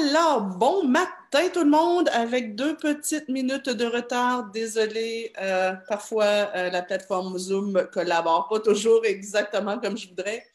Alors, 0.00 0.42
bon 0.42 0.84
matin 0.84 1.48
tout 1.52 1.62
le 1.62 1.70
monde, 1.70 2.08
avec 2.12 2.54
deux 2.54 2.74
petites 2.76 3.28
minutes 3.28 3.68
de 3.68 3.84
retard. 3.84 4.50
Désolé, 4.50 5.32
euh, 5.38 5.72
parfois 5.88 6.24
euh, 6.24 6.70
la 6.70 6.80
plateforme 6.82 7.38
Zoom 7.38 7.86
collabore 7.92 8.48
pas 8.48 8.60
toujours 8.60 9.04
exactement 9.04 9.78
comme 9.78 9.98
je 9.98 10.08
voudrais. 10.08 10.46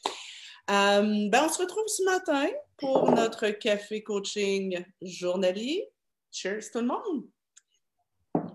Euh, 0.72 1.30
ben, 1.30 1.44
on 1.46 1.50
se 1.50 1.62
retrouve 1.62 1.88
ce 1.88 2.04
matin 2.04 2.48
pour 2.78 3.12
notre 3.12 3.50
café 3.50 4.02
coaching 4.02 4.84
journalier. 5.02 5.90
Cheers 6.32 6.72
tout 6.72 6.80
le 6.80 6.88
monde! 6.88 7.26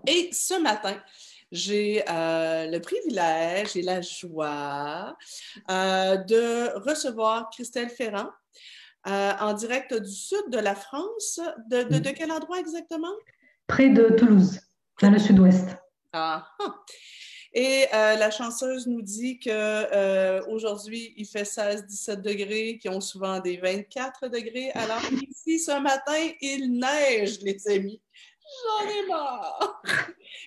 Et 0.05 0.29
ce 0.33 0.59
matin, 0.59 1.01
j'ai 1.51 2.03
le 2.07 2.79
privilège 2.79 3.77
et 3.77 3.81
la 3.81 4.01
joie 4.01 5.15
de 5.69 6.77
recevoir 6.79 7.49
Christelle 7.49 7.89
Ferrand, 7.89 8.29
euh, 9.07 9.31
en 9.39 9.53
direct 9.53 9.93
du 9.93 10.11
sud 10.11 10.43
de 10.49 10.59
la 10.59 10.75
France. 10.75 11.39
De, 11.69 11.83
de, 11.83 12.09
quel 12.11 12.31
endroit 12.31 12.59
exactement? 12.59 13.13
Près 13.65 13.89
de 13.89 14.09
Toulouse, 14.15 14.59
dans 15.01 15.09
le 15.09 15.17
sud-ouest. 15.17 15.69
Ah, 16.13 16.47
ah. 16.59 16.75
Et 17.53 17.87
euh, 17.93 18.15
la 18.15 18.31
chanceuse 18.31 18.87
nous 18.87 19.01
dit 19.01 19.39
qu'aujourd'hui, 19.39 21.07
euh, 21.07 21.13
il 21.17 21.25
fait 21.25 21.43
16-17 21.43 22.21
degrés, 22.21 22.77
qui 22.79 22.89
ont 22.89 23.01
souvent 23.01 23.39
des 23.39 23.57
24 23.57 24.27
degrés. 24.27 24.71
Alors 24.71 25.01
ici, 25.29 25.59
ce 25.59 25.81
matin, 25.81 26.29
il 26.39 26.79
neige, 26.79 27.39
les 27.41 27.67
amis. 27.67 28.01
J'en 28.63 28.89
ai 28.89 29.07
marre. 29.07 29.81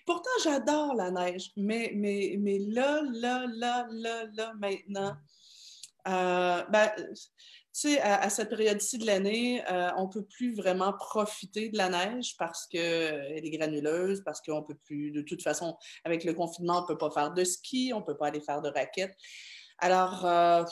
Pourtant, 0.07 0.30
j'adore 0.45 0.95
la 0.95 1.11
neige, 1.11 1.51
mais, 1.57 1.93
mais, 1.95 2.37
mais 2.39 2.59
là, 2.59 3.02
là, 3.13 3.47
là, 3.52 3.87
là, 3.91 4.25
là, 4.33 4.52
maintenant, 4.59 5.16
ben, 6.05 6.91
tu 6.97 7.25
sais, 7.80 8.01
à, 8.01 8.30
cette 8.30 8.51
période-ci 8.51 8.99
de 8.99 9.07
l'année, 9.07 9.62
euh, 9.71 9.90
on 9.96 10.04
ne 10.07 10.12
peut 10.12 10.24
plus 10.24 10.54
vraiment 10.54 10.93
profiter 10.93 11.71
de 11.71 11.76
la 11.76 11.88
neige 11.88 12.37
parce 12.38 12.66
qu'elle 12.66 13.45
est 13.45 13.51
granuleuse, 13.51 14.23
parce 14.24 14.40
qu'on 14.40 14.60
ne 14.60 14.65
peut 14.65 14.79
plus, 14.85 15.10
de 15.10 15.23
toute 15.23 15.43
façon, 15.43 15.76
avec 16.04 16.24
le 16.24 16.34
confinement, 16.34 16.79
on 16.79 16.82
ne 16.82 16.87
peut 16.87 16.99
pas 16.99 17.10
faire 17.10 17.32
de 17.32 17.43
ski, 17.43 17.93
on 17.93 18.01
ne 18.01 18.04
peut 18.04 18.16
pas 18.16 18.29
aller 18.29 18.40
faire 18.40 18.62
de 18.62 18.68
raquettes. 18.68 19.16
Alors, 19.79 20.24
euh, 20.24 20.62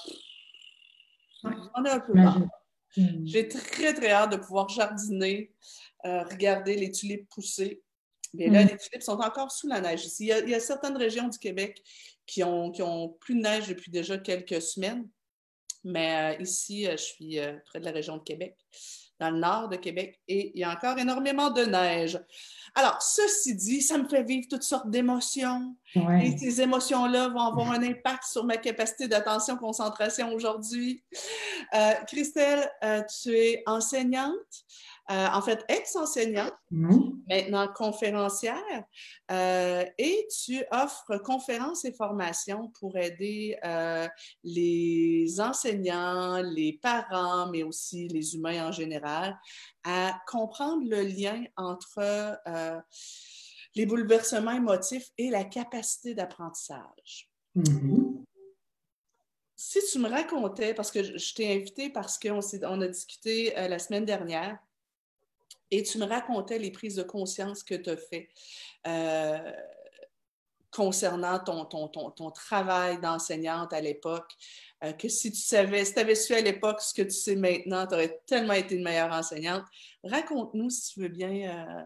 on 1.42 1.84
est 1.84 1.90
un 1.90 2.00
peu 2.00 2.14
marre. 2.14 2.38
Hmm. 2.96 3.27
J'ai 3.27 3.48
très, 3.48 3.94
très 3.94 4.12
hâte 4.12 4.32
de 4.32 4.36
pouvoir 4.36 4.68
jardiner, 4.68 5.52
euh, 6.05 6.22
regarder 6.24 6.77
les 6.77 6.92
tulipes 6.92 7.28
pousser. 7.30 7.82
Mais 8.34 8.48
là, 8.48 8.64
hmm. 8.64 8.68
les 8.68 8.77
tulipes 8.77 9.02
sont 9.02 9.18
encore 9.18 9.50
sous 9.50 9.66
la 9.66 9.80
neige. 9.80 10.06
Il 10.20 10.27
y, 10.27 10.32
a, 10.32 10.38
il 10.38 10.50
y 10.50 10.55
a 10.55 10.60
certaines 10.60 10.96
régions 10.96 11.27
du 11.27 11.38
Québec 11.38 11.82
qui 12.27 12.44
ont, 12.44 12.70
qui 12.70 12.82
ont 12.82 13.08
plus 13.08 13.34
de 13.34 13.40
neige 13.40 13.68
depuis 13.68 13.90
déjà 13.90 14.18
quelques 14.18 14.62
semaines. 14.62 15.08
Mais 15.84 16.36
euh, 16.36 16.42
ici, 16.42 16.86
euh, 16.86 16.92
je 16.92 17.02
suis 17.02 17.38
euh, 17.38 17.56
près 17.66 17.80
de 17.80 17.84
la 17.84 17.91
région 17.91 18.16
de 18.16 18.22
Québec, 18.22 18.56
dans 19.19 19.30
le 19.30 19.38
nord 19.38 19.69
de 19.69 19.77
Québec, 19.77 20.20
et 20.28 20.52
il 20.55 20.61
y 20.61 20.64
a 20.64 20.70
encore 20.70 20.98
énormément 20.98 21.50
de 21.50 21.62
neige. 21.62 22.19
Alors, 22.74 23.00
ceci 23.02 23.55
dit, 23.55 23.83
ça 23.83 23.98
me 23.98 24.08
fait 24.08 24.22
vivre 24.22 24.47
toutes 24.50 24.62
sortes 24.62 24.91
d'émotions. 24.91 25.77
Et 25.94 26.36
ces 26.39 26.62
émotions-là 26.62 27.28
vont 27.28 27.41
avoir 27.41 27.70
un 27.72 27.83
impact 27.83 28.24
sur 28.24 28.44
ma 28.44 28.56
capacité 28.56 29.08
d'attention, 29.08 29.58
concentration 29.58 30.33
aujourd'hui. 30.33 31.05
Christelle, 32.06 32.67
tu 33.22 33.36
es 33.36 33.62
enseignante. 33.67 34.64
Euh, 35.11 35.27
en 35.33 35.42
fait, 35.42 35.64
ex-enseignante, 35.69 36.55
mm-hmm. 36.72 37.11
Maintenant 37.28 37.68
conférencière, 37.68 38.84
euh, 39.30 39.84
et 39.98 40.26
tu 40.44 40.64
offres 40.70 41.18
conférences 41.18 41.84
et 41.84 41.92
formations 41.92 42.68
pour 42.78 42.96
aider 42.96 43.58
euh, 43.64 44.08
les 44.44 45.40
enseignants, 45.40 46.42
les 46.42 46.78
parents, 46.82 47.48
mais 47.50 47.62
aussi 47.62 48.08
les 48.08 48.34
humains 48.34 48.68
en 48.68 48.72
général, 48.72 49.38
à 49.84 50.20
comprendre 50.26 50.84
le 50.88 51.02
lien 51.02 51.44
entre 51.56 52.38
les 53.74 53.86
bouleversements 53.86 54.52
émotifs 54.52 55.11
et 55.18 55.30
la 55.30 55.44
capacité 55.44 56.14
d'apprentissage. 56.14 57.30
Mm-hmm. 57.56 58.24
Si 59.56 59.78
tu 59.90 59.98
me 59.98 60.08
racontais, 60.08 60.74
parce 60.74 60.90
que 60.90 61.02
je 61.02 61.34
t'ai 61.34 61.55
invité 61.55 61.88
parce 61.88 62.18
qu'on 62.18 62.40
on 62.64 62.80
a 62.80 62.88
discuté 62.88 63.52
la 63.55 63.78
semaine 63.78 64.05
dernière, 64.05 64.58
et 65.72 65.83
tu 65.83 65.98
me 65.98 66.05
racontais 66.05 66.58
les 66.58 66.70
prises 66.70 66.96
de 66.96 67.02
conscience 67.02 67.64
que 67.64 67.74
tu 67.74 67.88
as 67.88 67.96
fait 67.96 68.28
euh, 68.86 69.52
concernant 70.70 71.38
ton, 71.38 71.64
ton, 71.64 71.88
ton, 71.88 72.30
travail 72.30 73.00
d'enseignante 73.00 73.72
à 73.72 73.80
l'époque, 73.80 74.30
euh, 74.84 74.92
que 74.92 75.08
si 75.08 75.32
tu 75.32 75.40
savais, 75.40 75.84
si 75.86 75.94
tu 75.94 76.00
avais 76.00 76.14
su 76.14 76.34
à 76.34 76.42
l'époque 76.42 76.82
ce 76.82 76.92
que 76.92 77.02
tu 77.02 77.11
sais 77.11 77.36
maintenant, 77.36 77.86
tu 77.86 77.94
aurais 77.94 78.20
tellement 78.27 78.52
été 78.52 78.74
une 78.74 78.84
meilleure 78.84 79.12
enseignante. 79.12 79.64
Raconte-nous, 80.05 80.68
si 80.68 80.92
tu 80.92 81.00
veux 81.00 81.08
bien, 81.08 81.66
euh, 81.66 81.82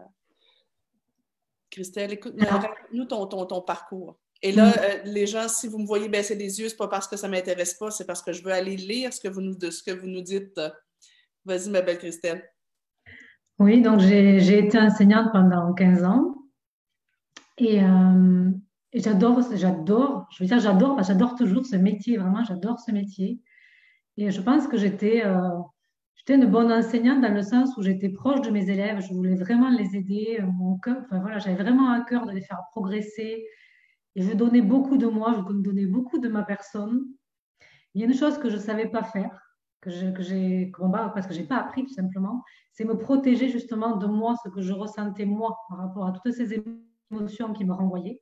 Christelle, 1.69 2.11
écoute, 2.11 2.33
raconte-nous 2.37 3.05
ton, 3.05 3.25
ton, 3.25 3.61
parcours. 3.61 4.19
Et 4.41 4.51
là, 4.51 4.69
mm. 4.69 5.01
les 5.05 5.27
gens, 5.27 5.47
si 5.47 5.69
vous 5.69 5.79
me 5.79 5.87
voyez 5.87 6.09
baisser 6.09 6.35
les 6.35 6.59
yeux, 6.59 6.67
ce 6.67 6.73
n'est 6.73 6.77
pas 6.77 6.89
parce 6.89 7.07
que 7.07 7.15
ça 7.15 7.27
ne 7.27 7.31
m'intéresse 7.33 7.73
pas, 7.75 7.89
c'est 7.89 8.05
parce 8.05 8.21
que 8.21 8.33
je 8.33 8.43
veux 8.43 8.51
aller 8.51 8.75
lire 8.75 9.13
ce 9.13 9.21
que 9.21 9.29
vous 9.29 9.41
nous, 9.41 9.55
de 9.55 9.71
ce 9.71 9.81
que 9.81 9.91
vous 9.91 10.07
nous 10.07 10.21
dites. 10.21 10.59
Vas-y, 11.45 11.69
ma 11.69 11.81
belle 11.81 11.99
Christelle. 11.99 12.49
Oui, 13.59 13.81
donc 13.81 13.99
j'ai 13.99 14.59
été 14.59 14.79
enseignante 14.79 15.31
pendant 15.31 15.73
15 15.73 16.03
ans 16.03 16.35
euh, 17.61 18.51
et, 18.93 18.99
j'adore, 18.99 19.41
j'adore, 19.55 20.27
je 20.31 20.43
veux 20.43 20.47
dire 20.47 20.59
j'adore, 20.59 21.01
j'adore 21.01 21.35
toujours 21.35 21.65
ce 21.65 21.75
métier, 21.75 22.17
vraiment 22.17 22.43
j'adore 22.43 22.79
ce 22.79 22.91
métier. 22.91 23.41
Et 24.17 24.29
je 24.31 24.41
pense 24.41 24.67
que 24.67 24.77
j'étais 24.77 25.25
euh, 25.25 25.49
j'étais 26.15 26.35
une 26.35 26.45
bonne 26.45 26.71
enseignante 26.71 27.21
dans 27.21 27.33
le 27.33 27.41
sens 27.41 27.75
où 27.77 27.81
j'étais 27.81 28.09
proche 28.09 28.41
de 28.41 28.51
mes 28.51 28.69
élèves, 28.69 29.01
je 29.01 29.13
voulais 29.13 29.35
vraiment 29.35 29.69
les 29.69 29.95
aider, 29.95 30.39
mon 30.59 30.77
cœur, 30.77 30.97
enfin 31.05 31.19
voilà, 31.19 31.39
j'avais 31.39 31.61
vraiment 31.61 31.91
un 31.91 32.01
cœur 32.01 32.27
de 32.27 32.31
les 32.31 32.41
faire 32.41 32.61
progresser 32.71 33.45
et 34.15 34.21
je 34.21 34.33
donnais 34.33 34.61
beaucoup 34.61 34.97
de 34.97 35.07
moi, 35.07 35.33
je 35.35 35.53
donnais 35.53 35.87
beaucoup 35.87 36.19
de 36.19 36.27
ma 36.27 36.43
personne. 36.43 37.05
Il 37.95 38.01
y 38.01 38.03
a 38.03 38.07
une 38.07 38.13
chose 38.13 38.37
que 38.37 38.49
je 38.49 38.55
ne 38.55 38.61
savais 38.61 38.87
pas 38.87 39.03
faire, 39.03 39.46
que 39.89 40.21
j'ai 40.21 40.71
parce 40.91 41.27
que 41.27 41.33
j'ai 41.33 41.43
pas 41.43 41.57
appris 41.57 41.85
tout 41.85 41.93
simplement, 41.93 42.43
c'est 42.71 42.85
me 42.85 42.97
protéger 42.97 43.49
justement 43.49 43.97
de 43.97 44.07
moi, 44.07 44.35
ce 44.43 44.49
que 44.49 44.61
je 44.61 44.73
ressentais 44.73 45.25
moi 45.25 45.57
par 45.69 45.79
rapport 45.79 46.07
à 46.07 46.11
toutes 46.11 46.33
ces 46.33 46.61
émotions 47.11 47.53
qui 47.53 47.65
me 47.65 47.73
renvoyaient. 47.73 48.21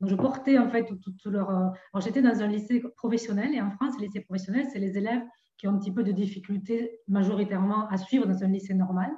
Donc 0.00 0.10
je 0.10 0.16
portais 0.16 0.58
en 0.58 0.68
fait 0.68 0.84
toute 0.84 1.24
leur. 1.26 1.50
Euh, 1.50 2.00
j'étais 2.00 2.22
dans 2.22 2.40
un 2.40 2.46
lycée 2.46 2.82
professionnel 2.96 3.54
et 3.54 3.60
en 3.60 3.70
France, 3.70 3.94
le 3.98 4.06
lycée 4.06 4.20
professionnel, 4.20 4.66
c'est 4.72 4.78
les 4.78 4.96
élèves 4.96 5.22
qui 5.56 5.66
ont 5.66 5.72
un 5.72 5.78
petit 5.78 5.92
peu 5.92 6.04
de 6.04 6.12
difficultés 6.12 7.00
majoritairement 7.08 7.88
à 7.88 7.96
suivre 7.96 8.26
dans 8.26 8.44
un 8.44 8.48
lycée 8.48 8.74
normal. 8.74 9.10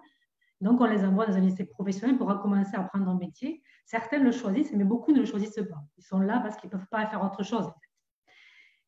Donc 0.61 0.81
on 0.81 0.87
les 0.87 1.05
envoie 1.05 1.27
dans 1.27 1.37
un 1.37 1.41
lycée 1.41 1.65
professionnel 1.65 2.17
pour 2.17 2.29
recommencer 2.29 2.77
à 2.77 2.81
apprendre 2.81 3.09
un 3.09 3.17
métier. 3.17 3.63
Certains 3.85 4.19
le 4.19 4.31
choisissent, 4.31 4.73
mais 4.73 4.85
beaucoup 4.85 5.13
ne 5.13 5.21
le 5.21 5.27
choisissent 5.27 5.55
pas. 5.55 5.83
Ils 5.99 6.05
sont 6.05 6.21
là 6.21 6.41
parce 6.41 6.57
qu'ils 6.57 6.69
ne 6.69 6.73
peuvent 6.73 6.89
pas 6.91 7.07
faire 7.07 7.25
autre 7.25 7.43
chose. 7.43 7.71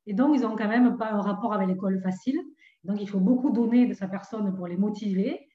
Et 0.07 0.15
donc, 0.15 0.35
ils 0.35 0.43
n'ont 0.43 0.57
quand 0.57 0.69
même 0.69 0.97
pas 0.97 1.13
un 1.13 1.21
rapport 1.21 1.53
avec 1.53 1.69
l'école 1.69 2.01
facile. 2.03 2.41
Donc, 2.85 3.01
il 3.01 3.09
faut 3.09 3.21
beaucoup 3.21 3.51
donner 3.51 3.87
de 3.87 3.95
sa 3.95 4.09
personne 4.09 4.55
pour 4.55 4.67
les 4.67 4.77
motiver. 4.77 5.47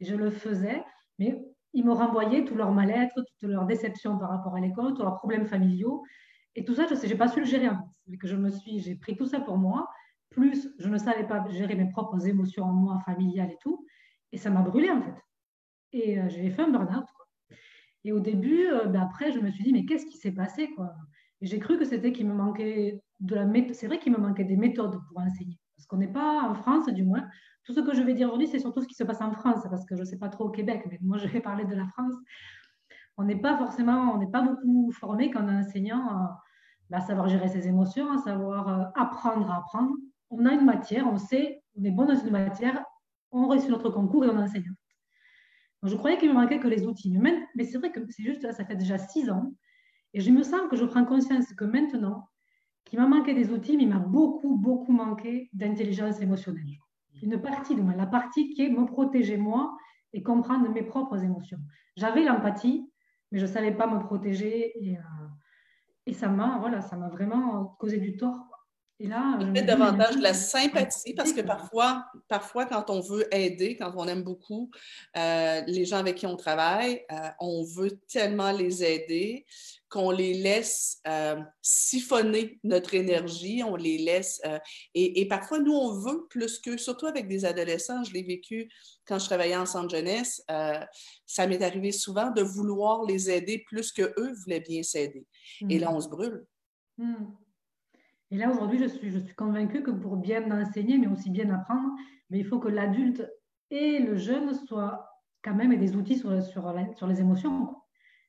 Je 0.00 0.14
le 0.14 0.30
faisais, 0.30 0.84
mais 1.18 1.42
ils 1.72 1.84
me 1.84 1.92
renvoyaient 1.92 2.44
tout 2.44 2.54
leur 2.54 2.72
mal-être, 2.72 3.14
toute 3.14 3.50
leur 3.50 3.66
déception 3.66 4.18
par 4.18 4.30
rapport 4.30 4.54
à 4.54 4.60
l'école, 4.60 4.94
tous 4.94 5.02
leurs 5.02 5.16
problèmes 5.16 5.46
familiaux. 5.46 6.02
Et 6.54 6.64
tout 6.64 6.74
ça, 6.74 6.86
je 6.86 7.06
n'ai 7.06 7.14
pas 7.16 7.28
su 7.28 7.40
le 7.40 7.46
gérer. 7.46 7.68
Que 8.20 8.26
je 8.26 8.36
me 8.36 8.50
suis, 8.50 8.78
j'ai 8.80 8.94
pris 8.94 9.16
tout 9.16 9.26
ça 9.26 9.40
pour 9.40 9.58
moi. 9.58 9.88
Plus, 10.30 10.70
je 10.78 10.88
ne 10.88 10.98
savais 10.98 11.26
pas 11.26 11.46
gérer 11.50 11.74
mes 11.74 11.90
propres 11.90 12.26
émotions 12.26 12.64
en 12.64 12.72
moi, 12.72 12.98
familiales 13.04 13.52
et 13.52 13.58
tout. 13.60 13.86
Et 14.32 14.38
ça 14.38 14.50
m'a 14.50 14.62
brûlé 14.62 14.90
en 14.90 15.02
fait. 15.02 15.14
Et 15.92 16.18
euh, 16.18 16.28
j'ai 16.28 16.50
fait 16.50 16.62
un 16.62 16.70
burn-out. 16.70 17.06
Et 18.04 18.12
au 18.12 18.20
début, 18.20 18.68
euh, 18.68 18.86
ben 18.86 19.02
après, 19.02 19.32
je 19.32 19.40
me 19.40 19.50
suis 19.50 19.64
dit, 19.64 19.72
mais 19.72 19.84
qu'est-ce 19.84 20.06
qui 20.06 20.16
s'est 20.16 20.32
passé 20.32 20.70
quoi? 20.74 20.94
J'ai 21.42 21.58
cru 21.58 21.78
que 21.78 21.84
c'était 21.84 22.12
qu'il 22.12 22.26
me 22.26 22.34
manquait 22.34 23.02
de 23.20 23.34
la 23.34 23.44
méthode. 23.44 23.74
C'est 23.74 23.86
vrai 23.86 23.98
qu'il 23.98 24.12
me 24.12 24.18
manquait 24.18 24.44
des 24.44 24.56
méthodes 24.56 24.98
pour 25.08 25.20
enseigner. 25.20 25.58
Parce 25.76 25.86
qu'on 25.86 25.98
n'est 25.98 26.12
pas 26.12 26.42
en 26.42 26.54
France, 26.54 26.86
du 26.88 27.04
moins. 27.04 27.26
Tout 27.64 27.72
ce 27.72 27.80
que 27.80 27.94
je 27.94 28.02
vais 28.02 28.14
dire 28.14 28.28
aujourd'hui, 28.28 28.48
c'est 28.48 28.58
surtout 28.58 28.80
ce 28.80 28.86
qui 28.86 28.94
se 28.94 29.04
passe 29.04 29.20
en 29.20 29.32
France, 29.32 29.66
parce 29.68 29.84
que 29.84 29.94
je 29.94 30.00
ne 30.00 30.06
sais 30.06 30.18
pas 30.18 30.28
trop 30.28 30.44
au 30.44 30.50
Québec, 30.50 30.86
mais 30.90 30.98
moi, 31.02 31.18
je 31.18 31.26
vais 31.26 31.40
parler 31.40 31.64
de 31.64 31.74
la 31.74 31.86
France. 31.86 32.14
On 33.18 33.24
n'est 33.24 33.40
pas 33.40 33.56
forcément, 33.56 34.14
on 34.14 34.18
n'est 34.18 34.30
pas 34.30 34.42
beaucoup 34.42 34.90
formé 34.92 35.30
quand 35.30 35.44
on 35.44 35.48
est 35.48 35.58
enseignant 35.58 36.06
à, 36.08 36.42
bah, 36.90 37.00
savoir 37.00 37.28
gérer 37.28 37.48
ses 37.48 37.66
émotions, 37.66 38.10
à 38.12 38.18
savoir 38.18 38.68
euh, 38.68 38.84
apprendre 38.94 39.50
à 39.50 39.58
apprendre. 39.58 39.94
On 40.30 40.44
a 40.44 40.52
une 40.52 40.64
matière, 40.64 41.06
on 41.06 41.16
sait, 41.16 41.62
on 41.76 41.84
est 41.84 41.90
bon 41.90 42.04
dans 42.04 42.14
une 42.14 42.30
matière, 42.30 42.84
on 43.32 43.48
réussit 43.48 43.70
notre 43.70 43.90
concours 43.90 44.24
et 44.24 44.28
on 44.28 44.38
enseigne. 44.38 44.74
Donc, 45.82 45.90
je 45.90 45.96
croyais 45.96 46.18
qu'il 46.18 46.28
me 46.28 46.34
manquait 46.34 46.58
que 46.58 46.68
les 46.68 46.86
outils. 46.86 47.16
Mais, 47.18 47.46
mais 47.54 47.64
c'est 47.64 47.78
vrai 47.78 47.90
que 47.90 48.00
c'est 48.08 48.22
juste, 48.22 48.50
ça 48.52 48.64
fait 48.64 48.76
déjà 48.76 48.98
six 48.98 49.30
ans, 49.30 49.52
et 50.14 50.20
je 50.20 50.30
me 50.30 50.42
sens 50.42 50.62
que 50.70 50.76
je 50.76 50.84
prends 50.84 51.04
conscience 51.04 51.52
que 51.52 51.64
maintenant, 51.64 52.28
qui 52.86 52.96
m'a 52.96 53.06
manqué 53.06 53.34
des 53.34 53.50
outils, 53.50 53.76
mais 53.76 53.82
il 53.82 53.88
m'a 53.88 53.98
beaucoup, 53.98 54.56
beaucoup 54.56 54.92
manqué 54.92 55.50
d'intelligence 55.52 56.20
émotionnelle. 56.20 56.78
Une 57.22 57.40
partie 57.40 57.74
de 57.74 57.82
moi, 57.82 57.94
la 57.94 58.06
partie 58.06 58.50
qui 58.50 58.62
est 58.62 58.70
me 58.70 58.86
protéger 58.86 59.36
moi 59.36 59.76
et 60.12 60.22
comprendre 60.22 60.70
mes 60.70 60.82
propres 60.82 61.22
émotions. 61.22 61.58
J'avais 61.96 62.22
l'empathie, 62.24 62.88
mais 63.32 63.38
je 63.38 63.46
ne 63.46 63.50
savais 63.50 63.72
pas 63.72 63.86
me 63.86 63.98
protéger 63.98 64.72
et, 64.80 64.96
euh, 64.96 65.00
et 66.06 66.12
ça 66.12 66.28
m'a 66.28 66.58
voilà, 66.58 66.80
ça 66.80 66.96
m'a 66.96 67.08
vraiment 67.08 67.76
causé 67.80 67.98
du 67.98 68.16
tort. 68.16 68.45
Et 68.98 69.08
là, 69.08 69.38
je 69.38 69.60
davantage 69.60 70.16
de 70.16 70.22
la 70.22 70.32
sympathie 70.32 71.12
parce 71.12 71.34
que 71.34 71.42
parfois, 71.42 72.06
parfois, 72.28 72.64
quand 72.64 72.88
on 72.88 73.00
veut 73.00 73.26
aider, 73.34 73.76
quand 73.76 73.92
on 73.94 74.08
aime 74.08 74.22
beaucoup 74.22 74.70
euh, 75.18 75.60
les 75.66 75.84
gens 75.84 75.98
avec 75.98 76.14
qui 76.16 76.26
on 76.26 76.36
travaille, 76.36 77.04
euh, 77.12 77.28
on 77.38 77.62
veut 77.62 78.00
tellement 78.08 78.52
les 78.52 78.82
aider 78.82 79.44
qu'on 79.90 80.10
les 80.10 80.32
laisse 80.32 81.02
euh, 81.06 81.36
siphonner 81.60 82.58
notre 82.64 82.94
énergie, 82.94 83.62
on 83.62 83.76
les 83.76 83.98
laisse. 83.98 84.40
Et, 84.94 85.20
et, 85.20 85.28
parfois, 85.28 85.58
nous, 85.58 85.74
on 85.74 85.92
veut 86.00 86.26
plus 86.30 86.58
qu'eux, 86.58 86.78
surtout 86.78 87.06
avec 87.06 87.28
des 87.28 87.44
adolescents. 87.44 88.02
Je 88.02 88.14
l'ai 88.14 88.22
vécu 88.22 88.70
quand 89.04 89.18
je 89.18 89.26
travaillais 89.26 89.56
en 89.56 89.66
centre 89.66 89.94
jeunesse. 89.94 90.42
ça 91.26 91.46
m'est 91.46 91.62
arrivé 91.62 91.92
souvent 91.92 92.30
de 92.30 92.40
vouloir 92.40 93.04
les 93.04 93.30
aider 93.30 93.62
plus 93.66 93.92
qu'eux 93.92 94.32
voulaient 94.42 94.60
bien 94.60 94.82
s'aider. 94.82 95.26
Et 95.68 95.78
là, 95.78 95.90
mmh. 95.90 95.94
on 95.94 96.00
se 96.00 96.08
brûle. 96.08 96.46
Mmh. 96.96 97.26
Et 98.30 98.38
là, 98.38 98.50
aujourd'hui, 98.50 98.78
je 98.78 98.86
suis, 98.86 99.10
je 99.10 99.18
suis 99.18 99.34
convaincue 99.34 99.82
que 99.82 99.90
pour 99.90 100.16
bien 100.16 100.50
enseigner, 100.50 100.98
mais 100.98 101.06
aussi 101.06 101.30
bien 101.30 101.48
apprendre, 101.50 101.92
mais 102.30 102.38
il 102.38 102.44
faut 102.44 102.58
que 102.58 102.68
l'adulte 102.68 103.24
et 103.70 104.00
le 104.00 104.16
jeune 104.16 104.54
soient 104.54 105.08
quand 105.42 105.54
même 105.54 105.76
des 105.76 105.96
outils 105.96 106.18
sur, 106.18 106.42
sur, 106.42 106.74
sur 106.96 107.06
les 107.06 107.20
émotions. 107.20 107.76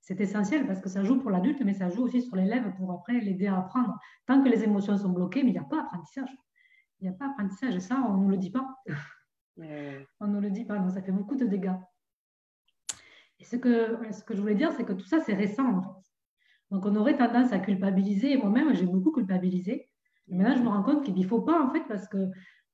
C'est 0.01 0.21
essentiel 0.21 0.65
parce 0.67 0.79
que 0.79 0.87
ça 0.87 1.03
joue 1.03 1.19
pour 1.19 1.31
l'adulte, 1.31 1.61
mais 1.65 1.73
ça 1.73 1.89
joue 1.89 2.03
aussi 2.03 2.21
sur 2.21 2.35
l'élève 2.35 2.73
pour 2.77 2.91
après 2.91 3.19
l'aider 3.19 3.47
à 3.47 3.57
apprendre. 3.57 3.99
Tant 4.25 4.41
que 4.41 4.47
les 4.47 4.63
émotions 4.63 4.97
sont 4.97 5.09
bloquées, 5.09 5.43
mais 5.43 5.49
il 5.49 5.53
n'y 5.53 5.59
a 5.59 5.63
pas 5.63 5.81
apprentissage. 5.81 6.29
Il 6.99 7.09
n'y 7.09 7.13
a 7.13 7.17
pas 7.17 7.25
apprentissage. 7.25 7.75
Et 7.75 7.79
ça, 7.79 8.01
on 8.07 8.13
ne 8.13 8.23
nous 8.23 8.29
le 8.29 8.37
dit 8.37 8.51
pas. 8.51 8.67
on 9.57 10.27
ne 10.27 10.33
nous 10.33 10.39
le 10.39 10.51
dit 10.51 10.63
pas. 10.63 10.77
Donc, 10.77 10.91
ça 10.91 11.01
fait 11.01 11.11
beaucoup 11.11 11.35
de 11.35 11.45
dégâts. 11.45 11.75
Et 13.39 13.43
ce 13.43 13.55
que, 13.55 13.97
ce 14.11 14.23
que 14.23 14.35
je 14.35 14.41
voulais 14.41 14.55
dire, 14.55 14.71
c'est 14.71 14.85
que 14.85 14.93
tout 14.93 15.05
ça, 15.05 15.19
c'est 15.19 15.33
récent, 15.33 15.67
en 15.67 15.81
fait. 15.81 15.96
Donc, 16.71 16.85
on 16.85 16.95
aurait 16.95 17.17
tendance 17.17 17.53
à 17.53 17.59
culpabiliser. 17.59 18.33
Et 18.33 18.37
moi-même, 18.37 18.73
j'ai 18.73 18.85
beaucoup 18.85 19.11
culpabilisé. 19.11 19.89
Et 20.27 20.35
maintenant, 20.35 20.55
je 20.55 20.61
me 20.61 20.69
rends 20.69 20.83
compte 20.83 21.03
qu'il 21.03 21.15
ne 21.15 21.25
faut 21.25 21.41
pas, 21.41 21.61
en 21.61 21.69
fait, 21.71 21.83
parce 21.87 22.07
que, 22.07 22.29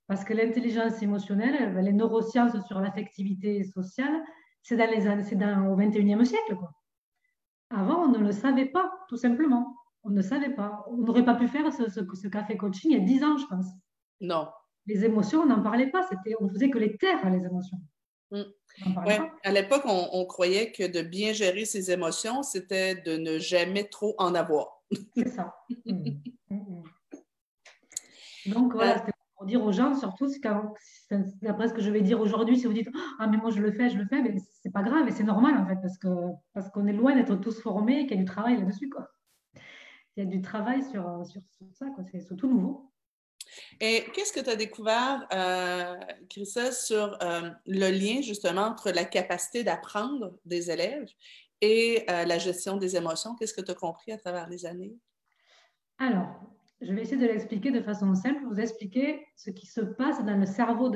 parce 0.08 0.24
que 0.24 0.34
l'intelligence 0.34 1.02
émotionnelle, 1.02 1.76
les 1.78 1.94
neurosciences 1.94 2.56
sur 2.66 2.80
l'affectivité 2.80 3.64
sociale, 3.64 4.24
c'est 4.62 4.78
dans 4.78 4.90
les 4.90 5.24
c'est 5.24 5.36
dans, 5.36 5.68
au 5.68 5.78
21e 5.78 6.24
siècle. 6.24 6.56
Quoi. 6.56 6.72
Avant, 7.70 8.04
on 8.04 8.08
ne 8.10 8.20
le 8.20 8.32
savait 8.32 8.66
pas, 8.66 8.92
tout 9.10 9.18
simplement. 9.18 9.76
On 10.04 10.10
ne 10.10 10.22
savait 10.22 10.54
pas. 10.54 10.84
On 10.90 10.98
n'aurait 10.98 11.26
pas 11.26 11.36
pu 11.36 11.48
faire 11.48 11.72
ce, 11.72 11.90
ce, 11.90 12.28
café 12.28 12.58
coaching 12.58 12.92
il 12.92 12.98
y 12.98 13.02
a 13.02 13.06
10 13.06 13.24
ans, 13.24 13.38
je 13.38 13.46
pense. 13.46 13.68
Non. 14.22 14.48
Les 14.86 15.06
émotions, 15.06 15.42
on 15.42 15.46
n'en 15.46 15.62
parlait 15.62 15.90
pas. 15.90 16.04
C'était, 16.04 16.36
on 16.40 16.50
faisait 16.50 16.70
que 16.70 16.78
les 16.78 16.98
taire, 16.98 17.30
les 17.30 17.46
émotions. 17.46 17.78
Mm. 18.34 19.06
Ouais. 19.06 19.20
À 19.44 19.52
l'époque, 19.52 19.84
on, 19.86 20.26
croyait 20.26 20.72
que 20.72 20.92
de 20.92 21.04
bien 21.04 21.32
gérer 21.32 21.66
ses 21.66 21.92
émotions, 21.92 22.42
c'était 22.42 22.96
de 22.96 23.18
ne 23.18 23.38
jamais 23.38 23.84
trop 23.84 24.16
en 24.18 24.34
avoir. 24.34 24.84
C'est 25.16 25.30
ça. 25.30 25.56
Mm. 25.86 26.10
Mm, 26.50 26.84
Donc 28.48 28.74
voilà, 28.74 28.98
c'était 28.98 29.12
pour 29.38 29.46
dire 29.46 29.64
aux 29.64 29.72
gens, 29.72 29.94
surtout, 29.94 30.28
d'après 31.42 31.68
ce 31.68 31.74
que 31.74 31.82
je 31.82 31.92
vais 31.92 32.02
dire 32.02 32.20
aujourd'hui, 32.20 32.58
si 32.58 32.66
vous 32.66 32.74
dites 32.74 32.90
Ah, 33.20 33.28
mais 33.28 33.38
moi 33.38 33.52
je 33.52 33.62
le 33.62 33.72
fais, 33.72 33.90
je 33.90 33.98
le 33.98 34.06
fais, 34.06 34.22
mais 34.22 34.36
c'est 34.62 34.72
pas 34.72 34.84
grave 34.84 35.08
et 35.08 35.12
c'est 35.12 35.24
normal 35.24 35.58
en 35.58 35.68
fait, 35.68 35.78
parce 35.82 35.98
qu'on 36.00 36.40
parce 36.54 36.70
qu'on 36.72 36.88
est 36.88 36.94
loin 36.94 37.16
d'être 37.16 37.36
tous 37.36 37.62
formés 37.62 38.02
et 38.02 38.08
qu'il 38.08 38.18
y 38.18 38.20
a 38.20 38.24
du 38.24 38.26
travail 38.26 38.58
là-dessus. 38.58 38.90
Quoi. 38.90 39.08
Il 40.16 40.24
y 40.24 40.28
a 40.28 40.30
du 40.30 40.42
travail 40.42 40.84
sur, 40.84 41.26
sur, 41.26 41.42
sur 41.52 41.68
ça, 41.74 41.88
quoi. 41.96 42.04
c'est 42.12 42.22
surtout 42.22 42.48
nouveau. 42.48 42.93
Et 43.80 44.04
qu'est-ce 44.14 44.34
que 44.34 44.40
tu 44.40 44.50
as 44.50 44.56
découvert, 44.56 45.28
euh, 45.34 46.72
sur 46.72 47.18
euh, 47.22 47.50
le 47.66 47.92
lien 47.92 48.22
justement 48.22 48.64
entre 48.64 48.92
la 48.92 49.06
capacité 49.06 49.64
d'apprendre 49.64 50.38
des 50.46 50.72
élèves 50.72 51.08
et 51.62 52.06
euh, 52.10 52.26
la 52.26 52.38
gestion 52.38 52.78
des 52.78 52.96
émotions? 52.96 53.36
Qu'est-ce 53.36 53.54
que 53.54 53.62
tu 53.62 53.72
as 53.72 53.76
compris 53.76 54.12
à 54.12 54.18
travers 54.18 54.48
les 54.50 54.66
années? 54.66 54.96
Alors, 55.98 56.28
je 56.82 56.94
vais 56.94 57.02
essayer 57.02 57.18
de 57.18 57.28
l'expliquer 57.28 57.72
de 57.72 57.82
façon 57.82 58.14
simple, 58.16 58.44
vous 58.46 58.60
expliquer 58.60 59.26
ce 59.36 59.52
qui 59.52 59.68
se 59.68 59.82
passe 59.82 60.24
dans 60.26 60.38
le 60.38 60.46
cerveau 60.46 60.92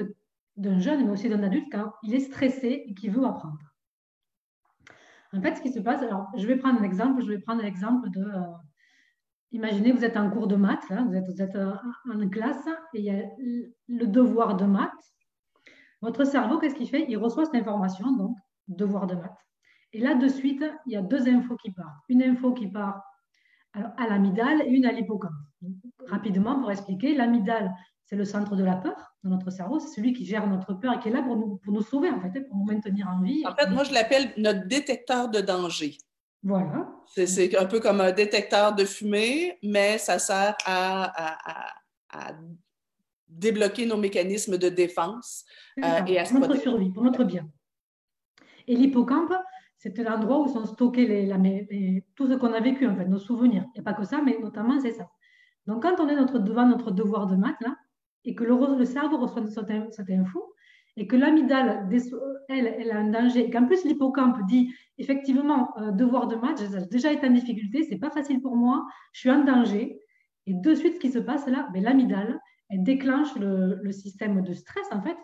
d'un 0.55 0.79
jeune, 0.79 1.05
mais 1.05 1.11
aussi 1.11 1.29
d'un 1.29 1.43
adulte, 1.43 1.67
quand 1.71 1.93
il 2.03 2.15
est 2.15 2.19
stressé 2.19 2.83
et 2.87 2.93
qu'il 2.93 3.11
veut 3.11 3.25
apprendre. 3.25 3.57
En 5.33 5.41
fait, 5.41 5.55
ce 5.55 5.61
qui 5.61 5.71
se 5.71 5.79
passe, 5.79 6.01
alors 6.01 6.27
je 6.35 6.47
vais 6.47 6.57
prendre 6.57 6.79
un 6.79 6.83
exemple, 6.83 7.21
je 7.21 7.27
vais 7.27 7.39
prendre 7.39 7.61
l'exemple 7.61 8.09
de, 8.09 8.25
Imaginez, 9.51 9.91
vous 9.91 10.03
êtes 10.03 10.17
en 10.17 10.29
cours 10.29 10.47
de 10.47 10.55
maths, 10.55 10.91
vous 11.07 11.41
êtes, 11.41 11.55
euh, 11.55 11.73
en 12.13 12.29
classe 12.29 12.67
et 12.93 12.99
il 12.99 13.05
y 13.05 13.09
a 13.09 13.23
le 13.87 14.05
devoir 14.05 14.57
de 14.57 14.65
maths. 14.65 14.91
Votre 16.01 16.25
cerveau, 16.25 16.59
qu'est-ce 16.59 16.75
qu'il 16.75 16.89
fait? 16.89 17.05
Il 17.07 17.17
reçoit 17.17 17.45
cette 17.45 17.55
information, 17.55 18.11
donc 18.15 18.35
devoir 18.67 19.07
de 19.07 19.15
maths. 19.15 19.47
Et 19.93 19.99
là, 19.99 20.15
de 20.15 20.27
suite, 20.27 20.63
il 20.85 20.93
y 20.93 20.95
a 20.95 21.01
deux 21.01 21.27
infos 21.29 21.55
qui 21.55 21.71
partent. 21.71 22.03
Une 22.09 22.21
info 22.21 22.53
qui 22.53 22.67
part 22.67 23.01
à 23.73 24.07
l'amygdale 24.07 24.61
et 24.65 24.69
une 24.69 24.85
à 24.85 24.91
l'hippocampe. 24.91 25.31
Rapidement, 26.07 26.59
pour 26.59 26.71
expliquer, 26.71 27.15
l'amygdale, 27.15 27.73
c'est 28.05 28.15
le 28.15 28.25
centre 28.25 28.55
de 28.55 28.63
la 28.63 28.75
peur 28.75 29.15
dans 29.23 29.31
notre 29.31 29.49
cerveau. 29.49 29.79
C'est 29.79 29.95
celui 29.95 30.13
qui 30.13 30.25
gère 30.25 30.47
notre 30.47 30.73
peur 30.73 30.93
et 30.93 30.99
qui 30.99 31.09
est 31.09 31.11
là 31.11 31.21
pour 31.21 31.35
nous, 31.35 31.57
pour 31.57 31.73
nous 31.73 31.81
sauver, 31.81 32.09
en 32.09 32.19
fait, 32.19 32.41
pour 32.47 32.57
nous 32.57 32.65
maintenir 32.65 33.07
en 33.09 33.21
vie. 33.21 33.45
En 33.45 33.55
fait, 33.55 33.69
moi, 33.69 33.83
je 33.83 33.93
l'appelle 33.93 34.33
notre 34.37 34.67
détecteur 34.67 35.29
de 35.29 35.39
danger. 35.39 35.97
Voilà. 36.43 36.89
C'est 37.15 37.57
un 37.57 37.65
peu 37.65 37.79
comme 37.79 38.01
un 38.01 38.11
détecteur 38.11 38.75
de 38.75 38.85
fumée, 38.85 39.57
mais 39.63 39.97
ça 39.97 40.19
sert 40.19 40.55
à, 40.65 41.13
débloquer 43.27 43.85
nos 43.85 43.97
mécanismes 43.97 44.57
de 44.57 44.69
défense 44.69 45.43
euh, 45.83 46.05
et 46.07 46.17
à 46.17 46.23
pour 46.23 46.39
notre 46.39 46.55
survie, 46.55 46.89
pour 46.91 47.03
notre 47.03 47.23
bien. 47.23 47.47
Et 48.67 48.75
l'hippocampe, 48.75 49.33
c'est 49.77 49.97
l'endroit 49.99 50.39
où 50.39 50.47
sont 50.47 50.65
stockés 50.65 51.05
les, 51.05 52.03
tout 52.15 52.27
ce 52.27 52.33
qu'on 52.33 52.53
a 52.53 52.59
vécu, 52.59 52.87
en 52.87 52.95
fait, 52.95 53.05
nos 53.05 53.19
souvenirs. 53.19 53.65
Il 53.75 53.81
n'y 53.81 53.81
a 53.81 53.83
pas 53.83 53.93
que 53.93 54.05
ça, 54.05 54.21
mais 54.23 54.37
notamment 54.39 54.79
c'est 54.79 54.93
ça. 54.93 55.09
Donc, 55.67 55.83
quand 55.83 55.99
on 55.99 56.07
est 56.07 56.15
notre, 56.15 56.39
devant 56.39 56.65
notre 56.65 56.91
devoir 56.91 57.27
de 57.27 57.35
maths, 57.35 57.61
là, 57.61 57.75
et 58.25 58.33
que 58.33 58.43
le, 58.43 58.77
le 58.77 58.85
cerveau 58.85 59.17
reçoit 59.17 59.45
cette, 59.47 59.93
cette 59.93 60.09
info, 60.09 60.53
et 60.97 61.05
que 61.05 61.15
l'amygdale, 61.15 61.87
elle, 62.49 62.75
elle 62.79 62.91
a 62.91 62.97
un 62.97 63.09
danger, 63.11 63.45
et 63.45 63.49
qu'en 63.51 63.65
plus 63.65 63.85
l'hippocampe 63.85 64.39
dit 64.47 64.73
effectivement, 64.97 65.77
euh, 65.77 65.91
devoir 65.91 66.27
de 66.27 66.35
maths, 66.35 66.59
j'ai 66.59 66.85
déjà 66.87 67.13
été 67.13 67.27
en 67.27 67.31
difficulté, 67.31 67.83
c'est 67.83 67.99
pas 67.99 68.09
facile 68.09 68.41
pour 68.41 68.55
moi, 68.55 68.83
je 69.13 69.19
suis 69.21 69.31
en 69.31 69.43
danger. 69.43 70.01
Et 70.47 70.55
de 70.55 70.73
suite, 70.73 70.95
ce 70.95 70.99
qui 70.99 71.11
se 71.11 71.19
passe 71.19 71.47
là, 71.47 71.69
ben, 71.71 71.83
l'amygdale, 71.83 72.39
elle 72.69 72.83
déclenche 72.83 73.35
le, 73.35 73.91
système 73.91 74.41
de 74.41 74.53
stress 74.53 74.87
en 74.91 75.01
fait. 75.01 75.15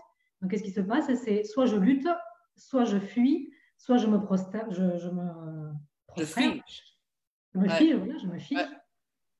Donc, 0.42 0.52
qu'est-ce 0.52 0.64
qui 0.64 0.72
se 0.72 0.82
passe? 0.82 1.12
C'est 1.16 1.44
soit 1.44 1.66
je 1.66 1.78
lutte, 1.78 2.08
soit 2.56 2.86
je 2.86 3.00
fuis, 3.00 3.52
soit 3.78 3.98
je 3.98 4.08
me 4.08 4.22
prostère, 4.22 4.70
je, 4.72 4.84
me 4.84 5.72
Je 6.18 6.24
fuis. 6.24 6.62
Je 7.54 7.60
me 7.60 7.70
fiche, 7.70 7.96
voilà, 7.96 8.18
je 8.18 8.28
me 8.28 8.38
fiche. 8.38 8.60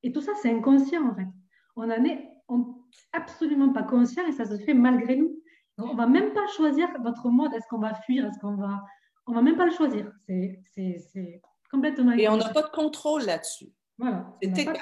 Et 0.02 0.12
tout 0.12 0.20
ça, 0.20 0.32
c'est 0.42 0.50
inconscient 0.50 1.08
en 1.08 1.14
fait. 1.14 1.28
On 1.76 1.84
en 1.84 2.04
est 2.04 2.28
absolument 3.12 3.72
pas 3.72 3.82
conscient 3.84 4.26
et 4.26 4.32
ça 4.32 4.44
se 4.44 4.56
fait 4.58 4.74
malgré 4.74 5.16
nous. 5.16 5.40
On 5.78 5.92
ne 5.92 5.96
va 5.96 6.06
même 6.06 6.32
pas 6.32 6.46
choisir 6.56 6.88
notre 7.02 7.28
mode. 7.28 7.52
Est-ce 7.54 7.66
qu'on 7.68 7.78
va 7.78 7.94
fuir? 7.94 8.24
Est-ce 8.26 8.38
qu'on 8.38 8.54
va. 8.54 8.82
On 9.26 9.32
ne 9.32 9.36
va 9.36 9.42
même 9.42 9.56
pas 9.56 9.66
le 9.66 9.72
choisir. 9.72 10.10
C'est 10.28 11.40
complètement. 11.70 12.12
Et 12.12 12.28
on 12.28 12.36
n'a 12.36 12.50
pas 12.50 12.62
de 12.62 12.70
contrôle 12.70 13.22
là-dessus. 13.22 13.72
Voilà. 13.96 14.26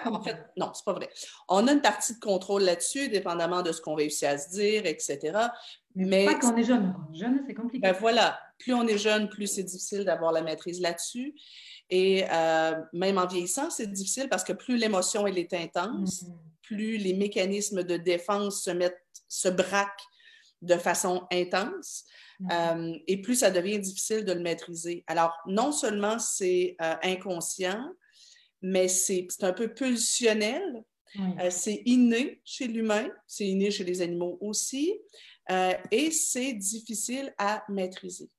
En 0.07 0.23
fait, 0.23 0.37
non, 0.57 0.71
c'est 0.73 0.85
pas 0.85 0.95
vrai. 0.95 1.11
On 1.49 1.67
a 1.69 1.73
une 1.73 1.83
partie 1.83 2.15
de 2.15 2.19
contrôle 2.19 2.63
là-dessus, 2.63 3.09
dépendamment 3.09 3.63
de 3.63 3.71
ce 3.71 3.83
qu'on 3.83 3.95
réussit 3.95 4.25
à 4.25 4.39
se 4.39 4.51
dire, 4.51 4.87
etc. 4.87 5.49
Mais, 5.95 6.25
pas 6.25 6.35
quand 6.37 6.55
on 6.55 6.57
est 6.57 6.65
jeune. 6.65 6.95
Jeune, 7.13 7.43
c'est 7.47 7.55
compliqué. 7.55 7.87
Ben 7.87 7.93
voilà. 7.93 8.41
Plus 8.59 8.73
on 8.73 8.87
est 8.87 8.97
jeune, 8.97 9.29
plus 9.29 9.49
c'est 9.49 9.65
difficile 9.65 10.05
d'avoir 10.05 10.33
la 10.33 10.41
maîtrise 10.41 10.81
là-dessus. 10.81 11.35
Et 11.91 12.25
euh, 12.33 12.81
même 12.95 13.19
en 13.19 13.27
vieillissant, 13.27 13.69
c'est 13.69 13.87
difficile 13.87 14.29
parce 14.31 14.45
que 14.45 14.55
plus 14.55 14.77
l'émotion 14.77 15.27
elle 15.27 15.39
est 15.39 15.53
intense, 15.53 16.23
mm-hmm. 16.23 16.37
plus 16.63 16.97
les 16.97 17.13
mécanismes 17.13 17.83
de 17.83 17.99
défense 17.99 18.63
se 18.63 18.71
mettent, 18.71 19.03
se 19.29 19.49
braquent 19.49 20.07
de 20.63 20.77
façon 20.77 21.27
intense 21.31 22.05
mm. 22.41 22.49
euh, 22.51 22.99
et 23.07 23.21
plus 23.21 23.37
ça 23.37 23.51
devient 23.51 23.79
difficile 23.79 24.25
de 24.25 24.33
le 24.33 24.41
maîtriser. 24.41 25.05
Alors, 25.07 25.37
non 25.47 25.73
seulement 25.73 26.19
c'est 26.19 26.77
euh, 26.81 26.95
inconscient, 27.03 27.85
mais 28.63 28.89
c'est 28.89 29.27
un 29.43 29.53
peu 29.53 29.75
pulsionnel, 29.75 30.85
euh, 31.19 31.51
c'est 31.51 31.83
inné 31.85 32.41
chez 32.45 32.69
l'humain, 32.69 33.09
c'est 33.27 33.47
inné 33.47 33.71
chez 33.71 33.85
les 33.85 34.01
animaux 34.01 34.39
aussi, 34.41 34.99
et 35.91 36.11
c'est 36.13 36.55
difficile 36.55 37.35
à 37.37 37.65
maîtriser. 37.69 38.31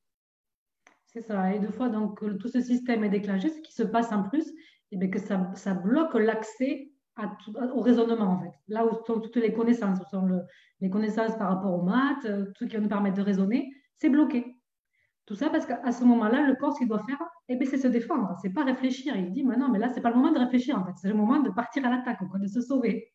C'est 1.05 1.21
ça. 1.21 1.53
Et 1.53 1.59
deux 1.59 1.71
fois, 1.71 1.89
donc, 1.89 2.19
tout 2.39 2.47
ce 2.47 2.61
système 2.61 3.03
est 3.03 3.09
déclenché. 3.09 3.49
Ce 3.49 3.59
qui 3.59 3.73
se 3.73 3.83
passe 3.83 4.11
en 4.11 4.23
plus, 4.23 4.47
et 4.93 4.97
eh 4.99 5.09
que 5.09 5.19
ça, 5.19 5.51
ça 5.55 5.73
bloque 5.73 6.15
l'accès 6.15 6.89
au 7.73 7.81
raisonnement, 7.81 8.25
en 8.25 8.39
fait. 8.39 8.53
Là 8.67 8.85
où 8.85 9.05
sont 9.05 9.19
toutes 9.19 9.35
les 9.37 9.53
connaissances, 9.53 9.99
où 9.99 10.09
sont 10.09 10.27
les 10.79 10.89
connaissances 10.89 11.35
par 11.37 11.49
rapport 11.49 11.73
aux 11.73 11.83
maths, 11.83 12.25
euh, 12.25 12.45
tout 12.55 12.65
ce 12.65 12.65
qui 12.65 12.75
va 12.75 12.81
nous 12.81 12.89
permettre 12.89 13.17
de 13.17 13.21
raisonner, 13.21 13.71
c'est 13.97 14.09
bloqué. 14.09 14.55
Tout 15.25 15.35
ça 15.35 15.49
parce 15.49 15.65
qu'à 15.65 15.91
ce 15.91 16.03
moment-là, 16.03 16.45
le 16.45 16.55
corps, 16.55 16.73
ce 16.73 16.79
qu'il 16.79 16.87
doit 16.87 17.03
faire, 17.03 17.21
eh 17.47 17.55
ben, 17.55 17.65
c'est 17.65 17.77
se 17.77 17.87
défendre, 17.87 18.35
c'est 18.41 18.49
pas 18.49 18.65
réfléchir. 18.65 19.15
Il 19.15 19.31
dit, 19.31 19.43
mais 19.43 19.55
non, 19.55 19.69
mais 19.69 19.79
là, 19.79 19.89
c'est 19.89 20.01
pas 20.01 20.09
le 20.09 20.17
moment 20.17 20.31
de 20.31 20.39
réfléchir, 20.39 20.77
en 20.77 20.85
fait, 20.85 20.91
c'est 20.95 21.07
le 21.07 21.13
moment 21.13 21.39
de 21.39 21.49
partir 21.49 21.85
à 21.85 21.89
l'attaque, 21.89 22.19
de 22.37 22.47
se 22.47 22.61
sauver. 22.61 23.09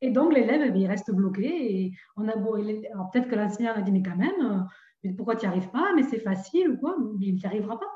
Et 0.00 0.10
donc, 0.10 0.32
l'élève, 0.32 0.62
eh 0.64 0.70
ben, 0.70 0.80
il 0.80 0.86
reste 0.86 1.12
bloqué. 1.12 1.82
Et 1.82 1.92
on 2.16 2.28
a 2.28 2.36
beau, 2.36 2.56
peut-être 2.56 3.28
que 3.28 3.34
l'enseignant 3.34 3.74
a 3.74 3.80
dit, 3.80 3.92
mais 3.92 4.02
quand 4.02 4.16
même, 4.16 4.68
euh, 5.04 5.10
pourquoi 5.16 5.36
tu 5.36 5.46
n'y 5.46 5.52
arrives 5.52 5.70
pas? 5.70 5.92
Mais 5.96 6.02
c'est 6.04 6.20
facile 6.20 6.70
ou 6.70 6.76
quoi? 6.78 6.96
Mais 7.18 7.26
il 7.26 7.34
n'y 7.34 7.44
arrivera 7.44 7.78
pas. 7.78 7.86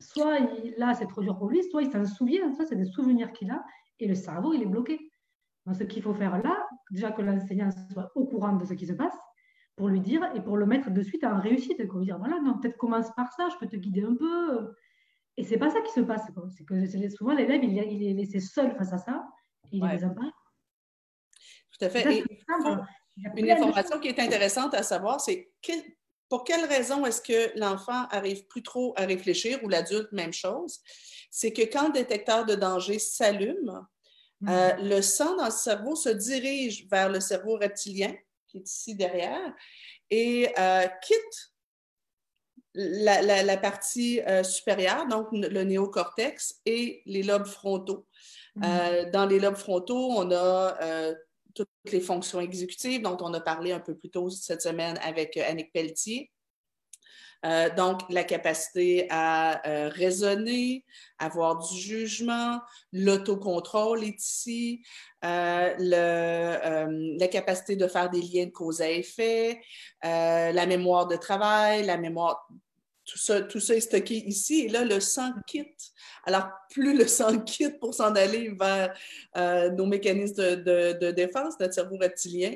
Soit 0.00 0.38
là, 0.76 0.94
c'est 0.94 1.06
trop 1.06 1.22
dur 1.22 1.36
pour 1.36 1.48
lui, 1.48 1.62
soit 1.64 1.82
il 1.82 1.90
s'en 1.90 2.04
souvient, 2.04 2.52
ça, 2.54 2.64
c'est 2.64 2.76
des 2.76 2.84
souvenirs 2.84 3.32
qu'il 3.32 3.50
a, 3.50 3.64
et 4.00 4.06
le 4.06 4.14
cerveau, 4.14 4.54
il 4.54 4.62
est 4.62 4.66
bloqué. 4.66 4.98
ce 5.72 5.84
qu'il 5.84 6.02
faut 6.02 6.14
faire 6.14 6.42
là, 6.42 6.66
déjà 6.90 7.10
que 7.10 7.22
l'enseignant 7.22 7.70
soit 7.92 8.10
au 8.14 8.26
courant 8.26 8.56
de 8.56 8.64
ce 8.64 8.74
qui 8.74 8.86
se 8.86 8.92
passe, 8.92 9.16
pour 9.76 9.88
lui 9.88 10.00
dire 10.00 10.28
et 10.34 10.40
pour 10.40 10.56
le 10.56 10.66
mettre 10.66 10.90
de 10.90 11.02
suite 11.02 11.24
en 11.24 11.40
réussite. 11.40 11.86
Pour 11.88 12.00
lui 12.00 12.06
dire, 12.06 12.18
voilà, 12.18 12.40
non, 12.40 12.58
peut-être 12.58 12.76
commence 12.76 13.14
par 13.14 13.32
ça, 13.32 13.48
je 13.50 13.56
peux 13.58 13.68
te 13.68 13.76
guider 13.76 14.02
un 14.02 14.14
peu. 14.14 14.74
Et 15.36 15.44
c'est 15.44 15.58
pas 15.58 15.70
ça 15.70 15.80
qui 15.82 15.92
se 15.92 16.00
passe. 16.00 16.22
C'est 16.56 16.64
que 16.64 17.08
souvent, 17.10 17.32
l'élève, 17.32 17.62
il, 17.62 17.72
il, 17.72 18.08
est 18.08 18.14
laissé 18.14 18.40
seul 18.40 18.74
face 18.76 18.92
à 18.92 18.98
ça 18.98 19.24
et 19.70 19.76
il 19.76 19.82
ouais. 19.82 19.96
les 19.96 20.00
pas. 20.00 20.32
Tout 21.72 21.84
à 21.84 21.88
fait. 21.88 22.18
Et 22.18 22.24
une 23.36 23.50
information 23.50 24.00
qui 24.00 24.08
est 24.08 24.18
intéressante 24.18 24.74
à 24.74 24.82
savoir, 24.82 25.20
c'est 25.20 25.52
pour 26.28 26.44
quelle 26.44 26.64
raison 26.64 27.06
est-ce 27.06 27.22
que 27.22 27.58
l'enfant 27.58 28.06
arrive 28.10 28.46
plus 28.46 28.62
trop 28.62 28.92
à 28.96 29.06
réfléchir 29.06 29.58
ou 29.62 29.68
l'adulte, 29.68 30.12
même 30.12 30.32
chose? 30.32 30.80
C'est 31.30 31.52
que 31.52 31.62
quand 31.62 31.88
le 31.88 31.92
détecteur 31.92 32.44
de 32.44 32.54
danger 32.54 32.98
s'allume, 32.98 33.86
euh, 34.48 34.76
mm. 34.76 34.88
le 34.88 35.02
sang 35.02 35.36
dans 35.36 35.46
le 35.46 35.50
cerveau 35.50 35.96
se 35.96 36.10
dirige 36.10 36.86
vers 36.90 37.08
le 37.08 37.20
cerveau 37.20 37.56
reptilien, 37.56 38.14
qui 38.46 38.58
est 38.58 38.68
ici 38.68 38.94
derrière, 38.94 39.54
et 40.10 40.48
euh, 40.58 40.86
quitte 41.02 41.52
la, 42.74 43.56
partie 43.56 44.20
euh, 44.20 44.42
supérieure, 44.42 45.06
donc 45.08 45.28
le 45.32 45.64
néocortex 45.64 46.60
et 46.66 47.02
les 47.06 47.22
lobes 47.22 47.46
frontaux. 47.46 48.06
Mm. 48.56 49.10
dans 49.12 49.26
les 49.26 49.38
lobes 49.38 49.56
frontaux, 49.56 50.10
on 50.16 50.32
a 50.32 50.76
toutes 51.64 51.92
les 51.92 52.00
fonctions 52.00 52.40
exécutives. 52.40 53.02
Dont 53.02 53.18
on 53.20 53.32
a 53.34 53.40
parlé 53.40 53.72
un 53.72 53.80
peu 53.80 53.96
plus 53.96 54.10
tôt 54.10 54.30
cette 54.30 54.62
semaine 54.62 54.98
avec 55.02 55.36
Annick 55.36 55.72
Pelletier. 55.72 56.30
Euh, 57.46 57.70
donc, 57.74 58.00
la 58.10 58.24
capacité 58.24 59.06
à 59.10 59.66
euh, 59.68 59.88
raisonner, 59.88 60.84
avoir 61.18 61.58
du 61.58 61.78
jugement, 61.78 62.60
l'autocontrôle 62.92 64.02
est 64.02 64.20
ici, 64.20 64.82
euh, 65.24 65.74
la 65.78 67.28
capacité 67.28 67.76
de 67.76 67.86
faire 67.86 68.10
des 68.10 68.22
liens 68.22 68.46
de 68.46 68.50
cause 68.50 68.80
à 68.80 68.90
effet, 68.90 69.60
la 70.02 70.66
mémoire 70.66 71.06
de 71.06 71.16
travail, 71.16 71.86
la 71.86 71.96
mémoire 71.96 72.48
tout 73.08 73.18
ça, 73.18 73.40
tout 73.40 73.58
ça 73.58 73.74
est 73.74 73.80
stocké 73.80 74.16
ici. 74.26 74.66
Et 74.66 74.68
là, 74.68 74.84
le 74.84 75.00
sang 75.00 75.32
quitte. 75.46 75.92
Alors, 76.24 76.50
plus 76.70 76.96
le 76.96 77.06
sang 77.06 77.38
quitte 77.44 77.80
pour 77.80 77.94
s'en 77.94 78.14
aller 78.14 78.50
vers 78.50 78.94
euh, 79.36 79.70
nos 79.70 79.86
mécanismes 79.86 80.56
de, 80.56 81.10
défense, 81.10 81.58
notre 81.58 81.72
cerveau 81.72 81.96
reptilien, 81.96 82.52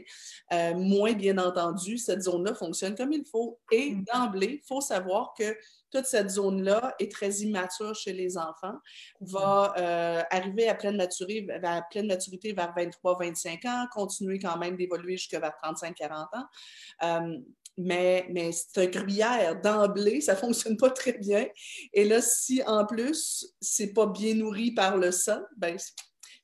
euh, 0.53 0.75
moins 0.75 1.15
bien 1.15 1.39
entendu, 1.39 1.97
cette 1.97 2.23
zone-là 2.23 2.55
fonctionne 2.55 2.95
comme 2.95 3.13
il 3.13 3.25
faut. 3.25 3.59
Et 3.71 3.93
mm. 3.93 4.05
d'emblée, 4.13 4.61
il 4.63 4.67
faut 4.67 4.83
savoir 4.83 5.33
que 5.39 5.57
toute 5.91 6.05
cette 6.05 6.31
zone-là 6.31 6.95
est 6.99 7.11
très 7.11 7.31
immature 7.41 7.95
chez 7.95 8.13
les 8.13 8.37
enfants, 8.37 8.77
va 9.21 9.75
euh, 9.79 10.23
arriver 10.31 10.69
à 10.69 10.75
pleine, 10.75 10.97
maturité, 10.97 11.47
à 11.63 11.83
pleine 11.83 12.07
maturité 12.07 12.53
vers 12.53 12.75
23-25 12.75 13.69
ans, 13.69 13.87
continuer 13.91 14.39
quand 14.39 14.59
même 14.59 14.77
d'évoluer 14.77 15.17
jusqu'à 15.17 15.41
vers 15.41 15.55
35-40 15.63 16.27
ans 16.35 17.43
mais, 17.79 18.27
mais 18.31 18.53
c'est 18.53 18.87
un 18.87 18.91
gruyère 18.91 19.61
d'emblée, 19.61 20.21
ça 20.21 20.35
ne 20.35 20.39
fonctionne 20.39 20.77
pas 20.77 20.91
très 20.91 21.15
bien. 21.15 21.47
Et 21.93 22.05
là, 22.05 22.21
si 22.21 22.63
en 22.67 22.85
plus, 22.87 23.55
ce 23.61 23.83
n'est 23.83 23.93
pas 23.93 24.07
bien 24.07 24.35
nourri 24.35 24.73
par 24.73 24.97
le 24.97 25.11
sang, 25.11 25.41
ben, 25.57 25.77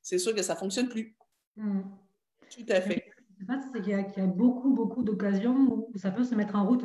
c'est 0.03 0.19
sûr 0.19 0.35
que 0.35 0.43
ça 0.43 0.55
ne 0.55 0.59
fonctionne 0.59 0.89
plus. 0.89 1.17
Hmm. 1.57 1.83
Tout 2.51 2.67
à 2.69 2.81
fait. 2.81 3.05
C'est 3.73 3.83
qu'il 3.83 3.93
y, 3.93 4.21
y, 4.21 4.23
a 4.23 4.27
beaucoup, 4.27 4.75
beaucoup 4.75 5.05
d'occasions 5.05 5.89
où 5.93 5.97
ça 5.97 6.11
peut 6.11 6.25
se 6.25 6.35
metce 6.35 6.53
en 6.55 6.67
route. 6.67 6.85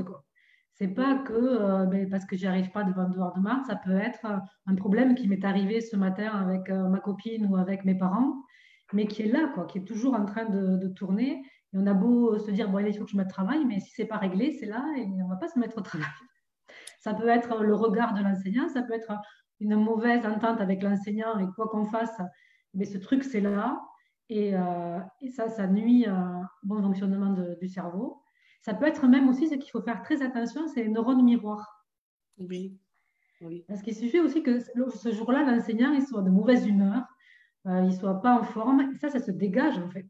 Ce 0.73 0.83
n'est 0.83 0.93
pas 0.93 1.15
que 1.19 1.33
euh, 1.33 1.85
ben, 1.85 2.09
parce 2.09 2.25
que 2.25 2.35
j'y 2.35 2.47
arrive 2.47 2.71
pas 2.71 2.83
devant 2.83 3.07
le 3.07 3.35
de 3.35 3.41
mars, 3.41 3.67
ça 3.67 3.75
peut 3.75 3.95
être 3.95 4.25
un 4.65 4.75
problème 4.75 5.15
qui 5.15 5.27
m'est 5.27 5.43
arrivé 5.45 5.81
ce 5.81 5.95
matin 5.95 6.27
avec 6.27 6.69
euh, 6.69 6.89
ma 6.89 6.99
copine 6.99 7.47
ou 7.47 7.55
avec 7.55 7.85
mes 7.85 7.95
parents, 7.95 8.43
mais 8.91 9.07
qui 9.07 9.23
est 9.23 9.31
là, 9.31 9.51
quoi, 9.53 9.65
qui 9.65 9.79
est 9.79 9.83
toujours 9.83 10.15
en 10.15 10.25
train 10.25 10.45
de, 10.45 10.77
de 10.77 10.87
tourner 10.89 11.43
et 11.73 11.77
on 11.77 11.87
a 11.87 11.93
beau 11.93 12.37
se 12.37 12.51
dire, 12.51 12.69
bon, 12.69 12.79
il 12.79 12.95
faut 12.95 13.05
que 13.05 13.11
je 13.11 13.17
me 13.17 13.27
travaille, 13.27 13.65
mais 13.65 13.79
si 13.79 13.91
ce 13.91 14.01
n'est 14.01 14.07
pas 14.07 14.17
réglé, 14.17 14.51
c'est 14.51 14.67
là 14.67 14.85
et 14.97 15.05
on 15.05 15.25
ne 15.25 15.29
va 15.29 15.37
pas 15.37 15.47
se 15.47 15.57
mettre 15.57 15.77
au 15.77 15.81
travail. 15.81 16.07
Ça 16.99 17.13
peut 17.13 17.27
être 17.27 17.63
le 17.63 17.75
regard 17.75 18.13
de 18.13 18.21
l'enseignant, 18.21 18.69
ça 18.69 18.83
peut 18.83 18.93
être 18.93 19.13
une 19.59 19.75
mauvaise 19.75 20.25
entente 20.25 20.61
avec 20.61 20.83
l'enseignant 20.83 21.37
et 21.39 21.45
quoi 21.55 21.67
qu'on 21.67 21.85
fasse, 21.85 22.21
mais 22.73 22.85
ce 22.85 22.97
truc, 22.97 23.23
c'est 23.23 23.41
là. 23.41 23.81
Et, 24.29 24.55
euh, 24.55 24.99
ça, 25.35 25.49
ça 25.49 25.67
nuit 25.67 26.07
au 26.07 26.67
bon 26.67 26.81
fonctionnement 26.81 27.35
du 27.59 27.67
cerveau. 27.67 28.21
Ça 28.61 28.73
peut 28.73 28.85
être 28.85 29.07
même 29.07 29.27
aussi 29.27 29.47
ce 29.47 29.55
qu'il 29.55 29.69
faut 29.69 29.81
faire 29.81 30.01
très 30.01 30.21
attention, 30.21 30.67
c'est 30.67 30.83
les 30.83 30.89
neurones 30.89 31.23
miroirs. 31.23 31.85
Oui. 32.37 32.79
oui. 33.41 33.65
Parce 33.67 33.81
qu'il 33.81 33.95
suffit 33.95 34.19
aussi 34.19 34.41
que 34.41 34.59
ce 34.59 35.11
jour-là, 35.11 35.43
l'enseignant 35.43 35.91
il 35.91 36.05
soit 36.05 36.21
de 36.21 36.29
mauvaise 36.29 36.65
humeur, 36.65 37.03
euh, 37.67 37.81
il 37.81 37.87
ne 37.87 37.91
soit 37.91 38.21
pas 38.21 38.39
en 38.39 38.43
forme. 38.43 38.91
Et 38.93 38.97
ça, 38.97 39.09
ça 39.09 39.19
se 39.19 39.31
dégage 39.31 39.77
en 39.77 39.89
fait. 39.89 40.07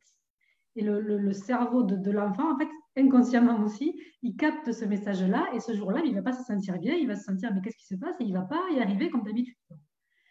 Et 0.76 0.82
le, 0.82 1.34
cerveau 1.34 1.84
de, 1.84 2.12
l'enfant, 2.12 2.54
en 2.54 2.58
fait, 2.58 2.68
inconsciemment 2.98 3.60
aussi, 3.64 4.00
il 4.22 4.36
capte 4.36 4.72
ce 4.72 4.86
message-là 4.86 5.48
et 5.54 5.60
ce 5.60 5.74
jour-là, 5.74 6.02
il 6.04 6.12
ne 6.12 6.16
va 6.16 6.24
pas 6.24 6.34
se 6.34 6.44
sentir 6.44 6.80
bien, 6.80 6.96
il 6.96 7.08
va 7.08 7.16
se 7.16 7.24
sentir, 7.24 7.54
mais 7.54 7.62
qu'est-ce 7.62 7.78
qui 7.78 7.86
se 7.86 7.96
passe? 7.96 8.16
Et 8.20 8.24
il 8.24 8.34
ne 8.34 8.40
va 8.40 8.46
pas 8.46 8.62
y 8.74 8.80
arriver 8.80 9.10
comme 9.10 9.24
d'habitude. 9.24 9.56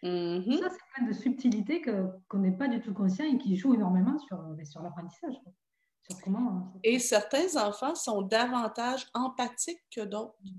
Mm-hmm. 0.03 0.59
Ça, 0.59 0.69
c'est 0.69 0.95
plein 0.95 1.07
de 1.07 1.13
subtilités 1.13 1.81
qu'on 1.81 2.39
n'est 2.39 2.57
pas 2.57 2.67
du 2.67 2.81
tout 2.81 2.93
conscient 2.93 3.25
et 3.25 3.37
qui 3.37 3.55
jouent 3.55 3.73
énormément 3.73 4.17
sur, 4.19 4.37
ben, 4.37 4.65
sur 4.65 4.81
l'apprentissage. 4.81 5.35
Comment... 6.23 6.73
Et 6.83 6.99
certains 6.99 7.55
enfants 7.55 7.95
sont 7.95 8.21
davantage 8.21 9.07
empathiques 9.13 9.83
que 9.95 10.01
d'autres. 10.01 10.35
Mm. 10.43 10.49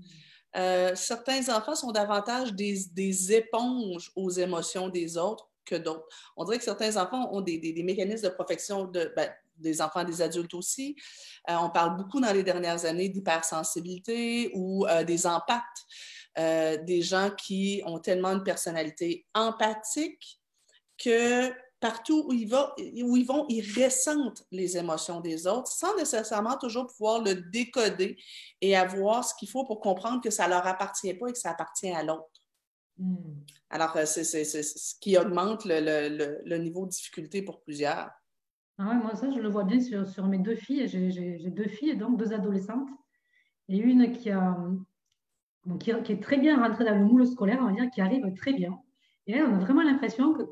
Euh, 0.57 0.95
certains 0.95 1.55
enfants 1.55 1.75
sont 1.75 1.91
davantage 1.91 2.53
des, 2.53 2.77
des, 2.93 3.33
éponges 3.33 4.11
aux 4.15 4.29
émotions 4.29 4.87
des 4.89 5.17
autres 5.17 5.49
que 5.65 5.75
d'autres. 5.75 6.07
On 6.37 6.45
dirait 6.45 6.57
que 6.57 6.63
certains 6.63 6.95
enfants 6.95 7.29
ont 7.33 7.41
des, 7.41 7.57
des, 7.57 7.83
mécanismes 7.83 8.29
de 8.29 8.33
protection, 8.33 8.85
de, 8.85 9.11
ben, 9.15 9.29
des 9.57 9.81
enfants, 9.81 10.03
des 10.03 10.21
adultes 10.21 10.53
aussi. 10.53 10.95
Euh, 11.49 11.55
on 11.55 11.69
parle 11.69 11.97
beaucoup 11.97 12.19
dans 12.19 12.31
les 12.31 12.43
dernières 12.43 12.85
années 12.85 13.09
d'hypersensibilité 13.09 14.51
ou 14.53 14.85
euh, 14.87 15.03
des 15.03 15.25
empathes, 15.27 15.63
euh, 16.37 16.77
des 16.83 17.01
gens 17.01 17.31
qui 17.31 17.81
ont 17.85 17.99
tellement 17.99 18.31
une 18.31 18.43
personnalité 18.43 19.25
empathique 19.33 20.39
que 20.97 21.51
partout 21.79 22.25
où 22.27 22.33
ils, 22.33 22.49
vont, 22.49 22.67
où 22.77 23.17
ils 23.17 23.25
vont, 23.25 23.45
ils 23.49 23.83
ressentent 23.83 24.43
les 24.51 24.77
émotions 24.77 25.19
des 25.19 25.45
autres 25.45 25.71
sans 25.71 25.95
nécessairement 25.97 26.57
toujours 26.57 26.87
pouvoir 26.87 27.21
le 27.21 27.35
décoder 27.35 28.17
et 28.61 28.75
avoir 28.75 29.23
ce 29.23 29.35
qu'il 29.35 29.49
faut 29.49 29.65
pour 29.65 29.81
comprendre 29.81 30.21
que 30.21 30.29
ça 30.29 30.45
ne 30.45 30.51
leur 30.51 30.65
appartient 30.65 31.13
pas 31.13 31.27
et 31.27 31.33
que 31.33 31.37
ça 31.37 31.51
appartient 31.51 31.91
à 31.91 32.01
l'autre. 32.01 32.41
Hmm. 32.97 33.35
Alors, 33.69 33.95
c'est 34.05 34.23
ce 34.23 34.95
qui 34.99 35.17
augmente 35.17 35.65
le 35.65 36.57
niveau 36.57 36.85
de 36.85 36.91
difficulté 36.91 37.41
pour 37.41 37.61
plusieurs. 37.61 38.09
Ah 38.77 38.93
moi, 38.95 39.15
ça, 39.15 39.31
je 39.31 39.39
le 39.39 39.49
vois 39.49 39.63
bien 39.63 39.79
sur, 39.79 40.27
mes 40.27 40.37
deux 40.37 40.55
filles. 40.55 40.87
J'ai 40.87 41.49
deux 41.49 41.67
filles, 41.67 41.95
donc 41.97 42.17
deux 42.17 42.33
adolescentes. 42.33 42.89
Et 43.69 43.77
une 43.77 44.11
qui, 44.11 44.29
est 44.29 46.21
très 46.21 46.37
bien 46.37 46.61
rentrée 46.61 46.85
dans 46.85 46.95
le 46.97 47.05
moule 47.05 47.25
scolaire, 47.25 47.59
on 47.61 47.67
va 47.67 47.71
dire, 47.71 47.89
qui 47.89 48.01
arrive 48.01 48.33
très 48.35 48.53
bien. 48.53 48.77
Et 49.27 49.33
elle, 49.33 49.45
on 49.45 49.55
a 49.55 49.59
vraiment 49.59 49.81
l'impression 49.81 50.33
que 50.33 50.43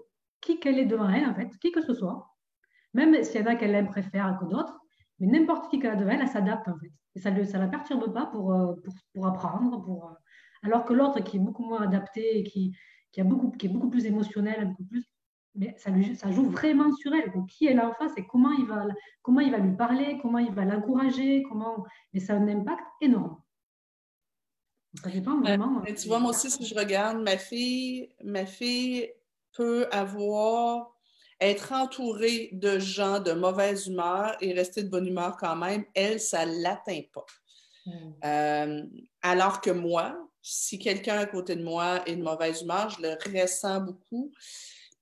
qui 0.41 0.59
qu'elle 0.59 0.79
est 0.79 0.85
devant 0.85 1.09
elle, 1.09 1.25
en 1.25 1.33
fait, 1.33 1.49
qui 1.59 1.71
que 1.71 1.81
ce 1.81 1.93
soit, 1.93 2.35
même 2.93 3.23
s'il 3.23 3.41
y 3.41 3.43
en 3.43 3.47
a 3.47 3.55
qu'elle 3.55 3.75
aime 3.75 3.87
préfère 3.87 4.37
que 4.39 4.45
d'autres, 4.45 4.77
mais 5.19 5.27
n'importe 5.27 5.69
qui 5.69 5.79
qu'elle 5.79 5.91
a 5.91 5.95
devant 5.95 6.11
elle, 6.11 6.21
elle 6.21 6.27
s'adapte, 6.27 6.67
en 6.67 6.77
fait. 6.77 6.91
Et 7.15 7.19
ça 7.19 7.31
ne 7.31 7.59
la 7.59 7.67
perturbe 7.67 8.13
pas 8.13 8.25
pour, 8.25 8.53
euh, 8.53 8.73
pour, 8.83 8.93
pour 9.13 9.27
apprendre. 9.27 9.81
Pour, 9.83 10.09
euh, 10.09 10.13
alors 10.63 10.85
que 10.85 10.93
l'autre, 10.93 11.19
qui 11.21 11.37
est 11.37 11.39
beaucoup 11.39 11.63
moins 11.63 11.81
adapté, 11.81 12.39
et 12.39 12.43
qui, 12.43 12.75
qui, 13.11 13.21
a 13.21 13.23
beaucoup, 13.23 13.51
qui 13.51 13.67
est 13.67 13.69
beaucoup 13.69 13.89
plus 13.89 14.05
émotionnel, 14.05 14.67
beaucoup 14.69 14.85
plus, 14.85 15.05
mais 15.55 15.75
ça, 15.77 15.91
ça, 16.15 16.31
joue 16.31 16.49
vraiment 16.49 16.93
sur 16.95 17.13
elle. 17.13 17.31
Donc, 17.31 17.47
qui 17.47 17.67
est 17.67 17.73
là 17.73 17.89
en 17.89 17.93
face 17.93 18.13
et 18.17 18.25
comment 18.25 18.51
il 18.51 18.65
va, 18.65 18.85
comment 19.21 19.39
il 19.39 19.51
va 19.51 19.59
lui 19.59 19.75
parler, 19.75 20.17
comment 20.21 20.39
il 20.39 20.51
va 20.53 20.65
l'encourager, 20.65 21.43
comment. 21.49 21.85
Mais 22.13 22.19
ça 22.19 22.33
a 22.33 22.37
un 22.37 22.47
impact 22.47 22.83
énorme. 23.01 23.37
Ça 25.03 25.09
dépend 25.09 25.39
vraiment. 25.39 25.81
Euh, 25.87 25.93
tu 25.93 26.07
vois, 26.07 26.19
moi 26.19 26.31
aussi, 26.31 26.49
si 26.49 26.65
je 26.65 26.75
regarde, 26.75 27.21
ma 27.21 27.37
fille, 27.37 28.09
ma 28.23 28.45
fille 28.45 29.11
peut 29.53 29.87
avoir 29.91 30.93
être 31.39 31.73
entourée 31.73 32.49
de 32.53 32.79
gens 32.79 33.19
de 33.19 33.33
mauvaise 33.33 33.87
humeur 33.87 34.35
et 34.39 34.53
rester 34.53 34.83
de 34.83 34.89
bonne 34.89 35.07
humeur 35.07 35.35
quand 35.37 35.55
même, 35.55 35.83
elle, 35.93 36.19
ça 36.19 36.45
ne 36.45 36.61
l'atteint 36.61 37.01
pas. 37.11 37.25
Hmm. 37.85 38.13
Euh, 38.23 38.83
alors 39.21 39.59
que 39.59 39.71
moi, 39.71 40.15
si 40.41 40.79
quelqu'un 40.79 41.17
à 41.17 41.25
côté 41.25 41.55
de 41.55 41.63
moi 41.63 42.07
est 42.07 42.15
de 42.15 42.23
mauvaise 42.23 42.61
humeur, 42.61 42.89
je 42.89 43.01
le 43.01 43.41
ressens 43.41 43.81
beaucoup. 43.81 44.31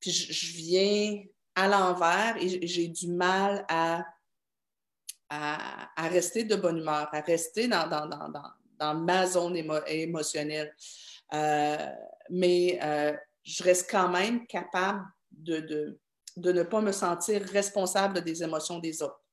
Puis 0.01 0.11
je, 0.11 0.57
viens 0.57 1.23
à 1.55 1.67
l'envers 1.67 2.35
et 2.37 2.67
j'ai 2.67 2.87
du 2.87 3.07
mal 3.07 3.65
à, 3.69 4.03
à, 5.29 6.07
rester 6.09 6.43
de 6.43 6.55
bonne 6.55 6.79
humeur, 6.79 7.07
à 7.13 7.21
rester 7.21 7.67
dans, 7.67 7.87
dans, 7.87 8.95
ma 8.95 9.27
zone 9.27 9.55
émotionnelle. 9.87 10.75
Euh, 11.33 11.87
mais 12.29 12.79
euh, 12.81 13.15
je 13.43 13.63
reste 13.63 13.89
quand 13.89 14.09
même 14.09 14.45
capable 14.47 15.05
de, 15.31 15.59
de, 16.35 16.51
ne 16.51 16.63
pas 16.63 16.81
me 16.81 16.91
sentir 16.91 17.43
responsable 17.43 18.21
des 18.21 18.43
émotions 18.43 18.79
des 18.79 19.01
autres. 19.01 19.23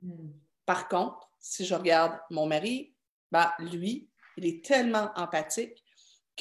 Hmm. 0.00 0.30
Par 0.64 0.88
contre, 0.88 1.28
si 1.40 1.66
je 1.66 1.74
regarde 1.74 2.18
mon 2.30 2.46
mari, 2.46 2.94
ben, 3.30 3.50
lui, 3.58 4.08
il 4.36 4.46
est 4.46 4.64
tellement 4.64 5.10
empathique 5.16 5.81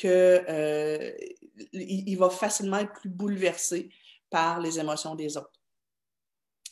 qu'il 0.02 0.10
euh, 0.10 1.12
il, 1.74 2.16
va 2.16 2.30
facilement 2.30 2.78
être 2.78 2.94
plus 2.94 3.10
bouleversé 3.10 3.90
par 4.30 4.60
les 4.60 4.80
émotions 4.80 5.16
des 5.16 5.38
autres. 5.38 5.52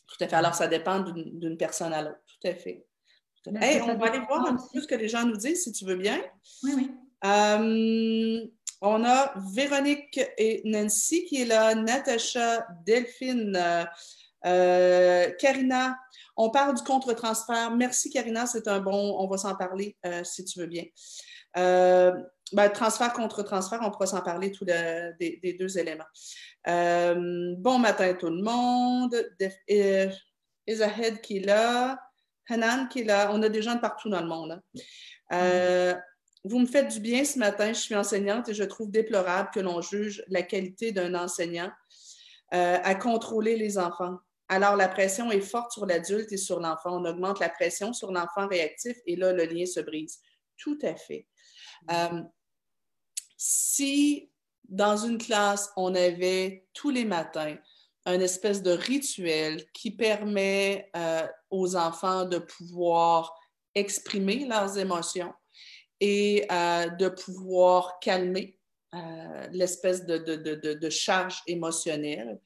Tout 0.08 0.24
à 0.24 0.28
fait. 0.28 0.36
Alors, 0.36 0.56
ça 0.56 0.68
dépend 0.68 1.02
d'une 1.02 1.58
personne 1.58 1.94
à 1.94 2.02
l'autre. 2.02 2.20
Tout 2.26 2.48
à 2.48 2.56
fait. 2.56 2.86
on 3.46 3.98
va 3.98 4.08
aller 4.08 4.26
voir 4.26 4.48
un 4.48 4.56
petit 4.56 4.70
peu 4.74 4.82
ce 4.82 4.88
que 4.88 4.96
les 4.96 5.08
gens 5.08 5.26
nous 5.26 5.38
disent, 5.38 5.64
si 5.64 5.72
tu 5.72 5.86
veux 5.86 5.96
bien. 5.96 6.20
Oui, 6.64 6.74
oui. 6.76 6.92
Euh, 7.26 8.46
on 8.82 9.04
a 9.04 9.34
Véronique 9.54 10.20
et 10.38 10.62
Nancy 10.66 11.26
qui 11.26 11.42
est 11.42 11.46
là, 11.46 11.76
Natacha, 11.76 12.66
Delphine, 12.86 13.88
euh, 14.46 15.32
Karina. 15.38 15.98
On 16.38 16.50
parle 16.50 16.76
du 16.76 16.84
contre-transfert. 16.84 17.76
Merci, 17.76 18.10
Karina, 18.10 18.46
c'est 18.48 18.68
un 18.70 18.80
bon. 18.80 19.18
On 19.20 19.28
va 19.28 19.38
s'en 19.38 19.56
parler 19.56 19.98
euh, 20.06 20.24
si 20.24 20.46
tu 20.46 20.60
veux 20.60 20.68
bien. 20.68 20.86
Ben, 22.54 22.70
transfert 22.70 23.14
contre 23.14 23.44
transfert, 23.44 23.80
on 23.84 23.92
pourra 23.92 24.08
s'en 24.08 24.22
parler 24.22 24.52
tous 24.52 24.66
des, 24.66 25.56
deux 25.60 25.78
éléments. 25.78 26.06
bon 26.66 27.80
matin 27.80 28.14
tout 28.14 28.30
le 28.30 28.42
monde. 28.42 29.16
Isahed 30.68 31.22
qui 31.22 31.38
est 31.38 31.46
là. 31.46 32.00
Hanan 32.48 32.88
qui 32.90 33.02
est 33.02 33.04
là. 33.04 33.30
On 33.32 33.42
a 33.44 33.50
des 33.50 33.62
gens 33.62 33.76
de 33.76 33.80
partout 33.80 34.10
dans 34.10 34.22
le 34.22 34.28
monde. 34.28 34.62
Hein. 35.32 36.00
Vous 36.46 36.60
me 36.60 36.66
faites 36.66 36.88
du 36.88 37.00
bien 37.02 37.26
ce 37.26 37.38
matin, 37.38 37.74
je 37.74 37.80
suis 37.80 37.96
enseignante 37.96 38.48
et 38.48 38.54
je 38.54 38.64
trouve 38.64 38.90
déplorable 38.90 39.50
que 39.54 39.60
l'on 39.60 39.82
juge 39.82 40.24
la 40.30 40.42
qualité 40.42 40.92
d'un 40.92 41.14
enseignant 41.14 41.70
euh, 42.54 42.78
à 42.82 42.96
contrôler 42.96 43.58
les 43.58 43.78
enfants. 43.78 44.18
Alors, 44.48 44.76
la 44.76 44.88
pression 44.88 45.32
est 45.32 45.42
forte 45.42 45.74
sur 45.74 45.86
l'adulte 45.86 46.32
et 46.32 46.38
sur 46.38 46.60
l'enfant. 46.60 47.02
On 47.02 47.06
augmente 47.06 47.40
la 47.40 47.50
pression 47.50 47.92
sur 47.92 48.12
l'enfant 48.12 48.48
réactif 48.48 48.98
et 49.06 49.16
là, 49.16 49.34
le 49.34 49.44
lien 49.44 49.66
se 49.66 49.82
brise. 49.82 50.20
Tout 50.58 50.80
à 50.82 50.96
fait. 50.96 51.28
Euh, 51.92 52.22
si 53.40 54.30
dans 54.68 54.98
une 54.98 55.18
classe, 55.18 55.72
on 55.78 55.96
avait 55.96 56.68
tous 56.74 56.92
les 56.92 57.06
matins 57.06 57.56
un 58.06 58.20
espèce 58.20 58.62
de 58.62 58.72
rituel 58.72 59.64
qui 59.74 59.92
permet 59.92 60.90
euh, 60.96 61.26
aux 61.50 61.76
enfants 61.76 62.26
de 62.26 62.38
pouvoir 62.38 63.34
exprimer 63.76 64.46
leurs 64.46 64.78
émotions, 64.78 65.34
et 66.00 66.46
euh, 66.52 66.88
de 66.88 67.10
pouvoir 67.10 68.00
calmer 68.00 68.58
euh, 68.96 69.48
l'espèce 69.52 70.06
de, 70.06 70.90
charge 70.90 71.42
émotionnelle. 71.46 72.40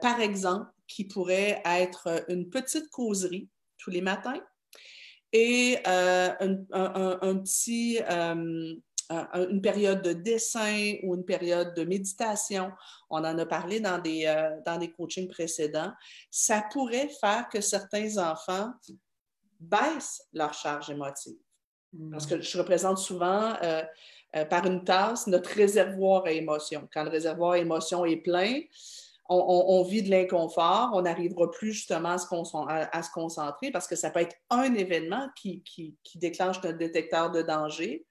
Par 0.00 0.20
exemple, 0.20 0.70
qui 0.86 1.04
pourrait 1.04 1.62
être 1.64 2.24
une 2.28 2.50
petite 2.50 2.88
causerie 2.90 3.48
tous 3.78 3.90
les 3.90 4.02
matins 4.02 4.40
et 5.32 5.78
un, 5.86 6.36
petit, 7.42 7.98
une 9.10 9.60
période 9.60 10.02
de 10.02 10.12
dessin 10.12 10.94
ou 11.02 11.14
une 11.14 11.24
période 11.24 11.74
de 11.74 11.84
méditation. 11.84 12.72
On 13.10 13.18
en 13.18 13.38
a 13.38 13.46
parlé 13.46 13.80
dans 13.80 13.98
des, 13.98 14.24
dans 14.64 14.78
des 14.78 14.90
coachings 14.90 15.28
précédents. 15.28 15.92
Ça 16.30 16.64
pourrait 16.72 17.08
faire 17.20 17.48
que 17.48 17.60
certains 17.60 18.16
enfants 18.18 18.72
baissent 19.60 20.22
leur 20.32 20.54
charge 20.54 20.90
émotive. 20.90 21.36
Parce 22.10 22.26
que 22.26 22.40
je 22.40 22.58
représente 22.58 22.98
souvent 22.98 23.54
euh, 23.62 23.82
euh, 24.36 24.44
par 24.44 24.66
une 24.66 24.84
tasse 24.84 25.26
notre 25.26 25.50
réservoir 25.50 26.24
à 26.24 26.32
émotions. 26.32 26.88
Quand 26.92 27.04
le 27.04 27.10
réservoir 27.10 27.52
à 27.52 27.58
émotions 27.58 28.04
est 28.04 28.16
plein, 28.16 28.60
on, 29.30 29.82
vit 29.84 30.02
de 30.02 30.10
l'inconfort, 30.10 30.90
on 30.92 31.02
n'arrivera 31.02 31.50
plus 31.50 31.72
justement 31.72 32.10
à 32.10 32.18
se, 32.18 33.10
concentrer 33.10 33.70
parce 33.70 33.86
que 33.86 33.96
ça 33.96 34.10
peut 34.10 34.20
être 34.20 34.36
un 34.50 34.74
événement 34.74 35.28
qui, 35.34 35.64
déclenche 36.16 36.62
notre 36.62 36.76
détecteur 36.76 37.30
de 37.30 37.40
danger, 37.40 38.04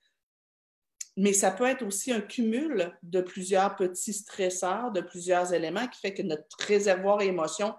mais 1.15 1.33
ça 1.33 1.51
peut 1.51 1.65
être 1.65 1.85
aussi 1.85 2.11
un 2.11 2.21
cumul 2.21 2.91
de 3.03 3.21
plusieurs 3.21 3.75
petits 3.75 4.13
stresseurs, 4.13 4.91
de 4.91 5.01
plusieurs 5.01 5.53
éléments 5.53 5.87
qui 5.87 5.99
fait 5.99 6.13
que 6.13 6.23
notre 6.23 6.45
réservoir 6.59 7.19
à 7.19 7.25
émotions 7.25 7.75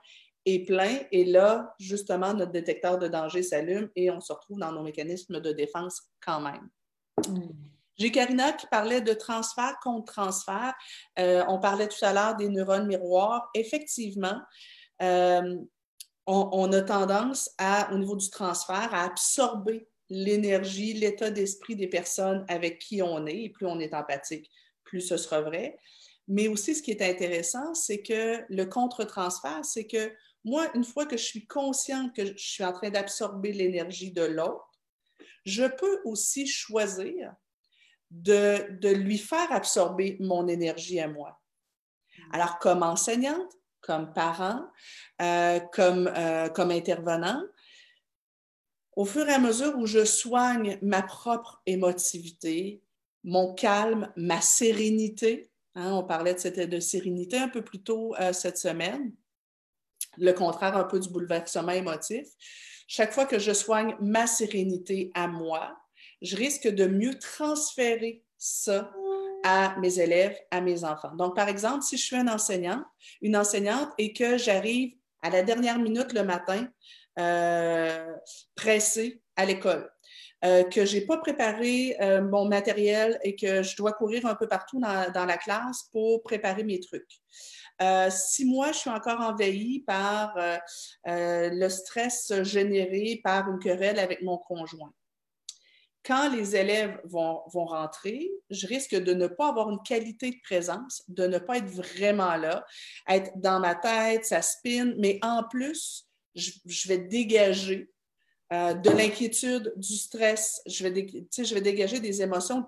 est 0.47 0.65
plein. 0.67 1.01
Et 1.11 1.25
là, 1.25 1.75
justement, 1.79 2.33
notre 2.35 2.53
détecteur 2.53 2.99
de 2.99 3.09
danger 3.09 3.43
s'allume 3.43 3.89
et 3.97 4.11
on 4.11 4.21
se 4.21 4.33
retrouve 4.33 4.59
dans 4.59 4.73
nos 4.73 4.83
mécanismes 4.83 5.41
de 5.41 5.53
défense 5.53 6.03
quand 6.25 6.41
même. 6.41 6.69
Hmm. 7.27 7.51
J'ai 7.97 8.11
Karina 8.11 8.53
qui 8.53 8.67
parlait 8.67 9.01
de 9.01 9.13
transfert 9.13 9.79
contre 9.83 10.13
transfert. 10.13 10.75
Euh, 11.19 11.45
on 11.49 11.61
parlait 11.61 11.89
tout 11.89 12.05
à 12.05 12.13
l'heure 12.13 12.35
des 12.35 12.49
neurones 12.49 12.87
miroirs. 12.87 13.49
Effectivement, 13.55 14.41
euh, 15.01 15.57
on, 16.27 16.73
a 16.73 16.83
tendance 16.83 17.51
à, 17.59 17.93
au 17.93 17.99
niveau 17.99 18.17
du 18.17 18.31
transfert, 18.31 18.93
à 18.93 19.05
absorber 19.05 19.89
l'énergie, 20.11 20.93
l'état 20.95 21.31
d'esprit 21.31 21.77
des 21.77 21.89
personnes 21.89 22.45
avec 22.49 22.79
qui 22.79 23.03
on 23.03 23.27
est. 23.27 23.45
Et 23.45 23.49
plus 23.51 23.67
on 23.67 23.81
est 23.81 23.95
empathique, 23.95 24.51
plus 24.85 25.01
ce 25.01 25.17
sera 25.17 25.41
vrai. 25.41 25.79
Mais 26.29 26.49
aussi, 26.49 26.75
ce 26.75 26.83
qui 26.83 26.91
est 26.91 27.03
intéressant, 27.03 27.75
c'est 27.75 28.03
que 28.03 28.45
le 28.49 28.65
contre-transfert, 28.65 29.65
c'est 29.65 29.87
que 29.87 30.13
moi, 30.45 30.69
une 30.75 30.85
fois 30.85 31.07
que 31.07 31.17
je 31.17 31.25
suis 31.25 31.47
consciente 31.47 32.15
que 32.15 32.27
je 32.27 32.33
suis 32.37 32.65
en 32.65 32.73
train 32.73 32.91
d'absorber 32.91 33.53
l'énergie 33.53 34.13
de 34.13 34.23
l'autre, 34.23 34.71
je 35.45 35.65
peux 35.65 36.01
aussi 36.05 36.47
choisir 36.47 37.35
de, 38.11 38.95
lui 38.95 39.19
faire 39.19 39.51
absorber 39.51 40.17
mon 40.21 40.47
énergie 40.49 41.01
à 41.01 41.09
moi. 41.09 41.41
Alors, 42.33 42.59
comme 42.59 42.83
enseignante, 42.83 43.53
comme 43.81 44.13
parent, 44.15 44.67
euh, 45.21 45.61
comme, 45.73 46.11
euh, 46.15 46.49
comme 46.49 46.71
intervenant, 46.71 47.43
au 48.97 49.05
fur 49.05 49.29
et 49.29 49.33
à 49.33 49.39
mesure 49.39 49.77
où 49.77 49.87
je 49.87 50.05
soigne 50.05 50.79
ma 50.83 51.03
propre 51.03 51.63
émotivité, 51.67 52.83
mon 53.25 53.55
calme, 53.55 54.13
ma 54.17 54.41
sérénité, 54.41 55.51
hein, 55.75 55.93
on 55.93 56.05
parlait 56.05 56.35
de, 56.35 56.65
de 56.65 56.81
sérénité 56.81 57.39
un 57.39 57.49
peu 57.49 57.63
plus 57.63 57.83
tôt 57.83 58.15
euh, 58.21 58.33
cette 58.33 58.59
semaine, 58.59 59.13
le 60.19 60.33
contraire 60.33 60.77
un 60.77 60.85
peu 60.85 61.01
du 61.01 61.09
bouleversement 61.09 61.73
émotif. 61.73 62.27
Chaque 62.87 63.13
fois 63.13 63.25
que 63.25 63.39
je 63.39 63.53
soigne 63.53 63.97
ma 64.01 64.27
sérénité 64.27 65.11
à 65.15 65.27
moi, 65.27 65.77
je 66.23 66.37
risque 66.37 66.69
de 66.69 66.87
mieux 66.87 67.19
transférer 67.19 68.23
ça 68.39 68.93
à 69.43 69.77
mes 69.79 69.99
élèves, 69.99 70.37
à 70.51 70.61
mes 70.61 70.85
enfants. 70.85 71.15
Donc, 71.17 71.35
par 71.35 71.49
exemple, 71.49 71.83
si 71.83 71.97
je 71.97 72.03
suis 72.03 72.17
un 72.17 72.29
enseignant, 72.29 72.83
une 73.21 73.37
enseignante 73.37 73.91
et 73.99 74.13
que 74.13 74.39
j'arrive 74.39 74.95
à 75.23 75.31
la 75.31 75.43
dernière 75.43 75.79
minute 75.79 76.13
le 76.13 76.23
matin, 76.23 76.69
pressée 78.57 79.23
à 79.37 79.45
l'école, 79.45 79.91
euh, 80.45 80.63
que 80.65 80.85
je 80.85 80.97
n'ai 80.97 81.07
pas 81.07 81.17
préparé 81.19 81.97
euh, 82.01 82.23
mon 82.23 82.47
matériel 82.47 83.19
et 83.23 83.35
que 83.35 83.63
je 83.63 83.77
dois 83.77 83.93
courir 83.93 84.27
un 84.27 84.35
peu 84.35 84.47
partout 84.47 84.81
dans 84.81 85.25
la 85.25 85.39
classe 85.39 85.85
pour 85.91 86.23
préparer 86.23 86.65
mes 86.65 86.81
trucs. 86.81 87.21
Euh, 87.83 88.09
si 88.11 88.45
moi, 88.45 88.71
je 88.73 88.79
suis 88.79 88.91
encore 88.91 89.21
envahie 89.21 89.81
par 89.81 90.37
euh, 90.37 90.57
euh, 91.09 91.51
le 91.53 91.69
stress 91.69 92.33
généré 92.43 93.21
par 93.25 93.51
une 93.51 93.59
querelle 93.59 93.99
avec 93.99 94.23
mon 94.23 94.39
conjoint, 94.39 94.93
quand 96.05 96.29
les 96.29 96.55
élèves 96.55 97.01
vont, 97.05 97.41
vont, 97.53 97.65
rentrer, 97.65 98.31
je 98.51 98.67
risque 98.67 98.95
de 98.95 99.15
ne 99.15 99.27
pas 99.27 99.49
avoir 99.49 99.71
une 99.71 99.83
qualité 99.83 100.31
de 100.31 100.37
présence, 100.45 101.03
de 101.09 101.27
ne 101.27 101.39
pas 101.39 101.57
être 101.57 101.71
vraiment 101.71 102.37
là, 102.37 102.65
être 103.09 103.33
dans 103.37 103.59
ma 103.59 103.75
tête, 103.75 104.27
ça 104.27 104.43
spin, 104.43 104.93
mais 104.99 105.19
en 105.23 105.43
plus, 105.45 106.04
je, 106.35 106.89
vais 106.89 106.99
dégager 106.99 107.91
de 108.51 108.91
l'inquiétude, 108.91 109.73
du 109.77 109.97
stress, 109.97 110.63
je 110.67 110.87
vais, 110.87 111.07
je 111.37 111.55
vais 111.55 111.61
dégager 111.61 112.01
des 112.01 112.23
émotions 112.23 112.67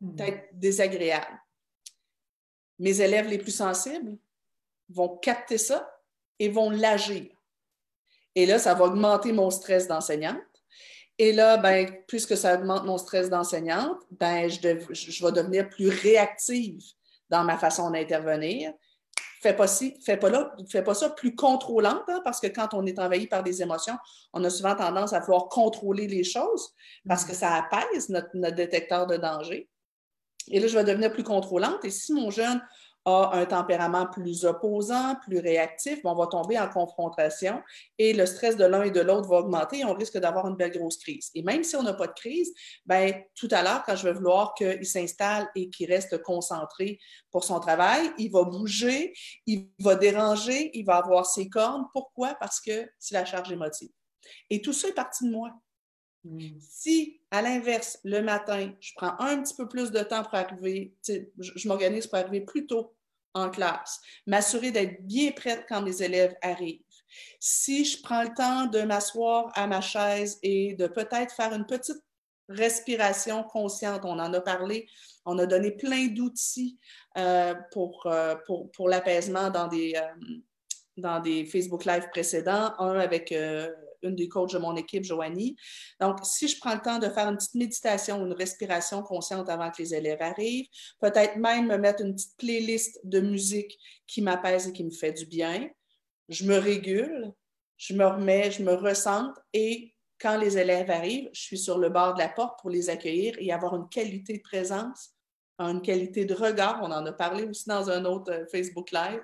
mmh. 0.00 0.16
peut-être 0.16 0.48
désagréables. 0.52 1.40
Mes 2.78 3.00
élèves 3.00 3.28
les 3.28 3.38
plus 3.38 3.54
sensibles, 3.54 4.16
vont 4.92 5.16
capter 5.16 5.58
ça 5.58 5.88
et 6.38 6.48
vont 6.48 6.70
l'agir. 6.70 7.30
Et 8.34 8.46
là, 8.46 8.58
ça 8.58 8.74
va 8.74 8.86
augmenter 8.86 9.32
mon 9.32 9.50
stress 9.50 9.86
d'enseignante. 9.88 10.38
Et 11.18 11.32
là, 11.32 11.56
ben, 11.58 12.02
puisque 12.08 12.36
ça 12.36 12.54
augmente 12.54 12.84
mon 12.84 12.98
stress 12.98 13.28
d'enseignante, 13.28 14.00
ben, 14.10 14.48
je, 14.48 14.58
je, 14.92 15.24
vais 15.24 15.32
devenir 15.32 15.68
plus 15.68 15.88
réactive 15.88 16.82
dans 17.28 17.44
ma 17.44 17.58
façon 17.58 17.90
d'intervenir. 17.90 18.72
Fais 19.42 19.56
pas 19.56 19.66
ci, 19.66 19.98
fais 20.04 20.16
pas 20.16 20.30
là, 20.30 20.54
fais 20.70 20.84
pas 20.84 20.94
ça 20.94 21.10
plus 21.10 21.34
contrôlante, 21.34 22.04
hein, 22.06 22.20
parce 22.22 22.38
que 22.38 22.46
quand 22.46 22.74
on 22.74 22.86
est 22.86 23.00
envahi 23.00 23.26
par 23.26 23.42
des 23.42 23.60
émotions, 23.60 23.96
on 24.32 24.44
a 24.44 24.50
souvent 24.50 24.76
tendance 24.76 25.12
à 25.12 25.18
vouloir 25.18 25.48
contrôler 25.48 26.06
les 26.06 26.22
choses 26.22 26.72
parce 27.08 27.24
que 27.24 27.34
ça 27.34 27.54
apaise 27.54 28.08
notre, 28.08 28.28
notre 28.34 28.54
détecteur 28.54 29.08
de 29.08 29.16
danger. 29.16 29.68
Et 30.48 30.60
là, 30.60 30.68
je 30.68 30.78
vais 30.78 30.84
devenir 30.84 31.12
plus 31.12 31.24
contrôlante. 31.24 31.84
Et 31.84 31.90
si 31.90 32.12
mon 32.12 32.30
jeune 32.30 32.62
a 33.04 33.30
un 33.34 33.46
tempérament 33.46 34.06
plus 34.06 34.44
opposant, 34.44 35.16
plus 35.22 35.38
réactif, 35.38 36.00
on 36.04 36.14
va 36.14 36.26
tomber 36.26 36.58
en 36.58 36.68
confrontation 36.68 37.60
et 37.98 38.12
le 38.12 38.26
stress 38.26 38.56
de 38.56 38.64
l'un 38.64 38.82
et 38.84 38.90
de 38.90 39.00
l'autre 39.00 39.28
va 39.28 39.38
augmenter 39.38 39.80
et 39.80 39.84
on 39.84 39.94
risque 39.94 40.18
d'avoir 40.18 40.46
une 40.48 40.56
belle 40.56 40.70
grosse 40.70 40.98
crise. 40.98 41.30
Et 41.34 41.42
même 41.42 41.64
si 41.64 41.74
on 41.76 41.82
n'a 41.82 41.94
pas 41.94 42.06
de 42.06 42.12
crise, 42.12 42.52
ben, 42.86 43.14
tout 43.34 43.48
à 43.50 43.62
l'heure, 43.62 43.82
quand 43.84 43.96
je 43.96 44.04
vais 44.04 44.12
vouloir 44.12 44.54
qu'il 44.54 44.86
s'installe 44.86 45.48
et 45.54 45.68
qu'il 45.70 45.90
reste 45.90 46.22
concentré 46.22 46.98
pour 47.30 47.44
son 47.44 47.58
travail, 47.60 48.10
il 48.18 48.30
va 48.30 48.44
bouger, 48.44 49.12
il 49.46 49.68
va 49.80 49.96
déranger, 49.96 50.70
il 50.74 50.84
va 50.84 50.96
avoir 50.96 51.26
ses 51.26 51.48
cornes. 51.48 51.86
Pourquoi? 51.92 52.34
Parce 52.40 52.60
que 52.60 52.88
c'est 52.98 53.14
la 53.14 53.24
charge 53.24 53.50
émotive. 53.50 53.90
Et 54.50 54.62
tout 54.62 54.72
ça 54.72 54.88
est 54.88 54.94
parti 54.94 55.24
de 55.26 55.32
moi. 55.32 55.50
Hmm. 56.24 56.58
Si, 56.60 57.20
à 57.30 57.42
l'inverse, 57.42 57.98
le 58.04 58.20
matin, 58.20 58.72
je 58.80 58.92
prends 58.94 59.18
un 59.18 59.42
petit 59.42 59.54
peu 59.54 59.68
plus 59.68 59.90
de 59.90 60.00
temps 60.00 60.22
pour 60.22 60.34
arriver, 60.34 60.94
je, 61.06 61.68
m'organise 61.68 62.06
pour 62.06 62.18
arriver 62.18 62.42
plus 62.42 62.66
tôt 62.66 62.94
en 63.34 63.50
classe, 63.50 64.00
m'assurer 64.26 64.70
d'être 64.70 65.02
bien 65.04 65.32
prête 65.32 65.64
quand 65.68 65.82
mes 65.82 66.02
élèves 66.02 66.36
arrivent, 66.42 66.82
Si 67.40 67.84
je 67.84 68.00
prends 68.02 68.22
le 68.22 68.34
temps 68.34 68.66
de 68.66 68.82
m'asseoir 68.82 69.50
à 69.54 69.66
ma 69.66 69.80
chaise 69.80 70.38
et 70.42 70.74
de 70.74 70.86
peut-être 70.86 71.34
faire 71.34 71.52
une 71.52 71.66
petite 71.66 72.02
respiration 72.48 73.42
consciente, 73.42 74.04
on 74.04 74.18
en 74.18 74.32
a 74.32 74.40
parlé, 74.40 74.86
on 75.24 75.38
a 75.38 75.46
donné 75.46 75.70
plein 75.72 76.08
d'outils 76.08 76.78
euh, 77.16 77.54
pour, 77.72 78.06
euh, 78.06 78.34
pour, 78.46 78.70
pour 78.72 78.88
l'apaisement 78.88 79.50
dans 79.50 79.68
des, 79.68 79.94
euh, 79.96 80.34
dans 80.96 81.20
des 81.20 81.46
Facebook 81.46 81.84
Live 81.84 82.08
précédents, 82.10 82.74
un 82.78 82.98
avec 82.98 83.34
une 84.02 84.14
des 84.14 84.28
coachs 84.28 84.52
de 84.52 84.58
mon 84.58 84.76
équipe, 84.76 85.04
Joanie. 85.04 85.56
Donc, 86.00 86.18
si 86.24 86.48
je 86.48 86.58
prends 86.58 86.74
le 86.74 86.80
temps 86.80 86.98
de 86.98 87.08
faire 87.08 87.28
une 87.28 87.36
petite 87.36 87.54
méditation, 87.54 88.24
une 88.24 88.32
respiration 88.32 89.02
consciente 89.02 89.48
avant 89.48 89.70
que 89.70 89.82
les 89.82 89.94
élèves 89.94 90.22
arrivent, 90.22 90.66
peut-être 91.00 91.36
même 91.36 91.66
me 91.66 91.76
mettre 91.76 92.02
une 92.02 92.14
petite 92.14 92.36
playlist 92.36 93.00
de 93.04 93.20
musique 93.20 93.78
qui 94.06 94.22
m'apaise 94.22 94.68
et 94.68 94.72
qui 94.72 94.84
me 94.84 94.90
fait 94.90 95.12
du 95.12 95.26
bien, 95.26 95.68
je 96.28 96.44
me 96.44 96.56
régule, 96.56 97.32
je 97.76 97.94
me 97.94 98.06
remets, 98.06 98.50
je 98.50 98.62
me 98.62 98.74
ressente 98.74 99.36
et 99.52 99.92
quand 100.22 100.38
les 100.38 100.56
élèves 100.56 100.90
arrivent, 100.90 101.28
je 101.32 101.40
suis 101.40 101.58
sur 101.58 101.78
le 101.78 101.88
bord 101.88 102.14
de 102.14 102.20
la 102.20 102.28
porte 102.28 102.60
pour 102.60 102.70
les 102.70 102.88
accueillir 102.88 103.34
et 103.38 103.52
avoir 103.52 103.74
une 103.74 103.88
qualité 103.88 104.38
de 104.38 104.42
présence, 104.42 105.10
une 105.58 105.82
qualité 105.82 106.24
de 106.24 106.34
regard. 106.34 106.80
On 106.82 106.92
en 106.92 107.04
a 107.04 107.12
parlé 107.12 107.44
aussi 107.44 107.68
dans 107.68 107.90
un 107.90 108.04
autre 108.04 108.32
euh, 108.32 108.46
Facebook 108.50 108.92
Live. 108.92 109.20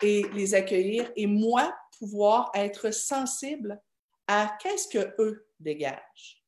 Et 0.00 0.22
les 0.32 0.54
accueillir 0.54 1.10
et 1.16 1.26
moi 1.26 1.74
pouvoir 1.98 2.52
être 2.54 2.92
sensible 2.94 3.80
à 4.28 4.56
qu'est-ce 4.60 4.86
que 4.86 5.14
eux 5.20 5.48
dégagent? 5.58 6.44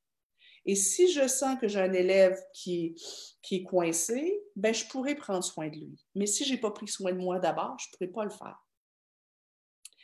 Et 0.66 0.74
si 0.74 1.10
je 1.10 1.26
sens 1.26 1.58
que 1.58 1.68
j'ai 1.68 1.80
un 1.80 1.92
élève 1.92 2.38
qui, 2.52 2.94
qui 3.42 3.56
est 3.56 3.62
coincé, 3.62 4.40
ben, 4.54 4.74
je 4.74 4.86
pourrais 4.86 5.14
prendre 5.14 5.42
soin 5.42 5.68
de 5.68 5.76
lui. 5.76 6.06
Mais 6.14 6.26
si 6.26 6.44
je 6.44 6.52
n'ai 6.52 6.60
pas 6.60 6.70
pris 6.70 6.86
soin 6.86 7.12
de 7.12 7.18
moi 7.18 7.38
d'abord, 7.38 7.76
je 7.78 7.88
ne 7.88 7.92
pourrais 7.96 8.12
pas 8.12 8.24
le 8.24 8.30
faire. 8.30 8.62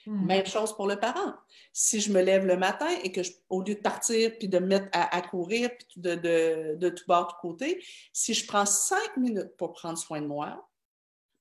Hmm. 0.07 0.25
Même 0.25 0.47
chose 0.47 0.75
pour 0.75 0.87
le 0.87 0.99
parent. 0.99 1.35
Si 1.73 2.01
je 2.01 2.12
me 2.12 2.23
lève 2.23 2.47
le 2.47 2.57
matin 2.57 2.89
et 3.03 3.12
que, 3.12 3.21
au 3.51 3.62
lieu 3.62 3.75
de 3.75 3.81
partir 3.81 4.33
puis 4.39 4.49
de 4.49 4.59
me 4.59 4.67
mettre 4.67 4.89
à, 4.93 5.21
courir 5.21 5.69
puis 5.77 6.01
de, 6.01 6.15
de, 6.15 6.75
de, 6.77 6.89
tout 6.89 7.05
bas, 7.07 7.27
tout 7.29 7.37
côté, 7.41 7.85
si 8.12 8.33
je 8.33 8.47
prends 8.47 8.67
cinq 8.67 9.17
minutes 9.17 9.57
pour 9.59 9.73
prendre 9.73 9.99
soin 9.99 10.23
de 10.23 10.27
moi, 10.27 10.69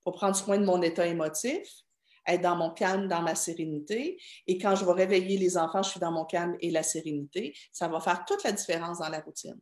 pour 0.03 0.13
prendre 0.13 0.35
soin 0.35 0.57
de 0.57 0.65
mon 0.65 0.81
état 0.81 1.05
émotif, 1.05 1.84
être 2.27 2.41
dans 2.41 2.55
mon 2.55 2.71
calme, 2.71 3.07
dans 3.07 3.21
ma 3.21 3.35
sérénité, 3.35 4.19
et 4.47 4.57
quand 4.57 4.75
je 4.75 4.85
vais 4.85 4.93
réveiller 4.93 5.37
les 5.37 5.57
enfants, 5.57 5.83
je 5.83 5.89
suis 5.91 5.99
dans 5.99 6.11
mon 6.11 6.25
calme 6.25 6.55
et 6.59 6.71
la 6.71 6.83
sérénité, 6.83 7.55
ça 7.71 7.87
va 7.87 7.99
faire 7.99 8.25
toute 8.25 8.43
la 8.43 8.51
différence 8.51 8.99
dans 8.99 9.09
la 9.09 9.19
routine. 9.19 9.59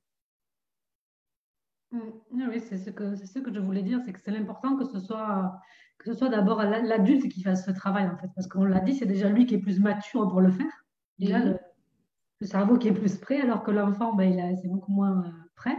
Hmm. 1.91 1.99
Oui, 2.32 2.60
c'est 2.60 2.78
ce, 2.78 2.89
que, 2.89 3.15
ce 3.15 3.39
que 3.39 3.54
je 3.54 3.60
voulais 3.60 3.84
dire, 3.84 3.99
c'est 4.06 4.13
que 4.13 4.19
c'est 4.19 4.32
l'important 4.32 4.76
que 4.78 4.86
ce 4.86 4.99
soit 4.99 5.60
que 6.04 6.12
ce 6.12 6.17
soit 6.17 6.30
d'abord 6.30 6.62
l'adulte 6.62 7.30
qui 7.30 7.43
fasse 7.43 7.65
ce 7.65 7.71
travail, 7.71 8.08
en 8.08 8.17
fait. 8.17 8.28
Parce 8.36 8.47
qu'on 8.47 8.65
l'a 8.65 8.80
dit, 8.80 8.93
c'est 8.93 9.06
déjà 9.06 9.30
lui 9.30 9.45
qui 9.45 9.56
est 9.56 9.60
plus 9.60 9.80
mature 9.80 10.28
pour 10.28 10.41
le 10.41 10.52
faire. 10.52 10.86
Il 11.17 11.34
a 11.34 11.39
mhm. 11.39 11.60
le, 12.41 12.47
cerveau 12.47 12.78
qui 12.78 12.89
est 12.89 12.93
plus 12.93 13.17
prêt, 13.17 13.39
alors 13.39 13.63
que 13.63 13.71
l'enfant, 13.71 14.13
ben, 14.13 14.56
c'est 14.62 14.67
beaucoup 14.67 14.91
moins 14.91 15.23
euh, 15.23 15.30
prêt. 15.56 15.78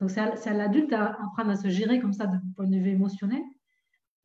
Donc, 0.00 0.10
c'est 0.10 0.20
à, 0.20 0.52
l'adulte 0.54 0.92
à 0.92 1.16
apprendre 1.24 1.50
à 1.50 1.56
se 1.56 1.68
gérer 1.68 2.00
comme 2.00 2.12
ça, 2.12 2.26
de 2.26 2.36
point 2.54 2.68
de 2.68 2.76
vue 2.76 2.90
émotionnel, 2.90 3.42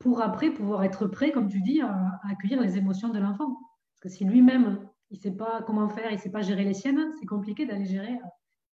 pour 0.05 0.21
après 0.21 0.51
pouvoir 0.51 0.83
être 0.83 1.07
prêt, 1.07 1.31
comme 1.31 1.49
tu 1.49 1.59
dis, 1.61 1.81
à, 1.81 2.19
accueillir 2.29 2.61
les 2.61 2.77
émotions 2.77 3.09
de 3.09 3.17
l'enfant. 3.17 3.57
Parce 3.91 4.01
que 4.01 4.09
si 4.09 4.23
lui-même, 4.23 4.87
il 5.09 5.17
ne 5.17 5.23
sait 5.23 5.31
pas 5.31 5.63
comment 5.65 5.89
faire, 5.89 6.11
il 6.11 6.17
ne 6.17 6.21
sait 6.21 6.29
pas 6.29 6.43
gérer 6.43 6.63
les 6.63 6.75
siennes, 6.75 7.11
c'est 7.19 7.25
compliqué 7.25 7.65
d'aller 7.65 7.87
gérer 7.87 8.13
euh, 8.13 8.27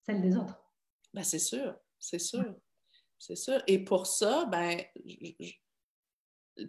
celles 0.05 0.21
des 0.21 0.37
autres. 0.37 0.61
Ben, 1.11 1.23
c'est 1.23 1.39
sûr, 1.39 1.73
c'est 1.97 2.19
sûr. 2.19 2.53
C'est 3.17 3.35
sûr. 3.35 3.63
Et 3.65 3.83
pour 3.83 4.05
ça, 4.05 4.45
ben, 4.45 4.79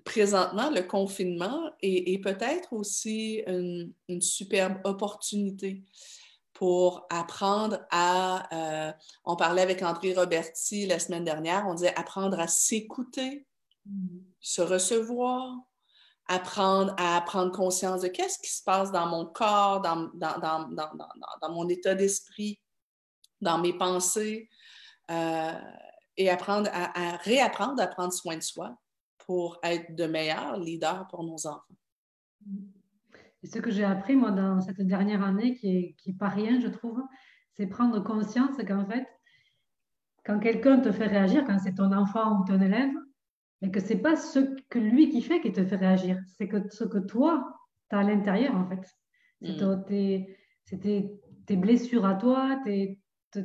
présentement, 0.02 0.70
le 0.70 0.80
confinement 0.80 1.70
est, 1.82 2.22
peut-être 2.22 2.72
aussi 2.72 3.42
une, 3.46 3.92
superbe 4.22 4.78
opportunité 4.84 5.84
pour 6.54 7.06
apprendre 7.10 7.84
à... 7.90 8.88
Euh, 8.88 8.92
on 9.26 9.36
parlait 9.36 9.60
avec 9.60 9.82
André 9.82 10.14
Roberti 10.14 10.86
la 10.86 10.98
semaine 10.98 11.24
dernière, 11.24 11.66
on 11.68 11.74
disait 11.74 11.94
apprendre 11.96 12.40
à 12.40 12.48
s'écouter, 12.48 13.46
se 14.40 14.62
recevoir, 14.62 15.56
apprendre 16.26 16.94
à 16.98 17.20
prendre 17.20 17.52
conscience 17.52 18.02
de 18.02 18.08
qu'est-ce 18.08 18.38
qui 18.38 18.50
se 18.50 18.62
passe 18.62 18.90
dans 18.92 19.06
mon 19.06 19.26
corps, 19.26 19.80
dans, 19.80 20.10
dans, 20.14 21.50
mon 21.50 21.68
état 21.68 21.94
d'esprit, 21.94 22.60
dans 23.40 23.58
mes 23.58 23.76
pensées, 23.76 24.48
euh, 25.10 25.52
et 26.16 26.30
apprendre 26.30 26.70
à 26.72 27.16
réapprendre 27.18 27.82
à 27.82 27.86
prendre 27.86 28.12
soin 28.12 28.36
de 28.36 28.42
soi 28.42 28.78
pour 29.18 29.58
être 29.62 29.94
de 29.94 30.06
meilleurs 30.06 30.58
leaders 30.58 31.06
pour 31.08 31.24
nos 31.24 31.46
enfants. 31.46 31.76
Et 33.42 33.46
ce 33.46 33.58
que 33.58 33.70
j'ai 33.70 33.84
appris, 33.84 34.16
moi, 34.16 34.30
dans 34.30 34.60
cette 34.60 34.80
dernière 34.80 35.22
année, 35.22 35.54
qui 35.54 35.72
n'est 35.72 35.94
qui 35.98 36.12
pas 36.12 36.28
rien, 36.28 36.60
je 36.60 36.68
trouve, 36.68 37.02
c'est 37.52 37.66
prendre 37.66 38.00
conscience 38.00 38.56
qu'en 38.66 38.86
fait, 38.86 39.06
quand 40.24 40.38
quelqu'un 40.38 40.80
te 40.80 40.90
fait 40.92 41.06
réagir, 41.06 41.44
quand 41.44 41.58
c'est 41.58 41.74
ton 41.74 41.92
enfant 41.92 42.40
ou 42.40 42.44
ton 42.44 42.60
élève, 42.60 42.92
mais 43.64 43.70
que 43.70 43.80
ce 43.80 43.94
n'est 43.94 44.00
pas 44.00 44.14
ce 44.14 44.40
que 44.68 44.78
lui 44.78 45.08
qui 45.08 45.22
fait 45.22 45.40
qui 45.40 45.50
te 45.50 45.64
fait 45.64 45.76
réagir, 45.76 46.20
c'est 46.36 46.48
que 46.48 46.68
ce 46.68 46.84
que 46.84 46.98
toi, 46.98 47.56
tu 47.88 47.96
as 47.96 48.00
à 48.00 48.02
l'intérieur, 48.02 48.54
en 48.54 48.68
fait. 48.68 48.86
C'est 49.40 49.62
mm. 49.62 49.84
tes, 49.86 51.20
tes, 51.46 51.56
blessures 51.56 52.04
à 52.04 52.14
toi, 52.14 52.60
tes, 52.62 53.00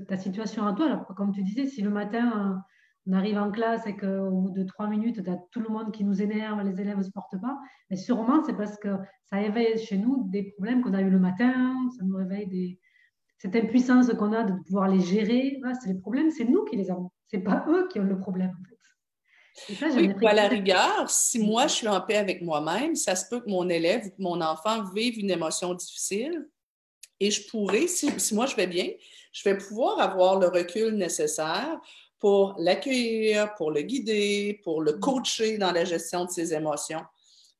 ta 0.07 0.17
situation 0.17 0.67
à 0.67 0.73
toi. 0.73 0.87
Alors, 0.87 1.05
comme 1.15 1.31
tu 1.31 1.41
disais, 1.41 1.67
si 1.67 1.81
le 1.81 1.89
matin, 1.89 2.61
on 3.07 3.13
arrive 3.13 3.37
en 3.37 3.49
classe 3.49 3.87
et 3.87 3.95
qu'au 3.95 4.29
bout 4.29 4.51
de 4.51 4.63
trois 4.63 4.89
minutes, 4.89 5.23
tu 5.23 5.29
as 5.29 5.37
tout 5.51 5.61
le 5.61 5.69
monde 5.69 5.93
qui 5.93 6.03
nous 6.03 6.21
énerve, 6.21 6.61
les 6.63 6.81
élèves 6.81 6.97
ne 6.97 7.03
se 7.03 7.11
portent 7.11 7.39
pas, 7.39 7.57
mais 7.89 7.95
sûrement 7.95 8.43
c'est 8.43 8.57
parce 8.57 8.77
que 8.77 8.97
ça 9.23 9.41
éveille 9.41 9.77
chez 9.79 9.97
nous 9.97 10.27
des 10.29 10.51
problèmes 10.51 10.81
qu'on 10.83 10.93
a 10.93 11.01
eu 11.01 11.09
le 11.09 11.17
matin, 11.17 11.75
ça 11.97 12.03
nous 12.03 12.17
réveille 12.17 12.47
des... 12.47 12.79
cette 13.37 13.55
impuissance 13.55 14.13
qu'on 14.13 14.33
a 14.33 14.43
de 14.43 14.53
pouvoir 14.67 14.89
les 14.89 14.99
gérer. 14.99 15.59
c'est 15.81 15.87
les 15.87 15.99
problèmes, 15.99 16.29
c'est 16.29 16.45
nous 16.45 16.65
qui 16.65 16.75
les 16.75 16.91
avons, 16.91 17.09
c'est 17.27 17.39
pas 17.39 17.65
eux 17.69 17.87
qui 17.87 17.99
ont 17.99 18.03
le 18.03 18.19
problème. 18.19 18.51
En 18.51 18.69
fait. 18.69 18.78
Ça, 19.79 19.87
oui, 19.95 20.13
à 20.25 20.33
la 20.33 20.47
rigueur, 20.47 21.09
si 21.09 21.39
moi 21.39 21.67
je 21.67 21.73
suis 21.73 21.87
en 21.87 22.01
paix 22.01 22.17
avec 22.17 22.41
moi-même, 22.41 22.95
ça 22.95 23.15
se 23.15 23.27
peut 23.29 23.39
que 23.39 23.49
mon 23.49 23.67
élève 23.69 24.05
ou 24.05 24.09
que 24.09 24.21
mon 24.21 24.41
enfant 24.41 24.83
vive 24.93 25.19
une 25.19 25.31
émotion 25.31 25.73
difficile 25.73 26.47
et 27.19 27.31
je 27.31 27.47
pourrais, 27.47 27.87
si, 27.87 28.17
si 28.19 28.33
moi 28.33 28.45
je 28.45 28.55
vais 28.55 28.67
bien, 28.67 28.89
je 29.31 29.43
vais 29.43 29.57
pouvoir 29.57 29.99
avoir 29.99 30.39
le 30.39 30.47
recul 30.47 30.95
nécessaire 30.95 31.79
pour 32.17 32.55
l'accueillir, 32.57 33.53
pour 33.55 33.71
le 33.71 33.81
guider, 33.81 34.59
pour 34.63 34.81
le 34.81 34.93
coacher 34.93 35.57
dans 35.57 35.71
la 35.71 35.85
gestion 35.85 36.25
de 36.25 36.29
ses 36.29 36.53
émotions. 36.53 37.01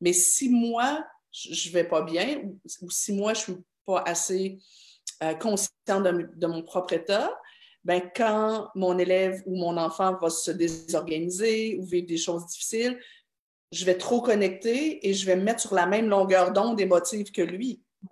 Mais 0.01 0.13
si 0.13 0.49
moi, 0.49 1.05
je 1.31 1.69
ne 1.69 1.73
vais 1.73 1.83
pas 1.83 2.01
bien 2.01 2.41
ou, 2.81 2.89
si 2.89 3.13
moi, 3.13 3.33
je 3.33 3.39
ne 3.39 3.43
suis 3.43 3.63
pas 3.85 4.03
assez 4.05 4.59
euh, 5.23 5.33
conscient 5.35 6.01
de, 6.01 6.47
mon 6.47 6.63
propre 6.63 6.93
état, 6.93 7.37
ben, 7.83 8.01
quand 8.15 8.69
mon 8.75 8.97
élève 8.97 9.41
ou 9.45 9.55
mon 9.57 9.77
enfant 9.77 10.17
va 10.17 10.29
se 10.29 10.51
désorganiser 10.51 11.77
ou 11.79 11.85
vivre 11.85 12.07
des 12.07 12.17
choses 12.17 12.45
difficiles, 12.47 12.99
je 13.71 13.85
vais 13.85 13.97
trop 13.97 14.21
connecter 14.21 15.07
et 15.07 15.13
je 15.13 15.25
vais 15.25 15.35
me 15.35 15.43
mettre 15.43 15.61
sur 15.61 15.75
la 15.75 15.85
même 15.85 16.07
longueur 16.07 16.51
d'onde 16.51 16.79
émotive 16.79 17.31
que 17.31 17.41
lui. 17.41 17.81
Mm. 18.01 18.07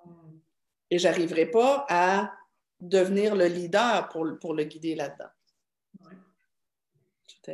Et 0.92 1.00
je 1.00 1.08
n'arriverai 1.08 1.48
pas 1.48 1.86
à 1.90 2.32
devenir 2.80 3.36
le 3.36 3.46
leader 3.46 4.08
pour, 4.10 4.26
pour 4.40 4.54
le 4.54 4.64
guider 4.64 4.96
là-dedans 4.96 5.30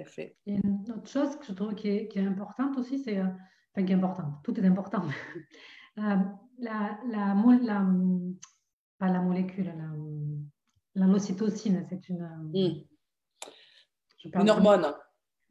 fait. 0.03 0.35
Et 0.47 0.55
une 0.55 0.91
autre 0.91 1.07
chose 1.07 1.35
que 1.37 1.45
je 1.45 1.53
trouve 1.53 1.75
qui 1.75 1.89
est, 1.89 2.17
importante 2.17 2.77
aussi, 2.77 2.97
c'est, 2.97 3.19
euh, 3.19 3.27
enfin 3.71 3.85
qui 3.85 3.91
est 3.91 3.95
importante, 3.95 4.43
tout 4.43 4.59
est 4.59 4.65
important. 4.65 5.03
Euh, 5.99 6.15
la, 6.57 6.97
la, 7.07 7.35
la, 7.61 7.87
pas 8.97 9.09
la 9.09 9.21
molécule, 9.21 9.65
la, 9.65 9.91
l'ocytocine, 10.95 11.85
c'est 11.89 12.09
une. 12.09 12.23
Hmm. 12.53 14.39
Une 14.41 14.49
hormone. 14.49 14.93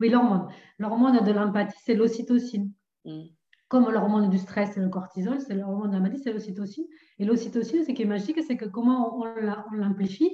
Oui, 0.00 0.08
l'hormone. 0.08 0.48
L'hormone 0.78 1.24
de 1.24 1.32
l'empathie, 1.32 1.78
c'est 1.84 1.94
l'ocytocine. 1.94 2.72
Hmm. 3.04 3.24
Comme 3.68 3.90
l'hormone 3.90 4.28
du 4.28 4.38
stress 4.38 4.76
et 4.76 4.80
le 4.80 4.88
cortisol, 4.88 5.40
c'est 5.40 5.54
l'hormone 5.54 5.90
de 5.90 5.96
l'empathie, 5.96 6.22
c'est 6.22 6.32
l'ocytocine. 6.32 6.84
Et 7.18 7.24
l'ocytocine, 7.24 7.84
ce 7.84 7.92
qui 7.92 8.02
est 8.02 8.06
magique, 8.06 8.42
c'est 8.46 8.56
que 8.56 8.66
comment 8.66 9.18
on, 9.18 9.26
on 9.26 9.74
l'amplifie, 9.74 10.30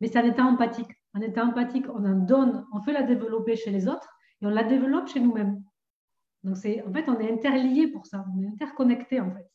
mais 0.00 0.08
c'est 0.08 0.18
un 0.18 0.24
état 0.24 0.44
empathique 0.44 0.90
en 1.14 1.20
étant 1.20 1.48
empathique, 1.48 1.86
on 1.88 2.04
en 2.04 2.18
donne, 2.18 2.64
on 2.72 2.80
fait 2.80 2.92
la 2.92 3.02
développer 3.02 3.56
chez 3.56 3.70
les 3.70 3.88
autres 3.88 4.08
et 4.40 4.46
on 4.46 4.50
la 4.50 4.64
développe 4.64 5.08
chez 5.08 5.20
nous-mêmes. 5.20 5.62
Donc, 6.44 6.56
c'est, 6.56 6.82
en 6.82 6.92
fait, 6.92 7.08
on 7.08 7.18
est 7.18 7.32
interliés 7.32 7.88
pour 7.88 8.06
ça, 8.06 8.24
on 8.34 8.42
est 8.42 8.46
interconnectés 8.46 9.20
en 9.20 9.32
fait. 9.32 9.50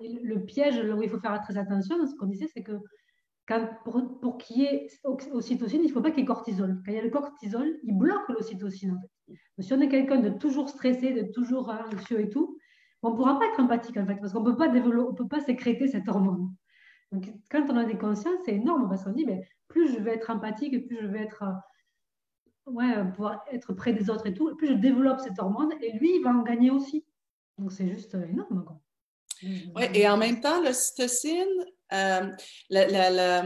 le 0.00 0.44
piège 0.44 0.80
là 0.80 0.94
où 0.96 1.02
il 1.02 1.08
faut 1.08 1.20
faire 1.20 1.40
très 1.42 1.56
attention, 1.56 2.04
ce 2.06 2.14
qu'on 2.16 2.26
disait, 2.26 2.48
c'est 2.52 2.62
que 2.62 2.72
quand, 3.50 3.68
pour, 4.20 4.38
qu'il 4.38 4.58
y 4.58 4.64
ait 4.64 4.86
ocytocine, 5.04 5.80
il 5.82 5.88
ne 5.88 5.92
faut 5.92 6.00
pas 6.00 6.10
qu'il 6.10 6.20
y 6.20 6.22
ait 6.22 6.26
cortisol. 6.26 6.80
Quand 6.84 6.92
il 6.92 6.94
y 6.94 6.98
a 6.98 7.02
le 7.02 7.10
cortisol, 7.10 7.80
il 7.82 7.98
bloque 7.98 8.28
l'ocytocine. 8.28 8.96
Si 9.58 9.72
on 9.72 9.80
est 9.80 9.88
quelqu'un 9.88 10.20
de 10.20 10.30
toujours 10.30 10.68
stressé, 10.68 11.12
de 11.12 11.32
toujours 11.32 11.68
anxieux 11.68 12.20
et 12.20 12.28
tout, 12.28 12.56
on 13.02 13.10
ne 13.10 13.16
pourra 13.16 13.40
pas 13.40 13.46
être 13.46 13.58
empathique 13.58 13.96
en 13.96 14.06
fait, 14.06 14.14
parce 14.16 14.32
qu'on 14.32 14.44
ne 14.44 15.12
peut 15.12 15.28
pas 15.28 15.40
sécréter 15.40 15.88
cette 15.88 16.08
hormone. 16.08 16.54
Donc, 17.10 17.32
quand 17.50 17.66
on 17.70 17.76
a 17.76 17.84
des 17.84 17.98
consciences, 17.98 18.38
c'est 18.44 18.54
énorme 18.54 18.88
parce 18.88 19.02
qu'on 19.02 19.10
dit, 19.10 19.26
mais 19.26 19.42
plus 19.66 19.92
je 19.92 19.98
vais 19.98 20.14
être 20.14 20.30
empathique 20.30 20.86
plus 20.86 21.00
je 21.00 21.06
vais 21.08 21.22
être, 21.22 21.42
euh, 21.42 22.70
ouais, 22.70 23.04
pouvoir 23.16 23.44
être 23.50 23.72
près 23.72 23.92
des 23.92 24.10
autres 24.10 24.28
et 24.28 24.34
tout, 24.34 24.54
plus 24.56 24.68
je 24.68 24.74
développe 24.74 25.18
cette 25.18 25.40
hormone 25.40 25.72
et 25.80 25.92
lui, 25.98 26.16
il 26.16 26.22
va 26.22 26.30
en 26.30 26.42
gagner 26.42 26.70
aussi. 26.70 27.04
Donc 27.58 27.72
c'est 27.72 27.88
juste 27.88 28.14
euh, 28.14 28.28
énorme. 28.28 28.64
Oui, 29.42 29.84
et 29.94 30.08
en 30.08 30.18
même 30.18 30.40
temps, 30.40 30.62
l'ocytocine, 30.62 31.64
euh, 31.92 32.30
euh, 32.72 33.42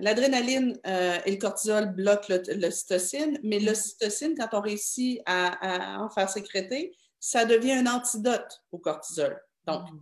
l'adrénaline 0.00 0.78
euh, 0.86 1.18
et 1.24 1.32
le 1.32 1.38
cortisol 1.38 1.94
bloquent 1.94 2.34
l'ocytocine, 2.56 3.38
mais 3.42 3.60
l'ocytocine, 3.60 4.34
quand 4.36 4.56
on 4.58 4.60
réussit 4.60 5.20
à, 5.26 6.00
en 6.00 6.10
faire 6.10 6.28
sécréter, 6.28 6.94
ça 7.18 7.44
devient 7.44 7.72
un 7.72 7.86
antidote 7.86 8.62
au 8.72 8.78
cortisol. 8.78 9.40
Donc, 9.66 9.82
mm-hmm 9.82 10.00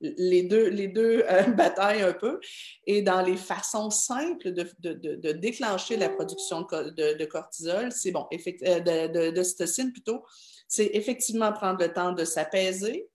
les 0.00 0.42
deux, 0.42 0.68
les 0.68 0.88
deux 0.88 1.24
euh, 1.28 1.42
bataillent 1.52 2.02
un 2.02 2.12
peu. 2.12 2.40
Et 2.86 3.02
dans 3.02 3.22
les 3.22 3.36
façons 3.36 3.90
simples 3.90 4.52
de, 4.52 5.32
déclencher 5.32 5.96
la 5.96 6.08
production 6.08 6.62
de, 6.62 7.24
cortisol, 7.24 7.92
c'est 7.92 8.10
bon, 8.10 8.26
de, 8.30 9.30
de, 9.30 9.42
cytocine 9.42 9.92
plutôt, 9.92 10.24
c'est 10.68 10.90
effectivement 10.94 11.52
prendre 11.52 11.80
le 11.80 11.92
temps 11.92 12.12
de 12.12 12.24
s'apaiser, 12.24 13.08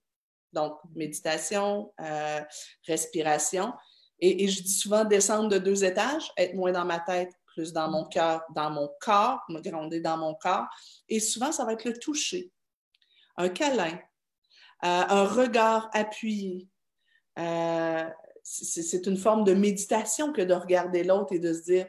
donc 0.53 0.77
méditation, 0.95 1.93
euh, 2.01 2.41
respiration. 2.87 3.73
Et, 4.21 4.47
je 4.47 4.63
dis 4.63 4.73
souvent 4.73 5.05
descendre 5.05 5.49
de 5.49 5.57
deux 5.57 5.83
étages, 5.83 6.31
être 6.37 6.53
moins 6.53 6.71
dans 6.71 6.85
ma 6.85 6.99
tête, 6.99 7.31
plus 7.47 7.73
dans 7.73 7.89
mon 7.89 8.05
cœur, 8.05 8.41
dans 8.55 8.69
mon 8.69 8.89
corps, 8.99 9.39
me 9.49 9.61
gronder 9.61 10.01
dans 10.01 10.17
mon 10.17 10.35
corps. 10.35 10.67
Et 11.07 11.19
souvent, 11.19 11.51
ça 11.51 11.65
va 11.65 11.73
être 11.73 11.85
le 11.85 11.97
toucher, 11.97 12.51
un 13.37 13.49
câlin, 13.49 13.97
un 14.81 15.25
regard 15.25 15.89
appuyé, 15.93 16.67
euh, 17.39 18.09
c'est 18.43 19.05
une 19.05 19.17
forme 19.17 19.43
de 19.43 19.53
méditation 19.53 20.33
que 20.33 20.41
de 20.41 20.53
regarder 20.53 21.03
l'autre 21.03 21.33
et 21.33 21.39
de 21.39 21.53
se 21.53 21.63
dire, 21.63 21.87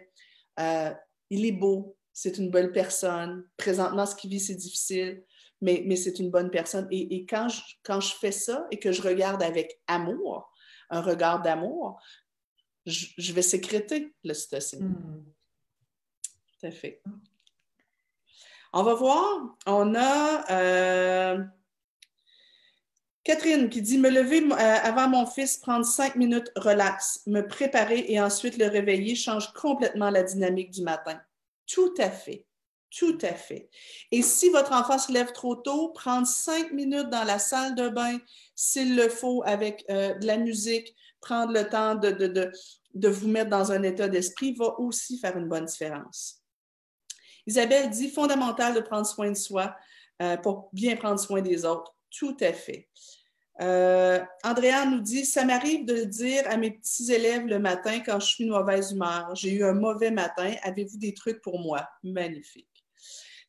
euh, 0.59 0.91
il 1.31 1.47
est 1.47 1.53
beau, 1.53 1.97
c'est 2.13 2.39
une 2.39 2.51
belle 2.51 2.73
personne, 2.73 3.45
présentement 3.57 4.05
ce 4.05 4.15
qu'il 4.15 4.31
vit, 4.31 4.41
c'est 4.41 4.55
difficile, 4.55 5.25
mais, 5.63 5.97
c'est 5.97 6.19
une 6.19 6.31
bonne 6.31 6.51
personne. 6.51 6.87
Et, 6.91 7.27
quand 7.27 7.49
je 7.49 8.15
fais 8.15 8.33
ça 8.33 8.67
et 8.71 8.79
que 8.79 8.93
je 8.93 9.03
regarde 9.03 9.43
avec 9.43 9.81
amour, 9.87 10.51
un 10.91 11.01
regard 11.01 11.41
d'amour, 11.43 12.01
je, 12.91 13.33
vais 13.33 13.43
sécréter 13.43 14.13
l'ocytocine. 14.25 14.89
Hmm. 14.89 15.25
Tout 16.61 16.67
à 16.67 16.71
fait. 16.71 17.03
On 18.73 18.83
va 18.83 18.95
voir, 18.95 19.57
on 19.67 19.95
a... 19.95 20.51
Euh, 20.53 21.45
Catherine 23.23 23.69
qui 23.69 23.83
dit 23.83 23.99
Me 23.99 24.09
lever 24.09 24.43
euh, 24.43 24.55
avant 24.57 25.09
mon 25.09 25.27
fils, 25.27 25.59
prendre 25.59 25.85
cinq 25.85 26.17
minutes, 26.17 26.51
relax, 26.57 27.23
me 27.27 27.43
préparer 27.43 28.07
et 28.09 28.21
ensuite 28.21 28.57
le 28.57 28.67
réveiller 28.67 29.15
change 29.15 29.53
complètement 29.53 30.11
la 30.11 30.23
dynamique 30.23 30.71
du 30.71 30.83
matin. 30.83 31.21
Tout 31.67 31.95
à 31.99 32.11
fait. 32.11 32.47
Tout 32.91 33.19
à 33.23 33.35
fait. 33.35 33.69
Et 34.11 34.23
si 34.23 34.49
votre 34.49 34.73
enfant 34.73 34.99
se 34.99 35.13
lève 35.13 35.33
trop 35.33 35.55
tôt, 35.55 35.91
prendre 35.91 36.27
cinq 36.27 36.73
minutes 36.73 37.09
dans 37.09 37.23
la 37.23 37.39
salle 37.39 37.77
de 37.77 37.89
bain, 37.89 38.19
s'il 38.57 38.97
le 38.97 39.09
faut, 39.09 39.45
avec 39.47 39.85
euh, 39.91 40.15
de 40.15 40.27
la 40.27 40.37
musique, 40.37 40.97
prendre 41.21 41.53
le 41.53 41.69
temps 41.69 41.95
de, 41.95 42.11
de, 42.11 42.51
vous 43.09 43.29
mettre 43.29 43.51
dans 43.51 43.73
un 43.73 43.83
état 43.83 44.09
d'esprit 44.09 44.55
va 44.55 44.79
aussi 44.79 45.19
faire 45.19 45.37
une 45.37 45.49
bonne 45.49 45.65
différence. 45.65 46.43
Isabelle 47.47 47.91
dit 47.91 48.11
fondamental 48.11 48.75
de 48.75 48.81
prendre 48.81 49.07
soin 49.07 49.31
de 49.31 49.37
soi 49.37 49.75
euh, 50.23 50.37
pour 50.37 50.69
bien 50.73 50.97
prendre 50.97 51.19
soin 51.19 51.41
des 51.41 51.65
autres. 51.65 51.95
Tout 52.11 52.37
à 52.41 52.53
fait. 52.53 52.89
Euh, 53.61 54.21
Andrea 54.43 54.87
nous 54.87 55.01
dit 55.01 55.25
Ça 55.25 55.45
m'arrive 55.45 55.85
de 55.85 56.05
dire 56.05 56.45
à 56.49 56.57
mes 56.57 56.71
petits 56.71 57.13
élèves 57.13 57.47
le 57.47 57.59
matin 57.59 58.01
quand 58.01 58.19
je 58.21 58.27
suis 58.27 58.47
de 58.47 58.51
mauvaise 58.51 58.93
humeur 58.93 59.35
J'ai 59.35 59.53
eu 59.53 59.65
un 59.65 59.75
mauvais 59.75 60.11
matin, 60.11 60.55
avez-vous 60.63 60.97
des 60.99 61.15
trucs 61.15 61.43
pour 61.43 61.59
moi? 61.59 61.87
Magnifique. 62.03 62.70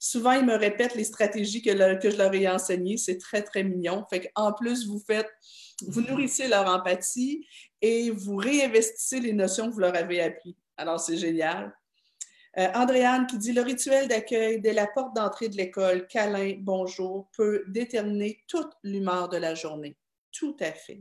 Souvent, 0.04 0.32
ils 0.32 0.44
me 0.44 0.56
répètent 0.56 0.96
les 0.96 1.04
stratégies 1.04 1.62
que, 1.62 1.70
je 1.70 2.18
leur 2.18 2.34
ai 2.34 2.50
enseignées. 2.50 2.98
C'est 2.98 3.20
très, 3.20 3.44
très 3.44 3.64
mignon. 3.64 4.04
Fait 4.10 4.32
en 4.34 4.52
plus, 4.52 4.88
vous 4.88 4.98
faites, 4.98 5.30
vous 5.88 6.02
nourrissez 6.02 6.48
leur 6.48 6.68
empathie 6.68 7.46
et 7.84 8.10
vous 8.10 8.36
réinvestissez 8.36 9.20
les 9.20 9.32
notions 9.32 9.70
que 9.70 9.74
vous 9.76 9.80
leur 9.80 9.96
avez 9.96 10.20
apprises. 10.24 10.56
Alors, 10.76 11.00
c'est 11.00 11.18
génial. 11.18 11.72
Euh, 12.58 12.68
Andréane 12.74 13.28
qui 13.28 13.38
dit 13.38 13.54
le 13.54 13.62
rituel 13.62 14.08
d'accueil 14.08 14.60
dès 14.60 14.74
la 14.74 14.88
porte 14.88 15.16
d'entrée 15.16 15.50
de 15.50 15.56
l'école, 15.56 16.08
câlin, 16.08 16.56
bonjour, 16.58 17.30
peut 17.38 17.64
déterminer 17.68 18.42
toute 18.48 18.72
l'humeur 18.82 19.30
de 19.30 19.38
la 19.38 19.54
journée. 19.54 19.96
Tout 20.32 20.58
à 20.62 20.72
fait. 20.72 21.00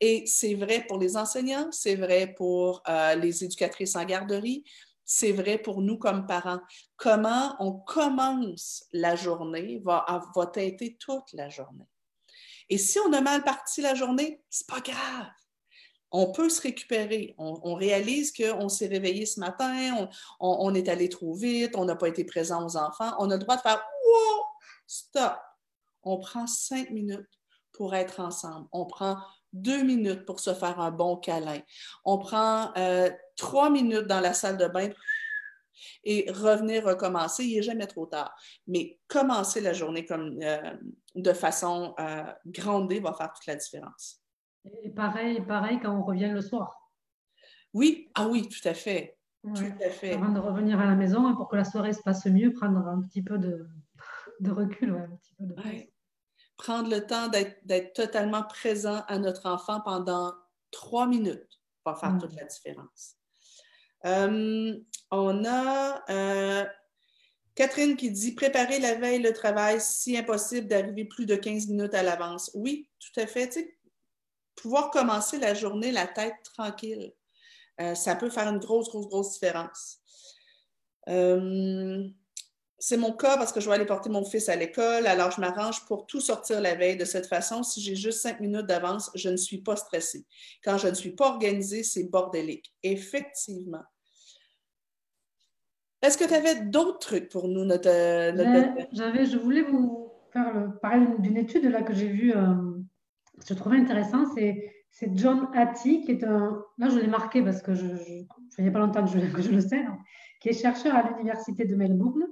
Et 0.00 0.22
c'est 0.26 0.54
vrai 0.54 0.84
pour 0.86 0.98
les 1.00 1.16
enseignants, 1.16 1.72
c'est 1.72 1.96
vrai 1.96 2.32
pour 2.36 2.84
euh, 2.88 3.16
les 3.16 3.42
éducatrices 3.42 3.96
en 3.96 4.04
garderie, 4.04 4.62
c'est 5.14 5.32
vrai 5.32 5.58
pour 5.58 5.82
nous 5.82 5.98
comme 5.98 6.26
parents. 6.26 6.60
Comment 6.96 7.56
on 7.60 7.72
commence 7.72 8.84
la 8.92 9.14
journée 9.14 9.80
va, 9.84 10.06
va 10.34 10.46
teinter 10.46 10.96
toute 10.98 11.32
la 11.34 11.48
journée. 11.48 11.88
Et 12.68 12.78
si 12.78 12.98
on 13.00 13.12
a 13.12 13.20
mal 13.20 13.44
parti 13.44 13.82
la 13.82 13.94
journée, 13.94 14.42
c'est 14.48 14.66
pas 14.66 14.80
grave 14.80 15.30
on 16.12 16.30
peut 16.30 16.50
se 16.50 16.60
récupérer. 16.60 17.34
On, 17.38 17.74
réalise 17.74 18.32
qu'on 18.32 18.68
s'est 18.68 18.86
réveillé 18.86 19.24
ce 19.24 19.40
matin, 19.40 20.06
on, 20.40 20.74
est 20.74 20.88
allé 20.88 21.08
trop 21.08 21.34
vite, 21.34 21.74
on 21.74 21.86
n'a 21.86 21.96
pas 21.96 22.08
été 22.08 22.24
présent 22.24 22.66
aux 22.66 22.76
enfants. 22.76 23.14
On 23.18 23.30
a 23.30 23.36
le 23.36 23.40
droit 23.40 23.56
de 23.56 23.62
faire 23.62 23.82
Wow, 24.04 24.44
stop. 24.86 25.38
On 26.02 26.18
prend 26.18 26.46
cinq 26.46 26.90
minutes 26.90 27.40
pour 27.72 27.94
être 27.94 28.20
ensemble. 28.20 28.68
On 28.72 28.84
prend 28.84 29.16
deux 29.52 29.82
minutes 29.82 30.24
pour 30.24 30.40
se 30.40 30.54
faire 30.54 30.80
un 30.80 30.90
bon 30.90 31.16
câlin. 31.16 31.60
On 32.04 32.18
prend 32.18 32.72
euh, 32.76 33.10
trois 33.36 33.70
minutes 33.70 34.06
dans 34.06 34.20
la 34.20 34.32
salle 34.32 34.56
de 34.56 34.66
bain 34.66 34.88
et 36.04 36.30
revenir 36.30 36.84
recommencer. 36.84 37.44
Il 37.44 37.56
n'est 37.56 37.62
jamais 37.62 37.86
trop 37.86 38.06
tard. 38.06 38.34
Mais 38.66 38.98
commencer 39.08 39.60
la 39.60 39.72
journée 39.72 40.04
comme, 40.04 40.38
euh, 40.42 40.76
de 41.14 41.32
façon 41.32 41.94
euh, 41.98 42.24
grandée 42.46 43.00
va 43.00 43.12
faire 43.12 43.32
toute 43.32 43.46
la 43.46 43.56
différence. 43.56 44.20
Et 44.82 44.90
pareil, 44.90 45.40
pareil 45.40 45.80
quand 45.80 45.96
on 45.96 46.04
revient 46.04 46.30
le 46.30 46.40
soir. 46.40 46.78
Oui, 47.74 48.10
ah 48.14 48.28
oui, 48.28 48.48
tout 48.48 48.68
à 48.68 48.74
fait. 48.74 49.18
Tout 49.42 49.64
à 49.84 49.90
fait. 49.90 50.12
Avant 50.12 50.28
de 50.28 50.38
revenir 50.38 50.78
à 50.78 50.86
la 50.86 50.94
maison, 50.94 51.34
pour 51.34 51.48
que 51.48 51.56
la 51.56 51.64
soirée 51.64 51.92
se 51.92 52.02
passe 52.02 52.26
mieux, 52.26 52.52
prendre 52.52 52.86
un 52.86 53.00
petit 53.00 53.22
peu 53.22 53.38
de, 53.38 53.66
de 54.38 54.50
recul, 54.50 54.94
un 54.94 55.16
petit 55.16 55.34
peu 55.34 55.46
de 55.46 55.54
Prendre 56.56 56.90
le 56.90 57.06
temps 57.06 57.28
d'être 57.28 57.92
totalement 57.92 58.42
présent 58.42 59.02
à 59.08 59.18
notre 59.18 59.46
enfant 59.46 59.80
pendant 59.80 60.32
trois 60.70 61.06
minutes 61.06 61.60
va 61.84 61.94
faire 61.94 62.16
toute 62.20 62.34
la 62.34 62.44
différence. 62.44 63.16
Euh, 64.04 64.78
on 65.10 65.44
a 65.44 66.10
euh, 66.10 66.64
Catherine 67.54 67.96
qui 67.96 68.10
dit 68.10 68.32
préparer 68.34 68.80
la 68.80 68.94
veille 68.94 69.20
le 69.20 69.32
travail 69.32 69.80
si 69.80 70.16
impossible 70.16 70.66
d'arriver 70.68 71.04
plus 71.04 71.26
de 71.26 71.36
15 71.36 71.68
minutes 71.68 71.94
à 71.94 72.02
l'avance. 72.02 72.50
Oui, 72.54 72.88
tout 72.98 73.20
à 73.20 73.26
fait. 73.26 73.76
Pouvoir 74.56 74.90
commencer 74.90 75.38
la 75.38 75.54
journée 75.54 75.92
la 75.92 76.06
tête 76.06 76.36
tranquille. 76.54 77.12
Euh, 77.80 77.94
ça 77.94 78.16
peut 78.16 78.30
faire 78.30 78.48
une 78.48 78.58
grosse, 78.58 78.88
grosse, 78.88 79.08
grosse 79.08 79.32
différence. 79.32 79.98
C'est 82.84 82.96
mon 82.96 83.12
cas 83.12 83.36
parce 83.36 83.52
que 83.52 83.60
je 83.60 83.68
vais 83.68 83.76
aller 83.76 83.86
porter 83.86 84.10
mon 84.10 84.24
fils 84.24 84.48
à 84.48 84.56
l'école, 84.56 85.06
alors 85.06 85.30
je 85.30 85.40
m'arrange 85.40 85.86
pour 85.86 86.04
tout 86.04 86.20
sortir 86.20 86.60
la 86.60 86.74
veille 86.74 86.96
de 86.96 87.04
cette 87.04 87.26
façon. 87.26 87.62
Si 87.62 87.80
j'ai 87.80 87.94
juste 87.94 88.22
cinq 88.22 88.40
minutes 88.40 88.66
d'avance, 88.66 89.08
je 89.14 89.28
ne 89.28 89.36
suis 89.36 89.58
pas 89.58 89.76
stressée. 89.76 90.26
Quand 90.64 90.78
je 90.78 90.88
ne 90.88 90.94
suis 90.94 91.12
pas 91.12 91.28
organisée, 91.28 91.84
c'est 91.84 92.10
bordélique. 92.10 92.74
Effectivement. 92.82 93.84
Est-ce 96.02 96.18
que 96.18 96.24
tu 96.24 96.34
avais 96.34 96.62
d'autres 96.62 96.98
trucs 96.98 97.28
pour 97.28 97.46
nous, 97.46 97.64
notre, 97.64 97.84
ben, 97.84 98.88
J'avais, 98.90 99.26
je 99.26 99.38
voulais 99.38 99.62
vous 99.62 100.10
faire 100.32 100.72
parler 100.82 101.06
d'une 101.20 101.36
étude 101.36 101.66
là 101.66 101.82
que 101.82 101.94
j'ai 101.94 102.08
vue 102.08 102.34
euh, 102.34 102.72
je 103.48 103.54
trouvais 103.54 103.76
intéressant, 103.76 104.24
c'est, 104.34 104.72
John 105.14 105.48
Hattie, 105.54 106.02
qui 106.02 106.12
est 106.12 106.24
un. 106.24 106.64
Là, 106.78 106.88
je 106.88 106.98
l'ai 106.98 107.06
marqué 107.06 107.42
parce 107.42 107.62
que 107.62 107.74
je, 107.74 107.86
il 107.86 108.62
n'y 108.64 108.68
a 108.68 108.70
pas 108.72 108.78
longtemps 108.78 109.04
que 109.04 109.10
je, 109.10 109.50
le 109.50 109.60
sais, 109.60 109.84
qui 110.40 110.50
est 110.50 110.52
chercheur 110.52 110.94
à 110.94 111.08
l'Université 111.08 111.64
de 111.64 111.74
Melbourne. 111.74 112.26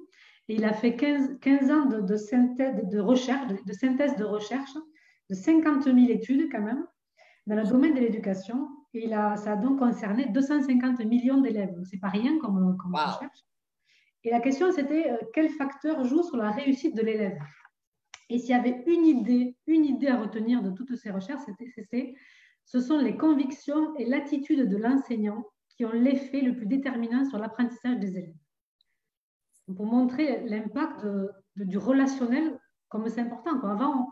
Et 0.51 0.55
il 0.55 0.65
a 0.65 0.73
fait 0.73 0.97
15, 0.97 1.39
15 1.41 1.71
ans 1.71 1.87
de, 1.87 2.17
synthèse, 2.17 2.75
de, 2.89 2.99
recherche, 2.99 3.47
de, 3.65 3.73
synthèse 3.73 4.17
de 4.17 4.25
recherche, 4.25 4.73
de 5.29 5.35
50 5.37 5.85
000 5.85 5.97
études 6.09 6.51
quand 6.51 6.61
même, 6.61 6.85
dans 7.47 7.55
le 7.55 7.63
domaine 7.63 7.95
de 7.95 8.01
l'éducation. 8.01 8.69
Et 8.93 9.05
il 9.05 9.15
a, 9.15 9.37
ça 9.37 9.53
a 9.53 9.57
donc 9.57 9.79
concerné 9.79 10.27
250 10.27 11.05
millions 11.05 11.41
d'élèves. 11.41 11.81
Ce 11.85 11.95
n'est 11.95 12.01
pas 12.01 12.09
rien 12.09 12.37
comme, 12.41 12.77
comme 12.79 12.97
recherche. 12.97 13.39
Et 14.25 14.31
la 14.31 14.41
question, 14.41 14.73
c'était 14.73 15.13
euh, 15.13 15.19
quel 15.35 15.51
facteur 15.51 16.03
joue 16.05 16.25
sur 16.25 16.37
la 16.37 16.51
réussite 16.51 16.97
de 16.97 17.03
l'élève? 17.03 17.39
Et 18.29 18.41
s'il 18.41 18.51
y 18.51 18.55
avait 18.55 18.83
une 18.89 19.07
idée, 19.07 19.57
une 19.69 19.85
idée 19.85 20.09
à 20.09 20.17
retenir 20.17 20.63
de 20.63 20.73
toutes 20.73 20.97
ces 20.97 21.13
recherches, 21.13 21.43
c'était 21.77 22.17
ce 22.65 22.81
sont 22.81 22.99
les 22.99 23.17
convictions 23.17 23.95
et 23.99 24.05
l'attitude 24.05 24.69
de 24.69 24.77
l'enseignant 24.77 25.45
qui 25.69 25.85
ont 25.85 25.93
l'effet 25.93 26.41
le 26.41 26.57
plus 26.57 26.67
déterminant 26.67 27.25
sur 27.25 27.39
l'apprentissage 27.39 28.01
des 28.01 28.19
élèves. 28.19 28.35
Pour 29.77 29.87
montrer 29.87 30.47
l'impact 30.47 31.07
du 31.57 31.79
relationnel, 31.79 32.59
comme 32.89 33.09
c'est 33.09 33.21
important. 33.21 33.61
Avant, 33.63 34.11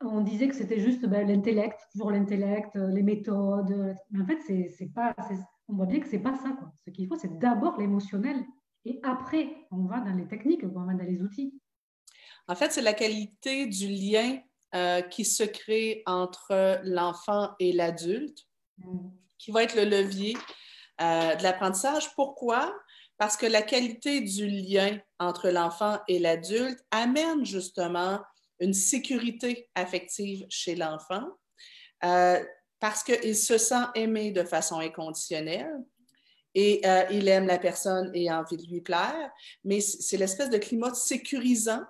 on, 0.00 0.20
disait 0.20 0.48
que 0.48 0.54
c'était 0.54 0.80
juste 0.80 1.06
ben, 1.06 1.26
l'intellect, 1.26 1.78
toujours 1.92 2.10
l'intellect, 2.10 2.74
les 2.74 3.02
méthodes. 3.02 3.96
Mais 4.10 4.22
en 4.22 4.26
fait, 4.26 4.40
c'est 4.76 4.92
pas, 4.94 5.14
on 5.68 5.74
voit 5.74 5.86
bien 5.86 6.00
que 6.00 6.06
ce 6.06 6.16
n'est 6.16 6.22
pas 6.22 6.34
ça. 6.34 6.56
Ce 6.84 6.90
qu'il 6.90 7.08
faut, 7.08 7.16
c'est 7.16 7.38
d'abord 7.38 7.78
l'émotionnel. 7.78 8.44
Et 8.84 9.00
après, 9.02 9.66
on 9.70 9.84
va 9.84 10.00
dans 10.00 10.14
les 10.14 10.26
techniques, 10.26 10.62
on 10.64 10.84
va 10.84 10.94
dans 10.94 11.04
les 11.04 11.20
outils. 11.20 11.54
En 12.48 12.54
fait, 12.54 12.72
c'est 12.72 12.82
la 12.82 12.94
qualité 12.94 13.66
du 13.66 13.86
lien 13.88 14.38
euh, 14.74 15.00
qui 15.02 15.24
se 15.24 15.44
crée 15.44 16.02
entre 16.06 16.80
l'enfant 16.84 17.50
et 17.60 17.72
l'adulte, 17.72 18.38
mm. 18.78 19.08
qui 19.38 19.50
va 19.52 19.62
être 19.62 19.76
le 19.76 19.84
levier 19.84 20.36
euh, 21.00 21.34
de 21.36 21.42
l'apprentissage. 21.42 22.14
Pourquoi? 22.14 22.74
Parce 23.22 23.36
que 23.36 23.46
la 23.46 23.62
qualité 23.62 24.20
du 24.20 24.48
lien 24.48 24.98
entre 25.20 25.48
l'enfant 25.50 26.00
et 26.08 26.18
l'adulte 26.18 26.80
amène 26.90 27.46
justement 27.46 28.18
une 28.58 28.74
sécurité 28.74 29.70
affective 29.76 30.44
chez 30.48 30.74
l'enfant 30.74 31.28
euh, 32.02 32.44
parce 32.80 33.04
qu'il 33.04 33.36
se 33.36 33.58
sent 33.58 33.84
aimé 33.94 34.32
de 34.32 34.42
façon 34.42 34.80
inconditionnelle 34.80 35.84
et 36.56 36.80
euh, 36.84 37.04
il 37.12 37.28
aime 37.28 37.46
la 37.46 37.60
personne 37.60 38.10
et 38.12 38.28
a 38.28 38.40
envie 38.40 38.56
de 38.56 38.66
lui 38.66 38.80
plaire, 38.80 39.30
mais 39.62 39.80
c'est 39.80 40.16
l'espèce 40.16 40.50
de 40.50 40.58
climat 40.58 40.92
sécurisant 40.92 41.84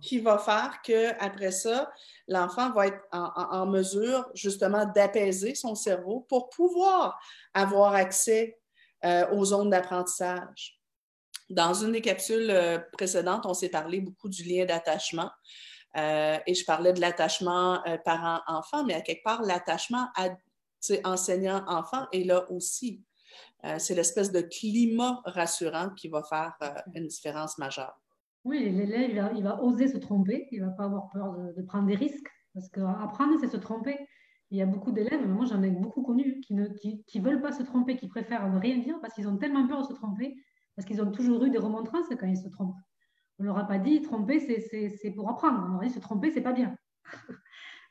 qui 0.00 0.18
va 0.18 0.38
faire 0.38 0.80
qu'après 0.82 1.52
ça, 1.52 1.92
l'enfant 2.26 2.72
va 2.72 2.86
être 2.86 3.02
en, 3.12 3.66
mesure 3.66 4.26
justement 4.32 4.86
d'apaiser 4.86 5.54
son 5.54 5.74
cerveau 5.74 6.20
pour 6.26 6.48
pouvoir 6.48 7.20
avoir 7.52 7.92
accès 7.92 8.58
euh, 9.04 9.30
aux 9.32 9.44
zones 9.44 9.70
d'apprentissage. 9.70 10.80
Dans 11.50 11.74
une 11.74 11.92
des 11.92 12.00
capsules 12.00 12.50
euh, 12.50 12.78
précédentes, 12.92 13.46
on 13.46 13.54
s'est 13.54 13.70
parlé 13.70 14.00
beaucoup 14.00 14.28
du 14.28 14.42
lien 14.44 14.64
d'attachement. 14.64 15.30
et 15.96 16.54
je 16.54 16.64
parlais 16.64 16.92
de 16.92 17.00
l'attachement 17.00 17.82
parent-enfant, 18.04 18.84
mais 18.84 18.94
à 18.94 19.00
quelque 19.00 19.24
part, 19.24 19.42
l'attachement 19.42 20.08
enseignant-enfant 21.04 22.06
est 22.12 22.24
là 22.24 22.50
aussi. 22.50 23.02
Euh, 23.64 23.76
c'est 23.78 23.94
l'espèce 23.94 24.30
de 24.30 24.40
climat 24.40 25.20
rassurant 25.24 25.90
qui 25.90 26.08
va 26.08 26.22
faire 26.22 26.54
euh, 26.62 26.68
une 26.94 27.08
différence 27.08 27.58
majeure. 27.58 28.00
Oui, 28.44 28.70
l'élève, 28.70 29.32
il, 29.36 29.42
va, 29.42 29.62
oser 29.62 29.88
se 29.88 29.98
tromper, 29.98 30.46
il 30.52 30.60
ne 30.60 30.66
va 30.66 30.72
pas 30.72 30.84
avoir 30.84 31.10
peur 31.10 31.36
de, 31.56 31.62
prendre 31.62 31.88
des 31.88 31.96
risques, 31.96 32.30
parce 32.54 32.68
qu'apprendre, 32.68 33.34
c'est 33.40 33.48
se 33.48 33.56
tromper. 33.56 33.98
Il 34.50 34.56
y 34.58 34.62
a 34.62 34.66
beaucoup 34.66 34.92
d'élèves, 34.92 35.26
moi 35.28 35.44
j'en 35.44 35.62
ai 35.62 35.70
beaucoup 35.70 36.02
connus, 36.02 36.40
qui 36.40 36.54
ne 36.54 36.68
qui, 36.68 37.20
veulent 37.20 37.42
pas 37.42 37.52
se 37.52 37.62
tromper, 37.62 37.96
qui 37.96 38.08
préfèrent 38.08 38.48
ne 38.48 38.58
rien 38.58 38.78
dire 38.78 38.98
parce 39.00 39.14
qu'ils 39.14 39.28
ont 39.28 39.36
tellement 39.36 39.66
peur 39.66 39.82
de 39.82 39.88
se 39.88 39.92
tromper, 39.92 40.34
parce 40.74 40.86
qu'ils 40.86 41.02
ont 41.02 41.10
toujours 41.10 41.44
eu 41.44 41.50
des 41.50 41.58
remontrances 41.58 42.06
quand 42.18 42.26
ils 42.26 42.36
se 42.36 42.48
trompent. 42.48 42.76
On 43.38 43.42
ne 43.42 43.48
leur 43.48 43.58
a 43.58 43.66
pas 43.66 43.78
dit 43.78 44.00
tromper, 44.02 44.40
c'est 44.40 45.10
pour 45.10 45.28
apprendre. 45.28 45.64
On 45.66 45.72
leur 45.72 45.82
a 45.82 45.84
dit 45.84 45.92
se 45.92 46.00
tromper, 46.00 46.30
c'est 46.30 46.40
pas 46.40 46.52
bien. 46.52 46.74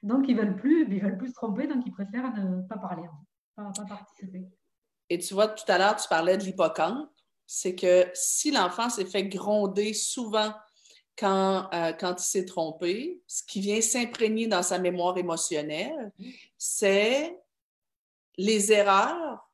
donc 0.04 0.26
ils 0.28 0.36
veulent 0.36 0.56
plus, 0.56 0.88
ils 0.90 1.02
veulent 1.02 1.18
plus 1.18 1.30
se 1.30 1.36
tromper, 1.36 1.68
donc 1.68 1.84
ils 1.86 1.92
préfèrent 1.92 2.34
ne 2.36 2.62
pas 2.68 2.78
parler, 2.78 3.08
pas, 3.56 3.72
pas 3.76 3.86
participer. 3.86 4.48
Et 5.10 5.20
tu 5.20 5.34
vois, 5.34 5.48
tout 5.48 5.64
à 5.68 5.78
l'heure, 5.78 5.96
tu 5.96 6.08
parlais 6.10 6.38
de 6.38 6.44
l'hippocampe. 6.44 7.10
C'est 7.46 7.76
que 7.76 8.08
si 8.14 8.52
l'enfant 8.52 8.90
s'est 8.90 9.06
fait 9.06 9.26
gronder 9.28 9.94
souvent 9.94 10.54
quand, 11.18 11.70
euh, 11.74 11.94
quand 11.94 12.16
il 12.20 12.24
s'est 12.24 12.46
trompé, 12.46 13.22
ce 13.28 13.44
qui 13.44 13.60
vient 13.60 13.82
s'imprégner 13.82 14.48
dans 14.48 14.64
sa 14.64 14.80
mémoire 14.80 15.18
émotionnelle, 15.18 16.12
c'est 16.58 17.38
les 18.38 18.72
erreurs, 18.72 19.50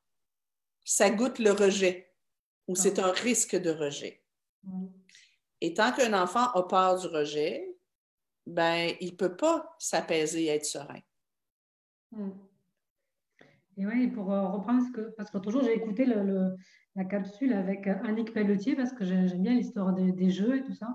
ça 0.84 1.10
goûte 1.10 1.40
le 1.40 1.52
rejet 1.52 2.14
ou 2.68 2.76
c'est 2.76 3.00
un 3.00 3.12
risque 3.12 3.56
de 3.56 3.72
rejet. 3.72 4.22
Et 5.62 5.74
tant 5.74 5.92
qu'un 5.92 6.14
enfant 6.22 6.52
a 6.52 6.64
peur 6.64 7.00
du 7.00 7.08
rejet, 7.08 7.74
ben, 8.46 8.94
il 9.00 9.12
ne 9.12 9.16
peut 9.16 9.36
pas 9.36 9.76
s'apaiser 9.80 10.44
et 10.44 10.48
être 10.50 10.66
serein. 10.66 11.00
Et 13.78 13.86
oui, 13.86 14.08
pour 14.08 14.32
euh, 14.32 14.48
reprendre 14.50 14.84
ce 14.86 14.92
que. 14.92 15.02
Parce 15.18 15.32
que 15.32 15.38
toujours, 15.40 15.64
j'ai 15.64 15.74
écouté 15.74 16.06
le, 16.06 16.56
la 16.96 17.06
capsule 17.06 17.54
avec 17.54 17.88
euh, 17.88 17.96
Annick 18.04 18.34
Pelletier 18.34 18.76
parce 18.76 18.94
que 18.94 19.04
j'aime 19.04 19.42
bien 19.42 19.54
l'histoire 19.54 19.94
des, 19.94 20.30
jeux 20.30 20.58
et 20.58 20.64
tout 20.64 20.76
ça. 20.76 20.88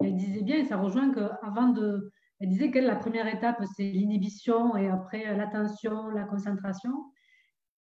Elle 0.00 0.16
disait 0.16 0.42
bien, 0.42 0.56
et 0.56 0.64
ça 0.64 0.76
rejoint 0.76 1.12
qu'avant 1.12 1.68
de. 1.68 2.12
Elle 2.40 2.48
disait 2.50 2.70
que 2.70 2.78
la 2.78 2.94
première 2.94 3.26
étape, 3.26 3.60
c'est 3.76 3.90
l'inhibition 3.90 4.76
et 4.76 4.88
après 4.88 5.26
euh, 5.26 5.36
l'attention, 5.36 6.08
la 6.10 6.22
concentration. 6.22 6.92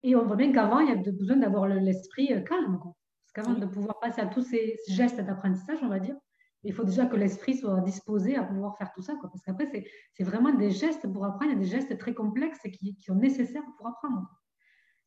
Et 0.03 0.15
on 0.15 0.25
voit 0.25 0.37
bien 0.37 0.53
qu'avant, 0.53 0.79
il 0.79 0.89
y 0.89 0.91
a 0.93 1.11
besoin 1.11 1.35
d'avoir 1.35 1.67
l'esprit 1.67 2.27
calme. 2.45 2.79
Parce 2.79 3.33
qu'avant 3.33 3.59
de 3.59 3.65
pouvoir 3.65 3.99
passer 3.99 4.21
à 4.21 4.27
tous 4.27 4.41
ces 4.41 4.77
gestes 4.87 5.19
d'apprentissage, 5.19 5.79
on 5.81 5.89
va 5.89 5.99
dire, 5.99 6.15
il 6.63 6.73
faut 6.73 6.85
déjà 6.85 7.05
que 7.07 7.17
l'esprit 7.17 7.57
soit 7.57 7.81
disposé 7.81 8.37
à 8.37 8.43
pouvoir 8.43 8.77
faire 8.77 8.91
tout 8.93 9.01
ça. 9.01 9.15
Quoi. 9.15 9.29
Parce 9.29 9.43
qu'après, 9.43 9.67
c'est 10.13 10.23
vraiment 10.23 10.53
des 10.53 10.71
gestes 10.71 11.11
pour 11.11 11.25
apprendre. 11.25 11.51
Il 11.51 11.55
y 11.55 11.55
a 11.55 11.59
des 11.59 11.69
gestes 11.69 11.97
très 11.97 12.13
complexes 12.13 12.61
qui, 12.73 12.95
qui 12.95 13.03
sont 13.03 13.15
nécessaires 13.15 13.63
pour 13.77 13.87
apprendre. 13.87 14.27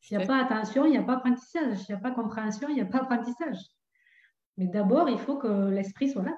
S'il 0.00 0.18
n'y 0.18 0.24
a 0.24 0.26
pas 0.26 0.42
attention, 0.42 0.84
il 0.84 0.90
n'y 0.90 0.98
a 0.98 1.02
pas 1.02 1.16
apprentissage. 1.16 1.78
S'il 1.78 1.94
n'y 1.94 1.98
a 1.98 2.02
pas 2.02 2.10
compréhension, 2.10 2.68
il 2.68 2.74
n'y 2.74 2.80
a 2.80 2.86
pas 2.86 2.98
apprentissage. 2.98 3.58
Mais 4.56 4.66
d'abord, 4.66 5.08
il 5.08 5.18
faut 5.18 5.38
que 5.38 5.68
l'esprit 5.70 6.10
soit 6.10 6.22
là. 6.22 6.36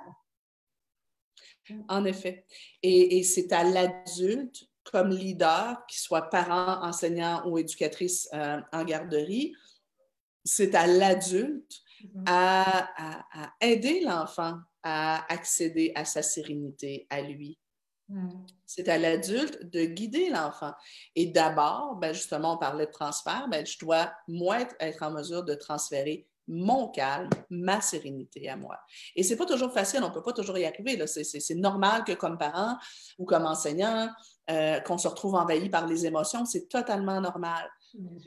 En 1.89 2.05
effet. 2.05 2.45
Et, 2.83 3.19
et 3.19 3.23
c'est 3.23 3.53
à 3.53 3.65
l'adulte, 3.65 4.69
comme 4.85 5.11
leader, 5.11 5.85
qu'il 5.87 6.01
soit 6.01 6.29
parent, 6.29 6.83
enseignant 6.83 7.47
ou 7.47 7.59
éducatrice 7.59 8.29
euh, 8.35 8.61
en 8.73 8.85
garderie, 8.85 9.55
c'est 10.45 10.75
à 10.75 10.87
l'adulte 10.87 11.81
mm-hmm. 12.03 12.25
à, 12.27 13.23
à, 13.41 13.53
aider 13.61 14.01
l'enfant 14.01 14.59
à 14.83 15.33
accéder 15.33 15.93
à 15.95 16.05
sa 16.05 16.23
sérénité, 16.23 17.07
à 17.09 17.21
lui. 17.21 17.59
Hmm. 18.09 18.45
C'est 18.67 18.89
à 18.89 18.99
l'adulte 18.99 19.71
de 19.71 19.85
guider 19.85 20.29
l'enfant. 20.29 20.73
Et 21.15 21.27
d'abord, 21.27 21.97
ben 21.97 22.13
justement, 22.13 22.55
on 22.55 22.59
parlait 22.59 22.87
de 22.87 22.91
transfert, 22.91 23.47
ben 23.49 23.65
je 23.65 23.79
dois, 23.79 24.13
moi, 24.27 24.59
être 24.81 25.03
en 25.03 25.13
mesure 25.13 25.45
de 25.45 25.55
transférer 25.55 26.27
mon 26.53 26.89
calme, 26.89 27.31
ma 27.51 27.81
sérénité 27.81 28.49
à 28.49 28.57
moi. 28.57 28.79
Et 29.17 29.23
c'est 29.23 29.37
pas 29.37 29.47
toujours 29.47 29.73
facile, 29.73 30.01
on 30.05 30.11
peut 30.11 30.23
pas 30.23 30.33
toujours 30.33 30.59
y 30.59 30.65
arriver. 30.65 31.03
C'est 31.07 31.55
normal 31.55 32.05
que 32.05 32.13
comme 32.13 32.39
parent 32.39 32.77
ou 33.19 33.25
comme 33.25 33.47
enseignant, 33.47 34.11
euh, 34.51 34.81
qu'on 34.81 34.99
se 34.99 35.09
retrouve 35.09 35.35
envahi 35.35 35.71
par 35.71 35.87
les 35.87 36.05
émotions, 36.07 36.45
c'est 36.45 36.69
totalement 36.69 37.21
normal. 37.21 37.69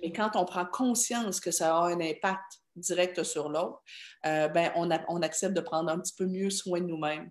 Mais 0.02 0.12
quand 0.12 0.32
on 0.36 0.46
prend 0.46 0.66
conscience 0.66 1.40
que 1.40 1.52
ça 1.52 1.78
a 1.78 1.86
un 1.86 2.00
impact 2.00 2.62
direct 2.76 3.24
sur 3.24 3.50
l'autre, 3.50 3.82
euh, 4.26 4.48
ben, 4.48 4.72
on, 4.76 4.90
on, 5.08 5.22
accepte 5.22 5.54
de 5.54 5.62
prendre 5.62 5.90
un 5.90 6.00
petit 6.00 6.14
peu 6.18 6.26
mieux 6.26 6.50
soin 6.50 6.82
de 6.82 6.86
nous-mêmes. 6.86 7.30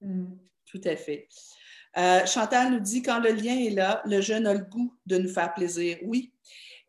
Mm. 0.00 0.36
Tout 0.66 0.80
à 0.84 0.96
fait. 0.96 1.28
Euh, 1.96 2.26
Chantal 2.26 2.72
nous 2.72 2.80
dit 2.80 3.02
quand 3.02 3.20
le 3.20 3.30
lien 3.30 3.56
est 3.56 3.70
là, 3.70 4.02
le 4.04 4.20
jeune 4.20 4.46
a 4.46 4.54
le 4.54 4.64
goût 4.64 4.96
de 5.06 5.18
nous 5.18 5.28
faire 5.28 5.52
plaisir. 5.54 5.98
Oui. 6.02 6.32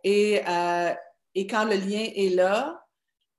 Et, 0.04 0.42
euh, 0.48 0.94
et 1.36 1.48
quand 1.48 1.66
le 1.66 1.76
lien 1.76 2.08
est 2.16 2.34
là, 2.34 2.85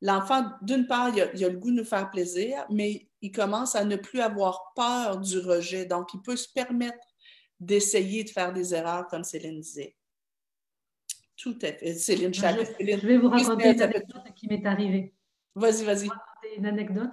l'enfant, 0.03 0.45
d'une 0.63 0.87
part, 0.87 1.11
il 1.11 1.21
a, 1.21 1.35
il 1.35 1.45
a, 1.45 1.49
le 1.49 1.59
goût 1.59 1.71
de 1.71 1.77
nous 1.77 1.85
faire 1.85 2.11
plaisir, 2.11 2.65
mais 2.71 3.09
il 3.23 3.33
commence 3.33 3.75
à 3.75 3.85
ne 3.85 3.97
plus 3.97 4.21
avoir 4.21 4.73
peur 4.75 5.19
du 5.19 5.39
rejet. 5.39 5.87
Donc, 5.87 6.15
il 6.15 6.21
peut 6.23 6.37
se 6.37 6.53
permettre 6.53 6.99
d'essayer 7.61 8.25
de 8.25 8.31
faire 8.31 8.53
des 8.53 8.75
erreurs, 8.75 9.07
comme 9.09 9.25
Céline 9.25 9.61
disait. 9.61 9.97
Tout 11.37 11.59
à 11.63 11.73
fait. 11.73 11.95
Céline 11.95 12.33
je, 12.33 12.41
je 12.41 13.07
vais 13.07 13.19
vous 13.19 13.29
raconter 13.29 13.73
une 13.73 13.83
anecdote 13.83 14.35
qui 14.35 14.49
m'est 14.49 14.65
arrivée. 14.67 15.15
Vas-y, 15.55 15.85
vas-y. 15.85 16.09
Une 16.57 16.67
anecdote. 16.67 17.13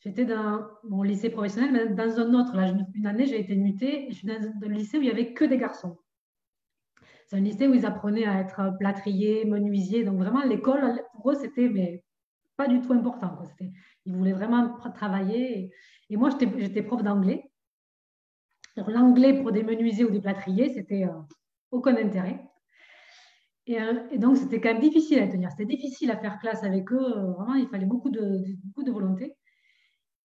J'étais 0.00 0.26
dans 0.26 0.66
mon 0.82 1.02
lycée 1.02 1.30
professionnel, 1.30 1.72
mais 1.72 1.94
dans 1.94 2.20
un 2.20 2.34
autre. 2.34 2.54
Là, 2.54 2.74
une 2.94 3.06
année, 3.06 3.26
j'ai 3.26 3.40
été 3.40 3.56
mutée. 3.56 4.06
Je 4.10 4.16
suis 4.16 4.26
dans 4.26 4.34
un 4.34 4.68
lycée 4.68 4.98
où 4.98 5.00
il 5.00 5.06
n'y 5.06 5.10
avait 5.10 5.32
que 5.32 5.44
des 5.44 5.56
garçons. 5.56 5.98
C'est 7.26 7.36
un 7.36 7.40
lycée 7.40 7.66
où 7.66 7.74
ils 7.74 7.86
apprenaient 7.86 8.26
à 8.26 8.40
être 8.40 8.76
plâtriers, 8.78 9.46
menuisiers. 9.46 10.04
Donc, 10.04 10.18
vraiment, 10.18 10.42
l'école, 10.44 11.02
pour 11.14 11.30
eux, 11.30 11.34
c'était 11.34 11.68
mais, 11.68 12.04
pas 12.56 12.68
du 12.68 12.80
tout 12.80 12.92
important. 12.92 13.38
Ils 14.06 14.14
voulaient 14.14 14.32
vraiment 14.32 14.78
travailler. 14.94 15.72
Et, 16.10 16.16
moi, 16.16 16.30
j'étais 16.58 16.82
prof 16.82 17.02
d'anglais. 17.02 17.50
L'anglais 18.76 19.40
pour 19.40 19.52
des 19.52 19.62
menuisiers 19.62 20.04
ou 20.04 20.10
des 20.10 20.20
plâtriers, 20.20 20.72
c'était 20.72 21.04
euh, 21.04 21.20
aucun 21.70 21.96
intérêt. 21.96 22.44
Euh, 23.70 24.08
et, 24.10 24.18
donc, 24.18 24.36
c'était 24.36 24.60
quand 24.60 24.72
même 24.72 24.82
difficile 24.82 25.20
à 25.20 25.28
tenir. 25.28 25.50
C'était 25.50 25.64
difficile 25.64 26.10
à 26.10 26.16
faire 26.16 26.38
classe 26.40 26.64
avec 26.64 26.92
eux. 26.92 27.32
Vraiment, 27.36 27.54
il 27.54 27.68
fallait 27.68 27.86
beaucoup 27.86 28.10
de, 28.10 28.42
beaucoup 28.64 28.82
de 28.82 28.90
volonté. 28.90 29.36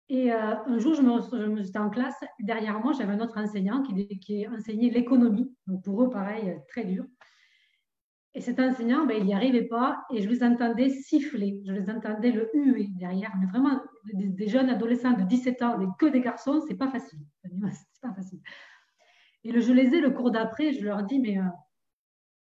Et 0.09 0.33
euh, 0.33 0.57
un 0.67 0.79
jour, 0.79 0.95
je 0.95 1.03
me, 1.03 1.21
je 1.21 1.47
me, 1.47 1.79
en 1.79 1.91
classe. 1.91 2.19
Derrière 2.41 2.81
moi, 2.81 2.93
j'avais 2.93 3.13
un 3.13 3.21
autre 3.21 3.39
enseignant 3.39 3.83
qui, 3.83 4.19
qui 4.19 4.49
enseignait 4.49 4.91
l'économie. 4.91 5.55
Donc, 5.67 5.85
pour 5.85 6.03
eux, 6.03 6.11
pareil, 6.11 6.59
très 6.69 6.85
dur. 6.85 7.05
Et 8.35 8.41
cet 8.41 8.61
enseignant, 8.61 9.07
ben, 9.07 9.17
il 9.19 9.25
n'y 9.25 9.35
arrivait 9.35 9.67
pas 9.67 10.05
et 10.11 10.23
je 10.23 10.29
les 10.29 10.45
entendais 10.45 10.89
siffler. 10.89 11.61
Je 11.67 11.73
les 11.73 11.91
entendais 11.91 12.31
le 12.31 12.49
huer 12.55 12.89
derrière. 12.99 13.33
Mais 13.41 13.47
vraiment, 13.47 13.81
des, 14.15 14.47
jeunes 14.47 14.71
adolescents 14.71 15.13
de 15.13 15.23
17 15.25 15.63
ans, 15.63 15.79
mais 15.79 15.87
que 15.99 16.07
des 16.07 16.21
garçons, 16.21 16.61
c'est 16.67 16.77
pas 16.77 16.87
pas 18.03 18.13
facile. 18.15 18.41
Et 19.43 19.61
je 19.61 19.73
les 19.73 19.95
ai 19.95 20.01
le 20.01 20.11
cours 20.11 20.31
d'après, 20.31 20.73
je 20.73 20.85
leur 20.85 21.03
dis, 21.03 21.19
mais 21.19 21.39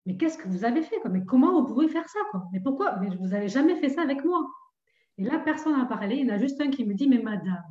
mais 0.09 0.17
qu'est-ce 0.17 0.39
que 0.39 0.49
vous 0.49 0.65
avez 0.65 0.81
fait 0.81 0.97
Mais 1.11 1.23
comment 1.23 1.61
vous 1.61 1.67
pouvez 1.67 1.87
faire 1.87 2.09
ça 2.09 2.19
Mais 2.51 2.61
pourquoi? 2.61 2.97
Mais 2.99 3.15
vous 3.15 3.27
n'avez 3.27 3.49
jamais 3.49 3.77
fait 3.77 3.91
ça 3.91 4.01
avec 4.01 4.25
moi. 4.25 4.49
Et 5.19 5.23
là, 5.23 5.39
personne 5.39 5.77
n'a 5.77 5.85
parlé. 5.85 6.17
Il 6.17 6.27
y 6.27 6.31
en 6.31 6.35
a 6.35 6.39
juste 6.39 6.59
un 6.63 6.71
qui 6.71 6.87
me 6.87 6.95
dit, 6.95 7.07
mais 7.07 7.19
madame, 7.19 7.63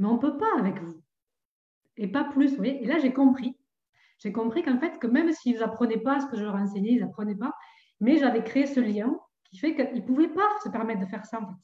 mais 0.00 0.08
on 0.08 0.14
ne 0.14 0.18
peut 0.18 0.36
pas 0.36 0.58
avec 0.58 0.82
vous. 0.82 1.00
Et 1.96 2.08
pas 2.08 2.24
plus, 2.24 2.56
vous 2.56 2.64
Et 2.64 2.86
là, 2.86 2.98
j'ai 2.98 3.12
compris. 3.12 3.56
J'ai 4.20 4.32
compris 4.32 4.62
qu'en 4.62 4.78
fait, 4.78 4.98
que 4.98 5.06
même 5.06 5.32
s'ils 5.32 5.58
n'apprenaient 5.58 5.98
pas 5.98 6.20
ce 6.20 6.26
que 6.26 6.36
je 6.36 6.44
leur 6.44 6.54
enseignais, 6.54 6.92
ils 6.92 7.00
n'apprenaient 7.00 7.34
pas, 7.34 7.54
mais 8.00 8.18
j'avais 8.18 8.44
créé 8.44 8.66
ce 8.66 8.80
lien 8.80 9.18
qui 9.44 9.58
fait 9.58 9.74
qu'ils 9.74 10.02
ne 10.02 10.06
pouvaient 10.06 10.28
pas 10.28 10.48
se 10.62 10.68
permettre 10.68 11.00
de 11.00 11.06
faire 11.06 11.24
ça, 11.24 11.40
en 11.40 11.46
fait. 11.46 11.60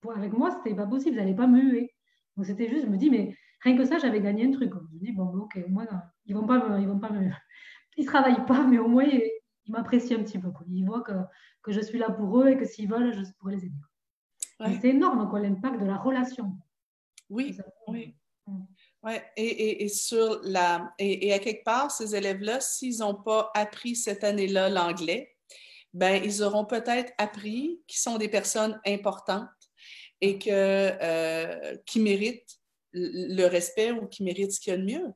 Pour, 0.00 0.16
avec 0.16 0.32
moi, 0.32 0.50
ce 0.50 0.56
n'était 0.56 0.74
pas 0.74 0.86
possible, 0.86 1.16
ils 1.16 1.18
n'allaient 1.18 1.34
pas 1.34 1.46
me 1.46 1.60
huer. 1.60 1.94
Donc, 2.36 2.46
c'était 2.46 2.68
juste, 2.68 2.84
je 2.84 2.90
me 2.90 2.96
dis, 2.96 3.10
mais 3.10 3.34
rien 3.60 3.76
que 3.76 3.84
ça, 3.84 3.98
j'avais 3.98 4.20
gagné 4.20 4.44
un 4.44 4.50
truc. 4.50 4.72
Je 4.74 4.94
me 4.94 5.00
dis, 5.00 5.12
bon, 5.12 5.26
ok, 5.36 5.58
au 5.64 5.70
moins, 5.70 5.86
ils 6.26 6.34
vont 6.34 6.46
pas 6.46 6.78
ils 6.78 6.88
vont 6.88 6.98
pas 6.98 7.10
me, 7.10 7.30
ils 7.96 8.06
travaillent 8.06 8.44
pas, 8.44 8.66
mais 8.66 8.78
au 8.78 8.88
moins, 8.88 9.04
ils, 9.04 9.30
m'apprécient 9.68 10.18
un 10.18 10.24
petit 10.24 10.38
peu. 10.38 10.48
Ils 10.68 10.84
voient 10.84 11.02
que, 11.02 11.12
que, 11.62 11.72
je 11.72 11.80
suis 11.80 11.98
là 11.98 12.10
pour 12.10 12.42
eux 12.42 12.48
et 12.48 12.58
que 12.58 12.66
s'ils 12.66 12.88
veulent, 12.88 13.14
je 13.14 13.22
pourrais 13.38 13.54
les 13.54 13.66
aider. 13.66 14.80
C'est 14.80 14.88
énorme, 14.88 15.28
quoi, 15.30 15.40
l'impact 15.40 15.80
de 15.80 15.86
la 15.86 15.96
relation. 15.96 16.56
Oui, 17.30 17.56
oui. 17.88 18.14
Ouais, 19.04 19.22
et, 19.36 19.84
et, 19.84 19.88
sur 19.88 20.40
la 20.44 20.94
et, 20.98 21.32
à 21.34 21.38
quelque 21.38 21.62
part, 21.62 21.90
ces 21.90 22.16
élèves-là, 22.16 22.60
s'ils 22.60 23.00
n'ont 23.00 23.14
pas 23.14 23.50
appris 23.54 23.96
cette 23.96 24.24
année-là 24.24 24.70
l'anglais, 24.70 25.36
ben 25.92 26.22
ils 26.24 26.42
auront 26.42 26.64
peut-être 26.64 27.12
appris 27.18 27.82
qu'ils 27.86 28.00
sont 28.00 28.16
des 28.16 28.28
personnes 28.28 28.80
importantes 28.86 29.50
et 30.22 30.38
que 30.38 30.48
euh, 30.50 31.76
qui 31.84 32.00
méritent 32.00 32.58
le 32.94 33.46
respect 33.46 33.92
ou 33.92 34.06
qui 34.06 34.24
méritent 34.24 34.52
ce 34.52 34.60
qu'il 34.60 34.72
y 34.72 34.76
a 34.76 34.78
de 34.78 34.84
mieux. 34.84 35.12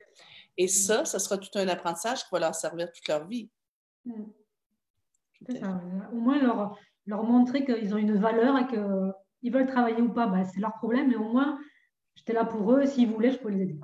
Et 0.58 0.66
mm. 0.66 0.68
ça, 0.68 1.04
ça 1.06 1.18
sera 1.18 1.38
tout 1.38 1.58
un 1.58 1.68
apprentissage 1.68 2.24
qui 2.24 2.28
va 2.30 2.40
leur 2.40 2.54
servir 2.54 2.92
toute 2.92 3.08
leur 3.08 3.26
vie. 3.26 3.48
Mm. 4.04 4.24
Au 6.12 6.16
moins 6.16 6.42
leur, 6.42 6.78
leur 7.06 7.22
montrer 7.22 7.64
qu'ils 7.64 7.94
ont 7.94 7.98
une 7.98 8.18
valeur 8.20 8.58
et 8.58 8.66
qu'ils 8.66 9.52
veulent 9.52 9.68
travailler 9.68 10.02
ou 10.02 10.12
pas, 10.12 10.26
ben, 10.26 10.44
c'est 10.44 10.60
leur 10.60 10.74
problème, 10.74 11.08
mais 11.08 11.16
au 11.16 11.32
moins 11.32 11.58
j'étais 12.18 12.32
là 12.32 12.44
pour 12.44 12.72
eux. 12.72 12.84
S'ils 12.86 13.08
voulaient, 13.08 13.30
je 13.30 13.38
pouvais 13.38 13.54
les 13.54 13.62
aider. 13.62 13.78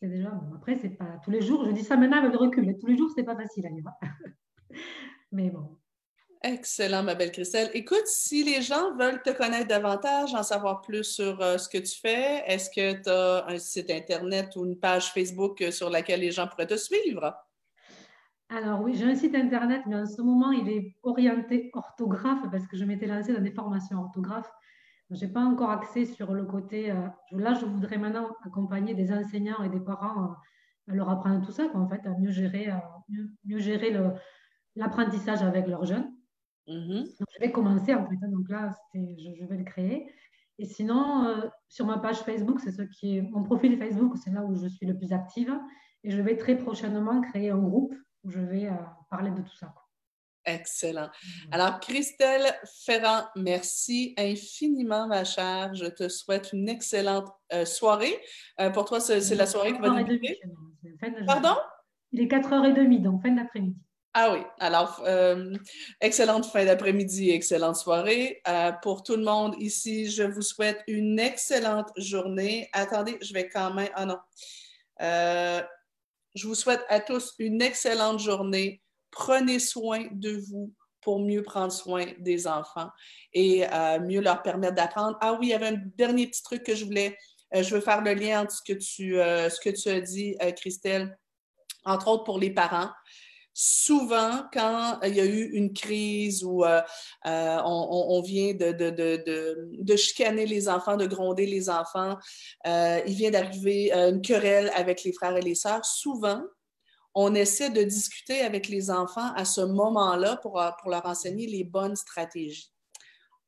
C'est 0.00 0.08
déjà 0.08 0.30
bon. 0.30 0.56
Après, 0.56 0.76
c'est 0.76 0.90
pas 0.90 1.18
tous 1.24 1.30
les 1.30 1.40
jours. 1.40 1.64
Je 1.64 1.70
dis 1.70 1.84
ça 1.84 1.96
maintenant 1.96 2.18
avec 2.18 2.32
le 2.32 2.38
recul. 2.38 2.66
Mais 2.66 2.76
tous 2.76 2.86
les 2.86 2.96
jours, 2.96 3.10
c'est 3.14 3.22
pas 3.22 3.36
facile 3.36 3.66
à 3.66 3.70
vivre. 3.70 3.90
mais 5.32 5.50
bon. 5.50 5.78
Excellent, 6.42 7.02
ma 7.02 7.14
belle 7.16 7.32
Christelle. 7.32 7.70
Écoute, 7.74 8.06
si 8.06 8.44
les 8.44 8.62
gens 8.62 8.94
veulent 8.96 9.22
te 9.22 9.30
connaître 9.30 9.66
davantage, 9.66 10.34
en 10.34 10.44
savoir 10.44 10.82
plus 10.82 11.02
sur 11.02 11.40
euh, 11.42 11.58
ce 11.58 11.68
que 11.68 11.78
tu 11.78 11.98
fais, 11.98 12.44
est-ce 12.46 12.70
que 12.70 13.02
tu 13.02 13.10
as 13.10 13.46
un 13.48 13.58
site 13.58 13.90
Internet 13.90 14.54
ou 14.54 14.64
une 14.64 14.78
page 14.78 15.12
Facebook 15.12 15.60
euh, 15.62 15.72
sur 15.72 15.90
laquelle 15.90 16.20
les 16.20 16.30
gens 16.30 16.46
pourraient 16.46 16.68
te 16.68 16.76
suivre? 16.76 17.34
Alors 18.50 18.80
oui, 18.80 18.94
j'ai 18.94 19.04
un 19.04 19.16
site 19.16 19.34
Internet, 19.34 19.82
mais 19.86 19.96
en 19.96 20.06
ce 20.06 20.22
moment, 20.22 20.52
il 20.52 20.68
est 20.68 20.94
orienté 21.02 21.70
orthographe 21.74 22.48
parce 22.50 22.66
que 22.68 22.76
je 22.76 22.84
m'étais 22.84 23.06
lancée 23.06 23.32
dans 23.32 23.42
des 23.42 23.50
formations 23.50 23.98
orthographe. 23.98 24.48
Je 25.10 25.24
n'ai 25.24 25.32
pas 25.32 25.40
encore 25.40 25.70
accès 25.70 26.04
sur 26.04 26.32
le 26.34 26.44
côté. 26.44 26.90
Euh, 26.90 27.08
là, 27.32 27.54
je 27.54 27.64
voudrais 27.64 27.98
maintenant 27.98 28.28
accompagner 28.44 28.94
des 28.94 29.12
enseignants 29.12 29.62
et 29.62 29.68
des 29.68 29.80
parents 29.80 30.34
à 30.88 30.94
leur 30.94 31.08
apprendre 31.08 31.44
tout 31.44 31.52
ça, 31.52 31.64
en 31.74 31.88
fait, 31.88 32.06
à 32.06 32.10
mieux 32.18 32.30
gérer, 32.30 32.68
mieux, 33.44 33.58
gérer 33.58 33.96
l'apprentissage 34.76 35.42
avec 35.42 35.66
leurs 35.66 35.84
jeunes. 35.84 36.12
Mm-hmm. 36.66 37.18
Donc, 37.18 37.28
je 37.34 37.40
vais 37.40 37.52
commencer 37.52 37.94
en 37.94 38.06
fait. 38.06 38.16
Hein. 38.22 38.28
Donc 38.28 38.48
là, 38.48 38.70
je, 38.94 39.00
je, 39.40 39.46
vais 39.46 39.56
le 39.56 39.64
créer. 39.64 40.12
Et 40.58 40.64
sinon, 40.64 41.24
euh, 41.24 41.48
sur 41.68 41.86
ma 41.86 41.98
page 41.98 42.18
Facebook, 42.18 42.60
c'est 42.60 42.72
ce 42.72 42.82
qui 42.82 43.18
est 43.18 43.22
mon 43.22 43.44
profil 43.44 43.78
Facebook, 43.78 44.16
c'est 44.18 44.30
là 44.30 44.44
où 44.44 44.54
je 44.56 44.66
suis 44.66 44.86
le 44.86 44.96
plus 44.96 45.12
active. 45.12 45.52
Et 46.04 46.10
je 46.10 46.20
vais 46.20 46.36
très 46.36 46.56
prochainement 46.56 47.20
créer 47.20 47.50
un 47.50 47.58
groupe 47.58 47.94
où 48.24 48.30
je 48.30 48.40
vais 48.40 48.66
euh, 48.66 48.74
parler 49.08 49.30
de 49.30 49.40
tout 49.40 49.56
ça. 49.56 49.72
Excellent. 50.48 51.10
Alors, 51.52 51.78
Christelle 51.78 52.54
Ferrand, 52.86 53.24
merci 53.36 54.14
infiniment, 54.16 55.06
ma 55.06 55.22
chère. 55.22 55.74
Je 55.74 55.84
te 55.84 56.08
souhaite 56.08 56.54
une 56.54 56.70
excellente 56.70 57.28
euh, 57.52 57.66
soirée. 57.66 58.18
Euh, 58.58 58.70
pour 58.70 58.86
toi, 58.86 58.98
c'est 58.98 59.34
la 59.34 59.46
soirée 59.46 59.74
qui 59.74 59.78
va 59.78 60.02
débuter. 60.02 60.40
Pardon? 61.26 61.54
Il 62.12 62.22
est 62.22 62.26
4h30, 62.26 63.02
donc 63.02 63.22
fin 63.22 63.32
d'après-midi. 63.32 63.76
Ah 64.14 64.32
oui, 64.32 64.38
alors, 64.58 65.02
euh, 65.06 65.54
excellente 66.00 66.46
fin 66.46 66.64
d'après-midi, 66.64 67.28
excellente 67.28 67.76
soirée. 67.76 68.40
pour 68.80 69.02
tout 69.02 69.16
le 69.16 69.24
monde 69.24 69.54
ici, 69.58 70.10
je 70.10 70.22
vous 70.22 70.40
souhaite 70.40 70.82
une 70.88 71.18
excellente 71.18 71.90
journée. 71.98 72.70
Attendez, 72.72 73.18
je 73.20 73.34
vais 73.34 73.50
quand 73.50 73.74
même... 73.74 73.90
Ah 73.94 74.06
non. 74.06 74.18
je 76.34 76.46
vous 76.46 76.54
souhaite 76.54 76.86
à 76.88 77.00
tous 77.00 77.34
une 77.38 77.60
excellente 77.60 78.18
journée 78.18 78.80
prenez 79.10 79.58
soin 79.58 80.06
de 80.12 80.36
vous 80.48 80.72
pour 81.08 81.20
mieux 81.20 81.42
prendre 81.42 81.72
soin 81.72 82.06
des 82.18 82.46
enfants 82.46 82.90
et 83.32 83.64
euh, 83.72 84.00
mieux 84.00 84.20
leur 84.20 84.42
permettre 84.42 84.74
d'apprendre. 84.74 85.16
Ah 85.20 85.38
oui, 85.40 85.46
il 85.46 85.50
y 85.50 85.54
avait 85.54 85.68
un 85.68 85.80
dernier 85.96 86.26
petit 86.26 86.42
truc 86.42 86.62
que 86.64 86.74
je 86.74 86.84
voulais, 86.84 87.16
euh, 87.54 87.62
je 87.62 87.74
veux 87.74 87.80
faire 87.80 88.02
le 88.02 88.14
lien 88.14 88.42
entre 88.42 88.52
ce 88.52 88.62
que 88.62 88.72
tu, 88.74 89.18
euh, 89.18 89.48
as 89.48 90.00
dit, 90.00 90.36
Christelle, 90.56 91.18
entre 91.84 92.08
autres 92.08 92.24
pour 92.24 92.38
les 92.38 92.50
parents. 92.50 92.90
Souvent, 93.54 94.44
quand 94.52 95.00
il 95.02 95.16
y 95.16 95.20
a 95.20 95.24
eu 95.24 95.50
une 95.52 95.72
crise 95.72 96.44
où 96.44 96.62
on, 97.24 98.22
vient 98.22 98.54
de, 98.54 98.70
de, 98.70 99.72
de, 99.82 99.96
chicaner 99.96 100.46
les 100.46 100.68
enfants, 100.68 100.96
de 100.96 101.06
gronder 101.06 101.44
les 101.44 101.68
enfants, 101.68 102.18
il 102.64 103.14
vient 103.14 103.32
d'arriver 103.32 103.90
une 103.92 104.20
querelle 104.20 104.70
avec 104.76 105.02
les 105.02 105.12
frères 105.12 105.36
et 105.36 105.40
les 105.40 105.56
sœurs, 105.56 105.84
souvent, 105.84 106.40
on 107.14 107.34
essaie 107.34 107.70
de 107.70 107.82
discuter 107.82 108.42
avec 108.42 108.68
les 108.68 108.90
enfants 108.90 109.32
à 109.34 109.44
ce 109.44 109.60
moment-là 109.60 110.36
pour, 110.36 110.60
euh, 110.60 110.70
pour 110.80 110.90
leur 110.90 111.04
enseigner 111.06 111.46
les 111.46 111.64
bonnes 111.64 111.96
stratégies. 111.96 112.72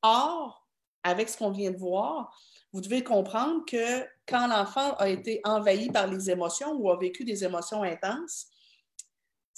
Or, 0.02 0.66
avec 1.02 1.28
ce 1.28 1.36
qu'on 1.36 1.50
vient 1.50 1.70
de 1.70 1.78
voir, 1.78 2.34
vous 2.72 2.80
devez 2.80 3.02
comprendre 3.02 3.64
que 3.66 4.04
quand 4.26 4.46
l'enfant 4.46 4.94
a 4.94 5.08
été 5.08 5.40
envahi 5.44 5.90
par 5.90 6.06
les 6.06 6.30
émotions 6.30 6.72
ou 6.74 6.90
a 6.90 6.98
vécu 6.98 7.24
des 7.24 7.44
émotions 7.44 7.82
intenses, 7.82 8.46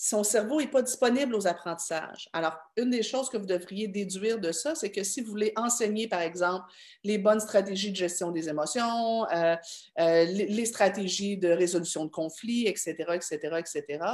son 0.05 0.24
cerveau 0.24 0.61
n'est 0.61 0.66
pas 0.66 0.82
disponible 0.82 1.32
aux 1.32 1.46
apprentissages. 1.46 2.28
Alors, 2.32 2.59
une 2.76 2.90
des 2.90 3.05
choses 3.05 3.30
que 3.30 3.36
vous 3.36 3.46
devriez 3.46 3.86
déduire 3.86 4.40
de 4.40 4.50
ça, 4.50 4.74
c'est 4.74 4.90
que 4.90 5.05
si 5.05 5.20
vous 5.20 5.30
voulez 5.30 5.53
enseigner, 5.55 6.09
par 6.09 6.22
exemple, 6.22 6.64
les 7.05 7.18
bonnes 7.18 7.38
stratégies 7.38 7.92
de 7.92 7.96
gestion 7.96 8.32
des 8.32 8.48
émotions, 8.48 9.30
euh, 9.30 9.55
euh, 10.00 10.24
les 10.24 10.66
stratégies 10.66 11.36
de 11.36 11.50
résolution 11.50 12.05
de 12.05 12.11
conflits, 12.11 12.66
etc., 12.66 12.96
etc., 13.14 13.61
etc., 13.61 14.05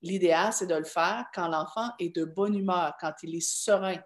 l'idéal, 0.00 0.52
c'est 0.52 0.68
de 0.68 0.76
le 0.76 0.84
faire 0.84 1.26
quand 1.34 1.48
l'enfant 1.48 1.88
est 1.98 2.14
de 2.14 2.24
bonne 2.24 2.54
humeur, 2.54 2.94
quand 3.00 3.12
il 3.24 3.34
est 3.34 3.44
serein. 3.44 3.98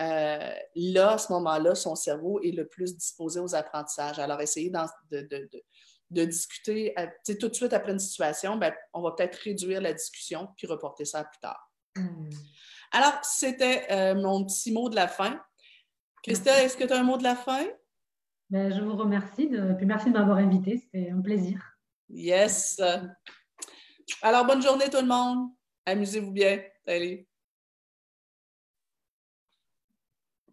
Euh, 0.00 0.54
là, 0.76 1.12
à 1.12 1.18
ce 1.18 1.32
moment-là, 1.32 1.74
son 1.74 1.96
cerveau 1.96 2.40
est 2.40 2.52
le 2.52 2.68
plus 2.68 2.96
disposé 2.96 3.40
aux 3.40 3.56
apprentissages. 3.56 4.20
Alors, 4.20 4.40
essayez 4.40 4.70
de, 5.10 5.48
discuter 6.10 6.94
tout 7.40 7.48
de 7.48 7.54
suite 7.54 7.72
après 7.72 7.92
une 7.92 7.98
situation, 7.98 8.56
ben, 8.56 8.72
on 8.92 9.02
va 9.02 9.12
peut-être 9.12 9.36
réduire 9.36 9.80
la 9.80 9.92
discussion 9.92 10.48
puis 10.56 10.66
reporter 10.66 11.04
ça 11.04 11.24
plus 11.24 11.38
tard. 11.40 11.70
Hmm. 11.96 12.30
Alors, 12.92 13.18
c'était 13.22 13.86
euh, 13.90 14.14
mon 14.14 14.44
petit 14.44 14.72
mot 14.72 14.88
de 14.88 14.96
la 14.96 15.08
fin. 15.08 15.40
Christelle, 16.22 16.64
est-ce 16.64 16.76
que 16.76 16.84
tu 16.84 16.92
as 16.92 16.98
un 16.98 17.02
mot 17.02 17.18
de 17.18 17.22
la 17.22 17.36
fin? 17.36 17.66
Ben, 18.50 18.72
je 18.72 18.80
vous 18.80 18.96
remercie. 18.96 19.48
De... 19.48 19.74
Puis 19.74 19.86
merci 19.86 20.06
de 20.06 20.18
m'avoir 20.18 20.38
invité. 20.38 20.78
C'était 20.78 21.10
un 21.10 21.20
plaisir. 21.20 21.62
Yes. 22.08 22.80
Alors, 24.22 24.46
bonne 24.46 24.62
journée 24.62 24.88
tout 24.90 25.00
le 25.00 25.06
monde. 25.06 25.50
Amusez-vous 25.84 26.32
bien. 26.32 26.62
Salut. 26.86 27.27